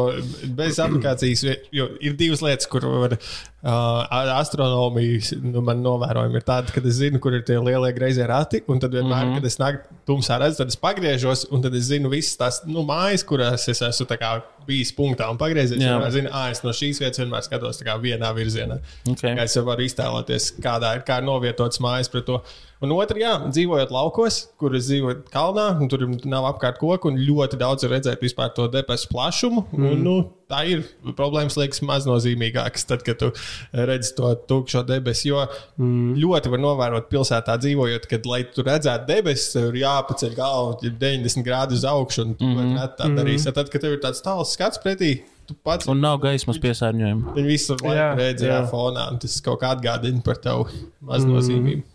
[0.58, 1.46] bez aplikācijas,
[1.76, 7.00] jo ir divas lietas, kur var uh, astronomija, nu, man novērojumi ir tādi, ka es
[7.00, 9.40] zinu, kur ir tie lielie greizie rati, un tad vienmēr, mm -hmm.
[9.40, 12.86] kad es nāku tumsā redzu, tad es pagriežos, un tad es zinu visas tās nu,
[12.88, 14.36] mājas, kurās es esmu tā kā
[14.68, 15.82] bijis punktā un pagriezies.
[15.82, 15.98] Jā.
[16.08, 18.80] Es zinu, ah, es no šīs vietas vienmēr skatos vienā virzienā.
[19.16, 19.36] Okay.
[19.44, 22.42] Es jau varu iztēloties, kādā ir kā novietots mājas pret to.
[22.84, 27.22] Un otrā, jā, dzīvojot laukos, kur es dzīvoju kalnā, un tur nav apkārt koku, un
[27.24, 29.64] ļoti daudz redzēt vispār to debesu plašumu.
[29.72, 29.86] Mm.
[29.90, 30.16] Un, nu,
[30.52, 30.84] tā ir.
[31.18, 33.32] Problēmas liekas maznozīmīgākas, tad, kad tu
[33.76, 35.30] redzi to tukšo debesu.
[35.32, 36.16] Jo mm.
[36.22, 41.78] ļoti var novērot pilsētā dzīvojot, kad, lai tu redzētu debesis, ir jāpaceļ galva 90 grādu
[41.78, 42.60] uz augšu, un tu mm.
[42.60, 43.00] -hmm.
[43.00, 43.54] tā darīsi.
[43.56, 45.18] Tad, kad tev ir tāds tāls skats pretī,
[45.48, 45.90] tu pats.
[45.92, 47.36] Un nav gaismas piesārņojuma.
[47.38, 50.70] Viņi visu laiku redz jā fonā, un tas kaut kā atgādina par tavu
[51.06, 51.84] maznozīmību.
[51.84, 51.95] Mm.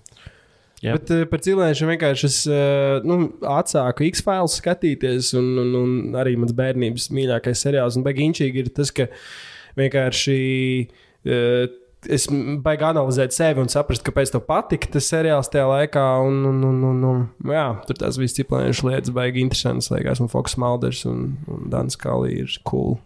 [0.81, 0.95] Jā.
[0.97, 6.39] Bet uh, par cilvēkiem vienkārši es uh, nu, atsāku X-Files skatīties, un, un, un arī
[6.41, 7.99] mans bērnības mīļākais seriāls.
[8.01, 9.11] Un beigšķīgi ir tas, ka
[9.81, 10.41] vienkārši.
[11.29, 11.69] Uh,
[12.09, 12.25] es
[12.65, 16.07] baigi analizēt sevi un saprast, kāpēc tev patika tas seriāls tajā laikā.
[16.25, 19.91] Un, un, un, un, un, jā, tur tās visas ciklēnijas lietas baigi interesantas.
[19.93, 22.97] Liekas, un Foks Malders un, un Dans Kalī ir cool.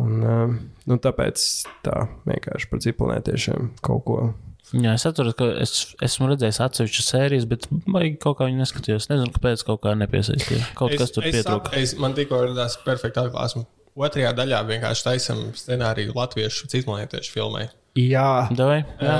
[0.00, 0.52] Un, uh,
[0.88, 1.44] nu, tāpēc
[1.84, 4.22] tā vienkārši par ciklēniešiem kaut ko
[4.70, 5.72] Jā, es atceros, ka es
[6.06, 7.66] esmu redzējis atsevišķu sērijas, bet
[8.22, 9.08] kaut kā viņu neskatījos.
[9.10, 10.70] Nezinu, kāpēc kaut kā nepiesaistīja.
[10.78, 11.74] Kaut es, kas tur pietrūka.
[11.80, 13.66] Es, man tikko radās perfekta atklāsme.
[13.98, 17.66] Otrajā daļā vienkārši taisam scenāriju latviešu ciklonētiešu filmai.
[17.98, 19.14] Jā, Davai, jā.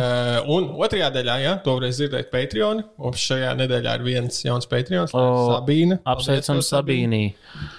[0.47, 2.85] Uh, un otrajā daļā, jā, to varēs dzirdēt Patreon.
[3.03, 5.11] Mums šajā nedēļā ir viens jauns Patreon.
[5.11, 5.99] Sabīna.
[6.07, 7.25] Apsveicam Sabīnī.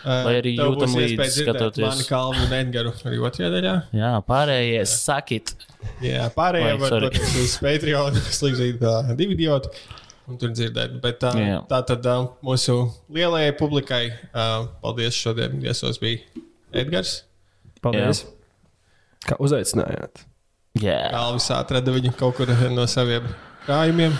[0.04, 1.86] Uh, Vai arī jūtam līdzi skatoties.
[1.88, 3.76] Mani Kalvu un Edgaru arī otrajā daļā.
[3.96, 5.56] Jā, pārējie sakit.
[6.02, 9.74] Jā, pārējie var doties uz Patreon, slīdzīt uh, divi idioti.
[10.30, 11.00] Un tur dzirdēt.
[11.04, 11.60] Bet, uh, jā.
[11.68, 12.78] tā tad uh, mūsu
[13.12, 15.58] lielajai publikai uh, paldies šodien.
[15.64, 16.22] Viesos bija
[16.72, 17.24] Edgars.
[17.82, 19.32] Paldies, jā.
[19.32, 20.22] ka uzaicinājāt.
[20.80, 21.10] Yeah.
[21.18, 23.26] Alvis atrada viņu kaut kur no saviem
[23.66, 24.16] krājumiem.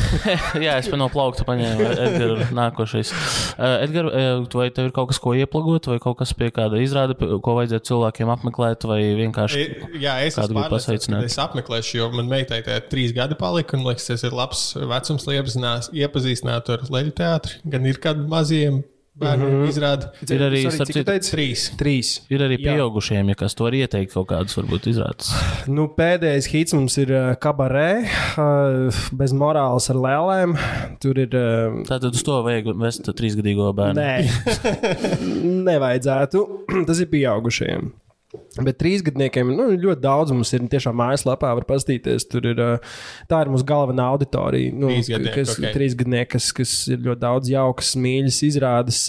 [0.66, 3.12] Jā, es no plaukta paņēmu Edgars nākošais.
[3.12, 6.80] Uh, Edgars, uh, vai tev ir kaut kas, ko ieplagot, vai kaut kas pie kāda
[6.82, 11.28] izrāda, ko vajadzētu cilvēkiem apmeklēt, vai vienkārši e, Jā, es kādu gribu pasveicināt?
[11.28, 15.28] Es apmeklēšu, jo man meitai tie trīs gadi palika, un liekas, tas ir labs vecums,
[15.28, 15.40] lai
[16.04, 17.60] iepazīstinātu ar leļu teātri.
[17.68, 18.82] Gan ir kādi maziem
[19.18, 19.68] Bērnu mm -hmm.
[19.72, 20.10] izrāda.
[20.30, 21.32] Ir arī cik teici?
[21.34, 21.62] trīs.
[21.78, 22.10] trīs.
[22.30, 25.32] Ir arī pieaugušiem, ja kas to var ieteikt, kaut kādus varbūt izrādes.
[25.66, 27.90] Nu, pēdējais hits mums ir uh, kabarē,
[28.38, 30.56] uh, bez morāles ar lēlēm.
[31.02, 31.34] Tur ir.
[31.34, 33.98] Uh, Tātad uz to vajag vest trīsgadīgo bērnu.
[33.98, 34.30] Nē,
[35.70, 36.46] nevajadzētu.
[36.86, 37.90] Tas ir pieaugušiem.
[38.64, 42.26] Bet trīsgadniekiem nu, ļoti daudz mums ir tiešām mājaslapā, var paskatīties.
[42.30, 42.62] Tur ir
[43.30, 44.74] tā ir mūsu galvenā auditorija.
[44.74, 44.90] Nu,
[45.34, 45.72] kas, okay.
[45.74, 49.00] Trīsgadnieki, kas, kas ir ļoti daudz jaukas, mīļas izrādes.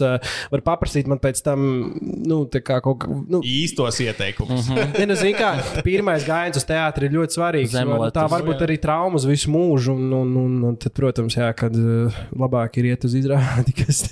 [0.54, 1.66] Var paprasīt man pēc tam
[2.00, 4.70] nu, kaut kā nu, īstos ieteikumus.
[4.70, 5.08] Mm -hmm.
[5.10, 5.52] nu, kā,
[5.86, 7.78] pirmais gājiens uz teātri ir ļoti svarīgs.
[7.80, 9.96] Jo, tā var būt arī trauma uz visu mūžu.
[10.00, 11.76] Un, un, un, un tad, protams, jā, kad
[12.36, 14.04] labāk ir iet uz izrādi, kas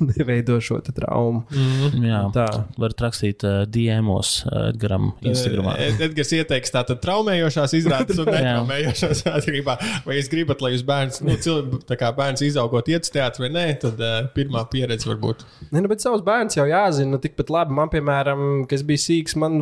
[0.00, 1.44] neveido šo traumu.
[1.50, 2.06] Mm -hmm.
[2.08, 2.46] Jā, tā
[2.78, 4.44] var rakstīt uh, DMos.
[4.70, 5.74] Edgars Instagramā.
[5.90, 9.76] Edgars ieteiks tātad traumējošās izrādes un netraumējošās atkarībā.
[10.06, 13.46] Vai jūs gribat, lai jūs bērns, nu, cilvē, tā kā bērns izaugot iet uz teātru
[13.46, 15.44] vai nē, tad uh, pirmā pieredze var būt.
[15.70, 17.76] Nē, nu, bet savus bērns jau jāzina, nu, tikpat labi.
[17.76, 19.60] Man, piemēram, kas bija sīgs, man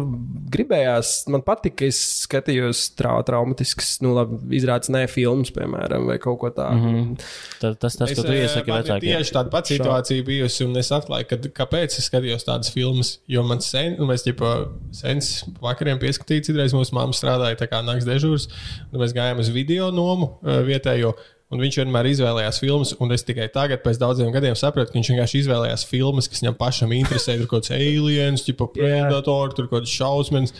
[0.52, 6.18] gribējās, man patika, ka es skatījos trau, traumatisks, nu, labi, izrādes ne filmas, piemēram, vai
[6.22, 6.78] kaut ko tādu.
[6.78, 7.28] Mm -hmm.
[7.60, 9.18] Tas, tas, tas, ko tu iesaki vecākiem.
[9.18, 13.43] Tieši tāda pati situācija bijusi, un es atklāju, ka, kāpēc es skatījos tādas filmas, jo
[13.47, 14.55] man sen, un mēs, ģipa,
[14.94, 16.48] sens vakariem pieskatīts.
[16.51, 18.48] Citreiz mūsu mamma strādāja tā kā naktas dežūrs.
[18.94, 21.15] Mēs gājām uz video nomu uh, vietējo.
[21.48, 25.09] Un viņš vienmēr izvēlējās filmas, un es tikai tagad, pēc daudziem gadiem, sapratu, ka viņš
[25.15, 27.39] vienkārši izvēlējās filmas, kas viņam pašam interesē.
[27.40, 30.52] Tur kaut kāds aliens, tipa predator, tur kaut kāds šausmas.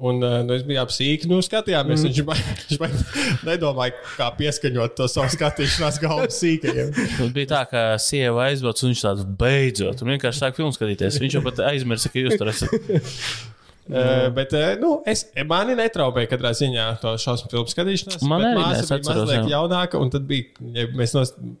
[0.00, 2.00] Un uh, nu, es biju apsīkts, nu, skatījāmies.
[2.00, 2.08] Mm.
[2.08, 6.94] Viņš, baigi, viņš baigi nedomāja, kā pieskaņot to savu skatīšanās galvu sīkajiem.
[7.20, 11.20] Nu, bija tā, ka sieva aizbrauc, un viņš tāds beidzot, un vienkārši sāk filmu skatīties.
[11.20, 12.72] Viņš jau pat aizmirsa, ka jūs tur esat.
[13.84, 18.22] Uh, bet uh, nu, es, mani netraupēja katrā ziņā to šausmu filmu skatīšanās.
[18.30, 19.50] Man arī māsa bija mazliet jā.
[19.52, 21.12] jaunāka, un tad bija, ja mēs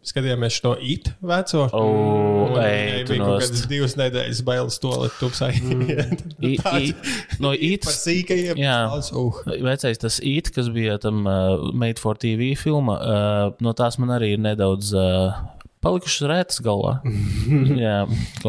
[0.08, 1.66] skatījāmies šo it veco.
[1.76, 5.52] Oh, viņai bija kaut kādas divas nedēļas bailes to, lai tupsai.
[5.60, 6.64] Mm.
[7.44, 7.84] no it.
[7.84, 8.62] Par sīkajiem.
[8.62, 8.78] Jā.
[9.12, 9.42] Uh.
[9.68, 14.16] Vecais tas it, kas bija tam uh, Made for TV filma, uh, no tās man
[14.16, 14.94] arī ir nedaudz.
[14.96, 15.44] Uh,
[15.84, 16.98] palikušas rētas galvā.
[17.84, 18.04] Jā,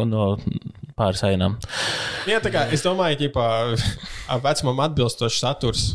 [0.08, 0.36] no
[0.96, 1.56] pāris ainām.
[2.28, 5.88] Jā, tā kā es domāju, ka vecumam atbilstošs saturs.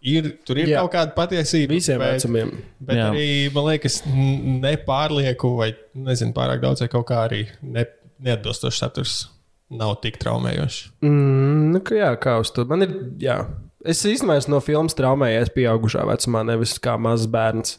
[0.00, 0.80] Ir, tur ir Jā.
[0.80, 1.74] kaut kāda patiesība.
[1.76, 2.54] Visiem bet, vecumiem.
[2.80, 3.10] Bet Jā.
[3.10, 7.84] arī, man liekas, nepārlieku vai nezinu, pārāk daudz, vai kaut kā arī ne,
[8.24, 9.18] neatbilstošs saturs
[9.70, 10.78] nav tik traumējošs.
[11.04, 12.64] Mm, nu, jā, kā uz to.
[12.70, 13.42] Man ir, jā.
[13.84, 17.76] Es īstenībā esmu no filmas traumējies pieaugušā vecumā, nevis kā mazs bērns.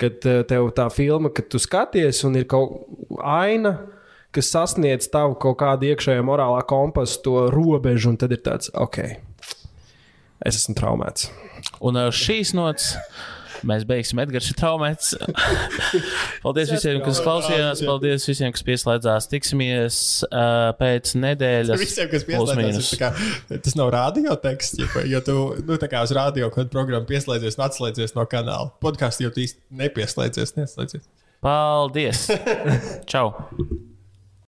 [0.00, 0.20] Kad
[0.50, 3.74] tev tā filma, kad tu skaties un ir kaut kāda aina
[4.34, 9.00] kas sasniedz tavu kaut kādu iekšējo morālā kompasu, to robežu, un tad ir tāds, ok,
[10.44, 11.30] es esmu traumēts.
[11.84, 12.92] Un ar šīs nots
[13.68, 15.14] mēs beigsim Edgars Traumēts.
[16.44, 17.82] Paldies visiem, kas klausījās.
[17.86, 19.28] Paldies visiem, kas pieslēdzās.
[19.32, 19.98] Tiksimies
[20.28, 21.80] uh, pēc nedēļas.
[21.80, 23.12] Visiem, kas tā kā,
[23.54, 24.82] tas nav radio teksts.
[24.82, 28.72] Ja, ja tu nu, tā kā uz radio kādu programmu pieslēdzies un atslēdzies no kanāla,
[28.84, 30.56] podkāstu jau tu īsti nepieslēdzies.
[30.60, 31.08] Neslēdzies.
[31.44, 32.28] Paldies!
[33.10, 33.28] Čau!